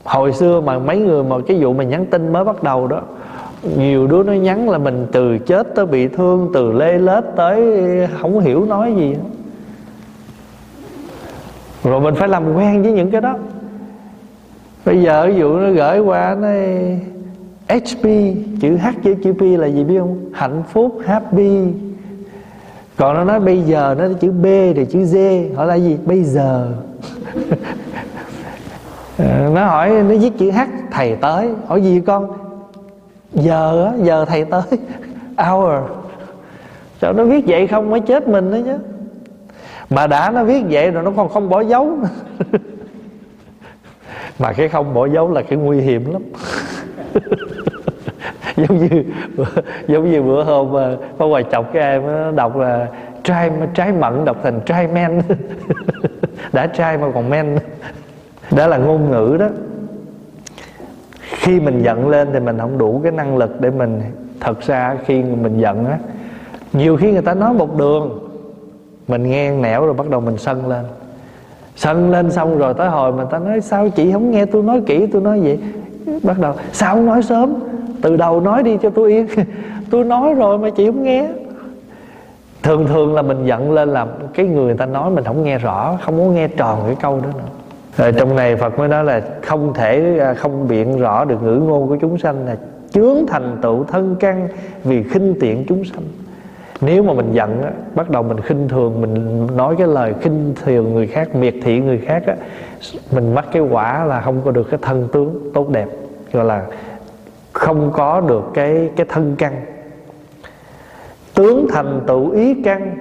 [0.07, 3.03] hồi xưa mà mấy người mà cái vụ mà nhắn tin mới bắt đầu đó,
[3.77, 7.63] nhiều đứa nó nhắn là mình từ chết tới bị thương, từ lê lết tới
[8.21, 9.17] không hiểu nói gì.
[11.85, 13.37] Rồi mình phải làm quen với những cái đó.
[14.85, 16.49] Bây giờ ví dụ nó gửi qua nó
[17.69, 18.03] HP
[18.61, 20.19] chữ H với chữ P là gì biết không?
[20.33, 21.61] Hạnh phúc, happy.
[22.97, 24.45] Còn nó nói bây giờ nó chữ B
[24.77, 25.17] rồi chữ D
[25.57, 25.97] hỏi là gì?
[26.05, 26.73] Bây giờ.
[29.19, 30.61] Ờ, nó hỏi, nó viết chữ H,
[30.91, 31.49] thầy tới.
[31.67, 32.37] Hỏi gì con?
[33.33, 34.63] Giờ giờ thầy tới.
[35.37, 35.73] Hour.
[37.01, 37.91] Sao nó viết vậy không?
[37.91, 38.79] Mới chết mình đó chứ.
[39.91, 41.99] Mà đã nó viết vậy rồi nó còn không bỏ dấu
[44.39, 46.23] mà cái không bỏ dấu là cái nguy hiểm lắm.
[48.57, 49.05] Giống như
[49.89, 52.87] giống như bữa hôm mà có ngoài chọc cái em nó đọc là
[53.23, 55.23] trai trái mận đọc thành trai men.
[56.53, 57.59] Đã trai mà còn men
[58.51, 59.47] đó là ngôn ngữ đó.
[61.21, 64.01] Khi mình giận lên thì mình không đủ cái năng lực để mình,
[64.41, 65.99] thật ra khi mình giận á,
[66.73, 68.19] nhiều khi người ta nói một đường,
[69.09, 70.85] mình nghe nẻo rồi bắt đầu mình sân lên.
[71.77, 74.83] Sân lên xong rồi tới hồi mà ta nói, sao chị không nghe tôi nói
[74.87, 75.59] kỹ, tôi nói vậy
[76.23, 77.55] bắt đầu, sao không nói sớm?
[78.03, 79.27] Từ đầu nói đi cho tôi yên.
[79.91, 81.29] Tôi nói rồi mà chị không nghe.
[82.63, 85.99] Thường thường là mình giận lên là cái người ta nói mình không nghe rõ,
[86.05, 87.56] không muốn nghe tròn cái câu đó nữa
[87.97, 91.55] rồi trong này Phật mới nói là không thể à, không biện rõ được ngữ
[91.55, 92.57] ngôn của chúng sanh là
[92.91, 94.49] chướng thành tựu thân căn
[94.85, 96.03] vì khinh tiện chúng sanh.
[96.81, 100.55] Nếu mà mình giận á, bắt đầu mình khinh thường mình nói cái lời khinh
[100.65, 102.35] thường người khác miệt thị người khác á,
[103.13, 105.89] mình mắc cái quả là không có được cái thân tướng tốt đẹp
[106.33, 106.67] gọi là
[107.53, 109.53] không có được cái cái thân căn.
[111.35, 112.97] Tướng thành tựu ý căn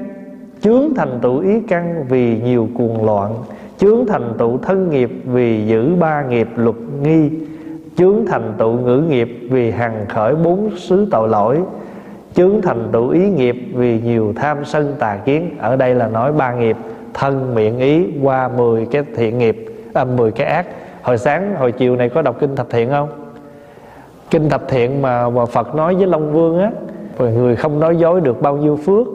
[0.61, 3.33] chướng thành tựu ý căn vì nhiều cuồng loạn
[3.77, 7.29] chướng thành tựu thân nghiệp vì giữ ba nghiệp luật nghi.
[7.97, 11.57] Chướng thành tựu ngữ nghiệp vì hằng khởi bốn xứ tội lỗi.
[12.33, 15.55] Chướng thành tựu ý nghiệp vì nhiều tham sân tà kiến.
[15.59, 16.77] Ở đây là nói ba nghiệp.
[17.13, 20.65] Thân miệng ý qua 10 cái thiện nghiệp à, 10 cái ác.
[21.01, 23.09] Hồi sáng hồi chiều này có đọc kinh thập thiện không?
[24.31, 26.71] Kinh thập thiện mà, mà Phật nói với Long Vương á
[27.19, 29.07] người không nói dối được bao nhiêu phước.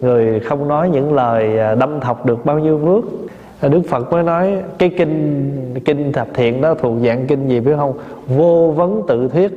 [0.00, 3.25] Người không nói những lời à, đâm thọc được bao nhiêu phước.
[3.62, 7.72] Đức Phật mới nói, cái kinh kinh thập thiện đó thuộc dạng kinh gì biết
[7.76, 7.94] không?
[8.26, 9.52] Vô vấn tự thuyết.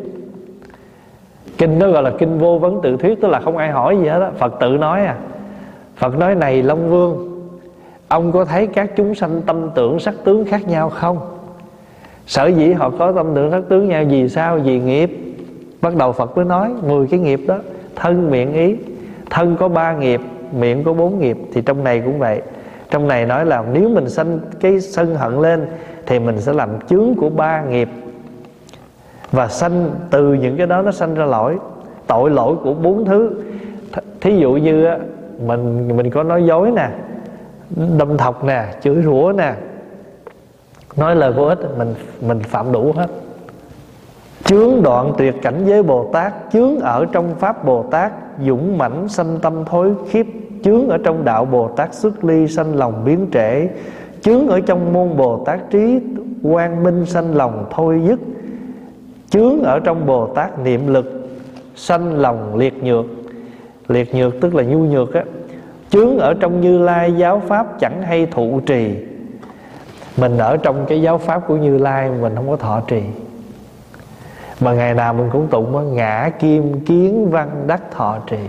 [1.57, 4.07] Kinh đó gọi là kinh vô vấn tự thuyết, tức là không ai hỏi gì
[4.07, 4.31] hết á.
[4.37, 5.17] Phật tự nói à.
[5.95, 7.29] Phật nói, này Long Vương,
[8.09, 11.19] Ông có thấy các chúng sanh tâm tưởng sắc tướng khác nhau không?
[12.25, 14.59] Sở dĩ họ có tâm tưởng sắc tướng nhau, Vì sao?
[14.63, 15.11] Vì nghiệp.
[15.81, 17.57] Bắt đầu Phật mới nói 10 cái nghiệp đó,
[17.95, 18.75] Thân, miệng, ý.
[19.29, 20.21] Thân có ba nghiệp,
[20.59, 22.41] Miệng có bốn nghiệp, Thì trong này cũng vậy.
[22.89, 25.67] Trong này nói là nếu mình sanh cái sân hận lên
[26.05, 27.89] Thì mình sẽ làm chướng của ba nghiệp.
[29.31, 31.57] Và sanh từ những cái đó nó sanh ra lỗi,
[32.07, 33.31] Tội lỗi của bốn thứ.
[34.21, 34.87] Thí dụ như
[35.45, 36.89] mình mình có nói dối nè,
[37.97, 39.53] đâm thọc nè, chửi rủa nè.
[40.95, 43.07] Nói lời vô ích, mình mình phạm đủ hết.
[44.43, 48.11] Chướng đoạn tuyệt cảnh giới bồ tát, chướng ở trong pháp bồ tát,
[48.45, 50.25] dũng mãnh sanh tâm thối khiếp
[50.63, 53.67] chướng ở trong đạo bồ tát xuất ly sanh lòng biến trễ,
[54.21, 55.99] chướng ở trong môn bồ tát trí
[56.43, 58.19] quang minh sanh lòng thôi dứt,
[59.29, 61.29] chướng ở trong bồ tát niệm lực
[61.75, 63.05] sanh lòng liệt nhược.
[63.87, 65.23] Liệt nhược tức là nhu nhược á.
[65.89, 68.95] Chướng ở trong như lai giáo pháp chẳng hay thụ trì.
[70.17, 73.01] Mình ở trong cái giáo pháp của như lai mình không có thọ trì.
[74.61, 78.39] Mà ngày nào mình cũng tụng ngã kim kiến văn đắc thọ trì.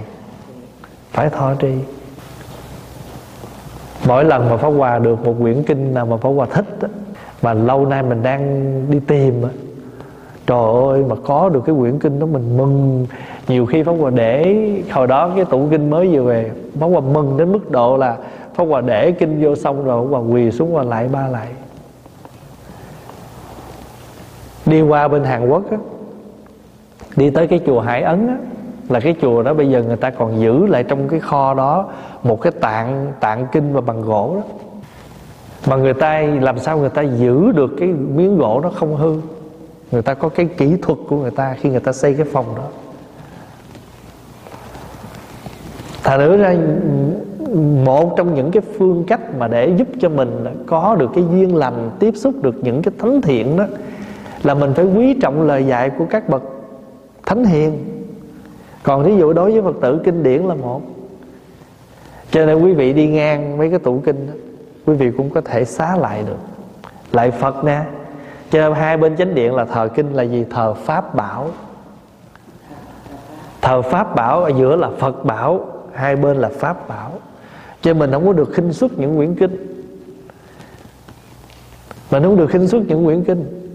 [1.11, 1.75] Phải thọ trì
[4.07, 6.89] mỗi lần mà pháp hòa được một quyển kinh nào mà pháp hòa thích đó,
[7.43, 9.49] mà lâu nay mình đang đi tìm đó,
[10.47, 13.07] trời ơi mà có được cái quyển kinh đó mình mừng.
[13.49, 14.57] Nhiều khi pháp hòa để
[14.91, 16.51] hồi đó cái tủ kinh mới vừa về
[16.81, 18.17] pháp hòa mừng đến mức độ là
[18.55, 21.49] pháp hòa để kinh vô xong rồi pháp hòa quỳ xuống và lại ba lại.
[24.67, 25.77] Đi qua bên hàn quốc á
[27.17, 28.37] đi tới cái chùa hải ấn á
[28.91, 31.89] là cái chùa đó bây giờ người ta còn giữ lại trong cái kho đó
[32.23, 34.43] một cái tạng tạng kinh và bằng gỗ đó.
[35.67, 39.17] Mà người ta làm sao người ta giữ được cái miếng gỗ nó không hư?
[39.91, 42.47] Người ta có cái kỹ thuật của người ta khi người ta xây cái phòng
[42.57, 42.65] đó.
[46.03, 46.57] Thà nữa ra,
[47.85, 51.57] một trong những cái phương cách mà để giúp cho mình có được cái duyên
[51.57, 53.67] lành, tiếp xúc được những cái thánh thiện đó,
[54.43, 56.43] là mình phải quý trọng lời dạy của các bậc
[57.27, 57.79] thánh hiền
[58.83, 60.83] còn thí dụ đối với phật tử kinh điển là một.
[62.31, 64.33] Cho nên quý vị đi ngang mấy cái tủ kinh đó,
[64.87, 66.39] quý vị cũng có thể xá lại được.
[67.13, 67.83] Lại phật nè.
[68.51, 70.45] Cho nên hai bên chánh điện là thờ kinh là gì?
[70.51, 71.49] Thờ pháp bảo.
[73.61, 77.11] Thờ pháp bảo ở giữa là phật bảo hai bên là pháp bảo.
[77.81, 79.67] Cho nên mình không có được khinh xuất những quyển kinh.
[82.11, 83.71] Mình không được khinh xuất những quyển kinh.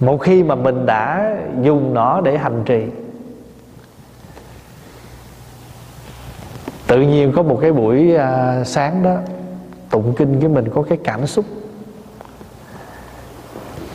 [0.00, 2.84] Một khi mà mình đã dùng nó để hành trì
[6.92, 9.16] tự nhiên có một cái buổi à, sáng đó
[9.90, 11.44] tụng kinh cái mình có cái cảm xúc.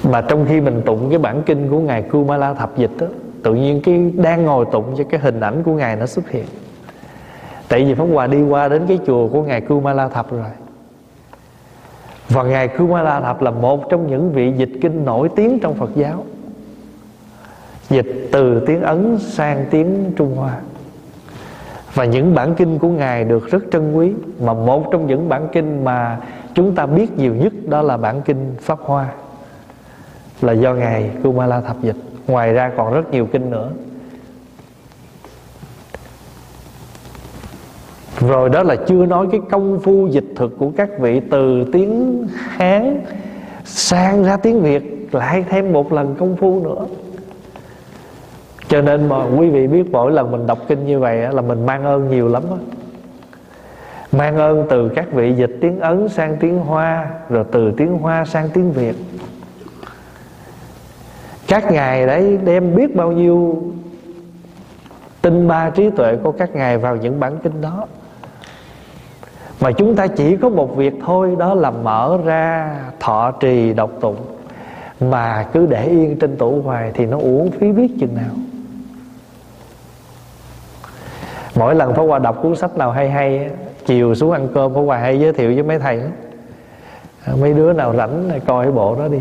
[0.04, 3.08] Mà trong khi mình tụng cái bản kinh của ngài Kumala thập dịch đó
[3.44, 6.46] tự nhiên cái đang ngồi tụng cho cái hình ảnh của ngài nó xuất hiện.
[7.70, 10.52] Tại vì pháp hòa đi qua đến cái chùa của ngài Kumala thập rồi.
[12.30, 15.90] Và ngài Kumala thập là một trong những vị dịch kinh nổi tiếng trong Phật
[15.96, 16.26] giáo.
[17.90, 20.58] Dịch từ tiếng Ấn sang tiếng Trung Hoa
[21.94, 24.12] và những bản kinh của ngài được rất trân quý.
[24.42, 26.18] Mà một trong những bản kinh mà
[26.54, 29.10] chúng ta biết nhiều nhất đó là bản kinh pháp hoa.
[30.42, 31.96] Là do ngài Kumala thập dịch.
[32.28, 33.72] Ngoài ra còn rất nhiều kinh nữa.
[38.20, 42.28] Rồi đó là chưa nói cái công phu dịch thực của các vị từ tiếng
[42.38, 43.02] hán
[43.66, 45.10] sang ra tiếng việt.
[45.12, 46.86] Lại thêm một lần công phu nữa
[48.68, 51.66] cho nên mà quý vị biết mỗi lần mình đọc kinh như vậy là mình
[51.66, 52.58] mang ơn nhiều lắm đó.
[54.12, 58.26] mang ơn từ các vị dịch tiếng ấn sang tiếng hoa, rồi từ tiếng hoa
[58.26, 58.96] sang tiếng việt.
[61.48, 63.64] Các ngài đấy đem biết bao nhiêu
[65.22, 67.86] tinh ba trí tuệ của các ngài vào những bản kinh đó.
[69.62, 73.92] Mà chúng ta chỉ có một việc thôi, đó là mở ra thọ trì độc
[74.02, 74.18] tụng.
[75.00, 78.36] Mà cứ để yên trên tủ hoài thì nó uổng phí biết chừng nào.
[81.58, 83.50] Mỗi lần Pháp Hòa đọc cuốn sách nào hay hay
[83.86, 86.02] chiều xuống ăn cơm Pháp Hòa hay giới thiệu với mấy thầy
[87.26, 89.20] à, mấy đứa nào rảnh coi cái bộ đó đi.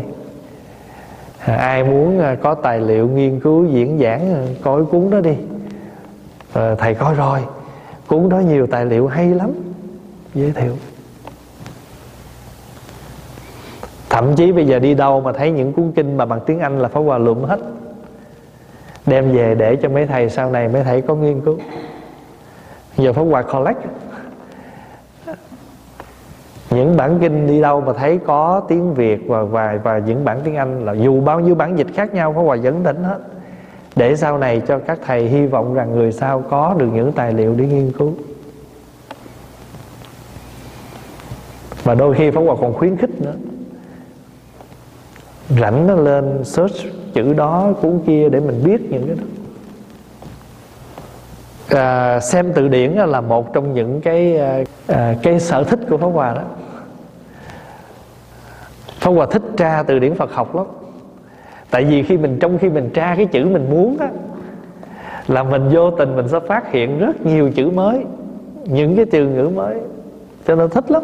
[1.45, 5.35] À, ai muốn à, có tài liệu nghiên cứu diễn giảng coi cuốn đó đi.
[6.53, 7.39] À, thầy coi rồi.
[8.07, 9.51] Cuốn đó nhiều tài liệu hay lắm.
[10.33, 10.73] Giới thiệu.
[14.09, 16.79] Thậm chí bây giờ đi đâu mà thấy những cuốn kinh mà bằng tiếng anh
[16.79, 17.59] là pháp hòa lượm hết.
[19.05, 21.57] Đem về để cho mấy thầy sau này mấy thầy có nghiên cứu
[22.97, 23.79] giờ pháp hòa collect.
[26.69, 30.39] Những bản kinh đi đâu mà thấy có tiếng việt và và và những bản
[30.43, 33.19] tiếng anh là dù bao nhiêu bản dịch khác nhau, pháp hòa vẫn tỉnh hết.
[33.95, 37.33] Để sau này cho các thầy hy vọng rằng người sau có được những tài
[37.33, 38.13] liệu để nghiên cứu.
[41.83, 43.33] Và đôi khi Pháp Hòa còn khuyến khích nữa.
[45.49, 46.75] Rảnh nó lên search
[47.13, 49.23] chữ đó cuốn kia để mình biết những cái đó
[51.69, 55.97] à, xem từ điển là một trong những cái à, à, cái sở thích của
[55.97, 56.41] Pháp Hòa đó.
[58.99, 60.65] Pháp Hòa thích tra từ điển Phật học lắm.
[61.71, 64.07] Tại vì khi mình trong khi mình tra cái chữ mình muốn á
[65.27, 68.05] Là mình vô tình mình sẽ phát hiện rất nhiều chữ mới
[68.63, 69.77] Những cái từ ngữ mới.
[70.47, 71.03] Cho nên thích lắm.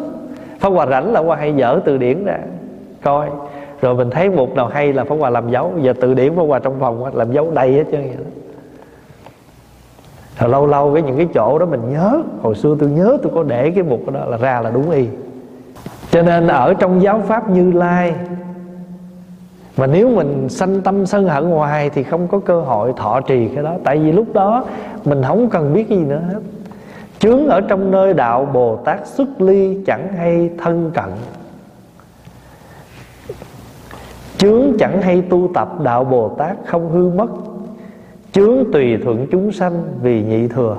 [0.60, 2.38] Pháp Hòa rảnh là qua hay dở từ điển ra
[3.02, 3.30] Coi.
[3.81, 5.73] Rồi mình thấy một nào hay là pháp hòa làm dấu.
[5.81, 8.43] Giờ từ điển pháp hòa trong phòng làm dấu đầy hết trơn vậy đó
[10.40, 12.22] rồi lâu lâu cái những cái chỗ đó mình nhớ.
[12.42, 15.08] Hồi xưa tôi nhớ tôi có để cái mục đó là ra là đúng y.
[16.12, 18.14] Cho nên ở trong giáo pháp như lai,
[19.78, 23.48] mà nếu mình sanh tâm sân hận hoài thì không có cơ hội thọ trì
[23.48, 23.74] cái đó.
[23.84, 24.66] Tại vì lúc đó
[25.06, 26.40] mình không cần biết cái gì nữa hết.
[27.20, 31.10] Chướng ở trong nơi đạo bồ tát xuất ly chẳng hay thân cận.
[34.38, 37.28] Chướng chẳng hay tu tập, đạo bồ tát không hư mất
[38.34, 40.78] chướng tùy thuận chúng sanh vì nhị thừa.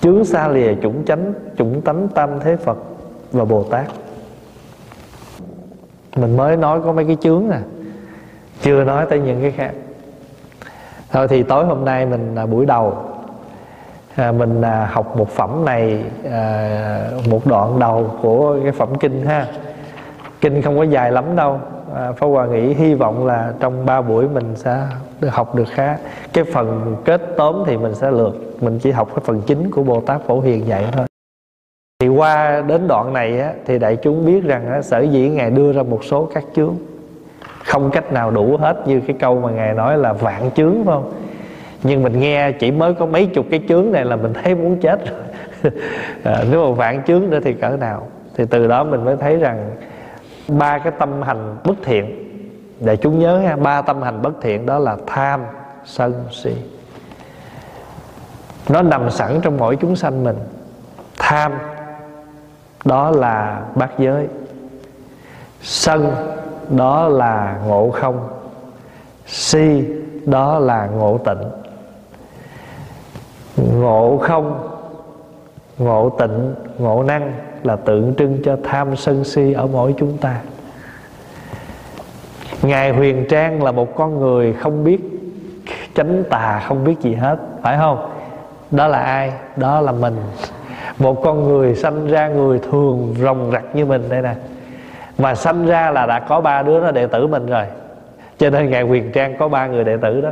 [0.00, 2.78] Chướng xa lìa chủng chánh chủng tánh tam thế phật
[3.32, 3.86] và bồ tát.
[6.16, 7.60] Mình mới nói có mấy cái chướng à.
[8.62, 9.72] Chưa nói tới những cái khác.
[11.12, 12.96] Thôi thì tối hôm nay mình là buổi đầu
[14.14, 19.26] à, mình à, học một phẩm này à, một đoạn đầu của cái phẩm kinh
[19.26, 19.46] ha.
[20.40, 21.60] Kinh không có dài lắm đâu.
[21.94, 24.86] À, phó Hòa nghĩ hy vọng là trong ba buổi mình sẽ
[25.20, 25.98] được học được khá.
[26.32, 29.82] Cái phần kết tóm thì mình sẽ lượt mình chỉ học cái phần chính của
[29.82, 31.06] Bồ Tát Phổ Hiền dạy thôi.
[32.00, 35.50] Thì qua đến đoạn này á, thì đại chúng biết rằng á, sở dĩ ngài
[35.50, 36.76] đưa ra một số các chướng.
[37.64, 40.94] Không cách nào đủ hết như cái câu mà ngài nói là vạn chướng phải
[40.94, 41.12] không?
[41.82, 44.76] Nhưng mình nghe chỉ mới có mấy chục cái chướng này là mình thấy muốn
[44.80, 45.20] chết rồi.
[46.24, 48.08] À, nếu mà vạn chướng nữa thì cỡ nào?
[48.34, 49.70] Thì từ đó mình mới thấy rằng
[50.48, 52.25] ba cái tâm hành bất thiện
[52.80, 55.44] để chúng nhớ ha ba tâm hành bất thiện đó là tham,
[55.84, 56.56] sân, si.
[58.68, 60.36] Nó nằm sẵn trong mỗi chúng sanh mình.
[61.18, 61.52] Tham,
[62.84, 64.28] đó là bát giới.
[65.62, 66.14] Sân,
[66.70, 68.28] đó là ngộ không.
[69.26, 69.84] Si,
[70.26, 71.42] đó là ngộ tịnh.
[73.56, 74.68] Ngộ không,
[75.78, 77.32] ngộ tịnh, ngộ năng
[77.62, 80.40] là tượng trưng cho tham, sân, si ở mỗi chúng ta
[82.66, 85.00] ngài huyền trang là một con người không biết
[85.94, 88.10] chánh tà, không biết gì hết, phải không?
[88.70, 89.32] Đó là ai?
[89.56, 90.16] Đó là mình.
[90.98, 94.34] Một con người sanh ra người thường rồng rặt như mình đây nè.
[95.18, 97.64] Mà sanh ra là đã có ba đứa nó đệ tử mình rồi.
[98.38, 100.30] Cho nên ngài huyền trang có ba người đệ tử đó.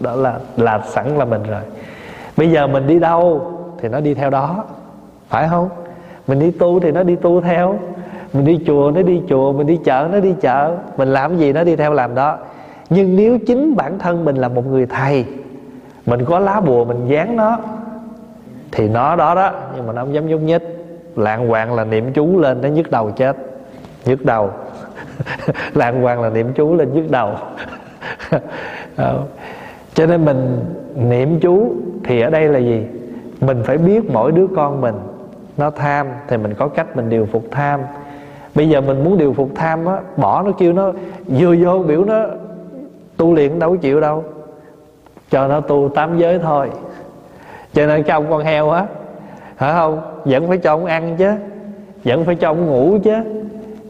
[0.00, 1.62] Đó là là sẵn là mình rồi.
[2.36, 4.64] Bây giờ mình đi đâu thì nó đi theo đó.
[5.28, 5.68] Phải không?
[6.26, 7.78] Mình đi tu thì nó đi tu theo
[8.34, 10.76] mình đi chùa, nó đi chùa, mình đi chợ, nó đi chợ.
[10.96, 12.38] Mình làm gì, nó đi theo làm đó.
[12.90, 15.24] Nhưng nếu chính bản thân mình là một người thầy,
[16.06, 17.58] mình có lá bùa, mình dán nó,
[18.72, 19.52] thì nó đó đó.
[19.76, 20.62] Nhưng mà nó không dám nhúc nhích.
[21.16, 23.36] Lạng hoàng là niệm chú lên, nó nhức đầu chết.
[24.04, 24.50] Nhức đầu.
[25.74, 27.30] Lạng hoàng là niệm chú lên, nhức đầu.
[28.96, 29.20] Ờ.
[29.94, 31.74] Cho nên mình niệm chú
[32.04, 32.86] thì ở đây là gì?
[33.40, 34.94] Mình phải biết mỗi đứa con mình
[35.56, 37.80] nó tham, thì mình có cách mình điều phục tham
[38.54, 40.92] bây giờ mình muốn điều phục tham á, bỏ nó kêu nó
[41.26, 42.26] vừa vô biểu nó
[43.16, 44.24] tu luyện đâu có chịu đâu.
[45.30, 46.70] Cho nó tu tám giới thôi.
[47.72, 48.86] Cho nên cho ông con heo á
[49.56, 50.00] phải không?
[50.24, 51.30] Vẫn phải cho ông ăn chứ.
[52.04, 53.14] Vẫn phải cho ông ngủ chứ.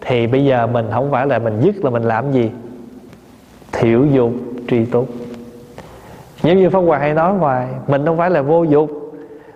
[0.00, 2.50] Thì bây giờ mình không phải là mình dứt là mình làm gì?
[3.72, 4.32] Thiểu dục
[4.68, 5.08] tri túc.
[6.42, 8.90] Giống như pháp hòa hay nói hoài, mình không phải là vô dục.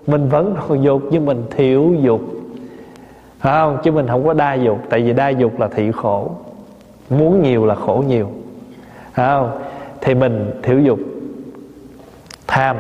[0.07, 2.21] Mình vẫn còn dục nhưng mình thiểu dục
[3.39, 6.31] phải không, chứ mình không có đa dục, tại vì đa dục là thị khổ.
[7.10, 8.31] Muốn nhiều là khổ nhiều.
[9.12, 9.51] Phải không,
[10.01, 10.98] thì mình thiểu dục.
[12.47, 12.77] Tham.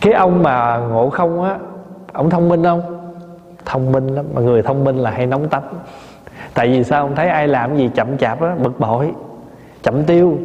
[0.00, 1.58] Cái ông mà ngộ không á,
[2.12, 2.82] ông thông minh không?
[3.64, 5.74] Thông minh lắm, mà người thông minh là hay nóng tánh
[6.56, 9.12] tại vì sao ông thấy ai làm gì chậm chạp á, bực bội,
[9.82, 10.38] chậm tiêu.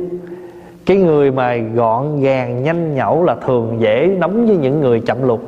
[0.86, 5.28] Cái người mà gọn gàng, nhanh nhẩu là thường dễ nóng với những người chậm
[5.28, 5.42] lục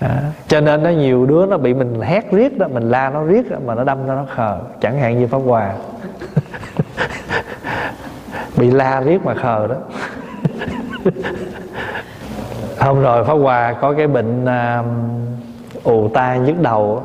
[0.00, 3.24] à, cho nên nó nhiều đứa nó bị mình hét riết đó mình la nó
[3.24, 4.58] riết đó, mà nó đâm cho nó khờ.
[4.80, 5.72] Chẳng hạn như pháp hòa.
[8.56, 9.74] Bị la riết mà khờ đó.
[12.78, 14.82] Hôm rồi pháp hòa có cái bệnh à,
[15.84, 17.02] ù tai nhức đầu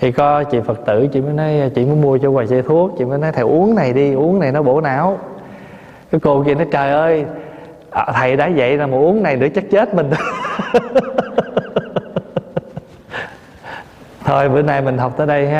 [0.00, 2.94] thì có chị phật tử chị mới nói chị mới mua cho hoài chai thuốc.
[2.98, 5.18] Chị mới nói thầy uống này đi uống này nó bổ não.
[6.10, 7.24] Cái cô kia nói trời ơi
[7.90, 10.10] à, thầy đã vậy là mà uống này nữa chắc chết mình.
[14.30, 15.58] thôi bữa nay mình học tới đây ha.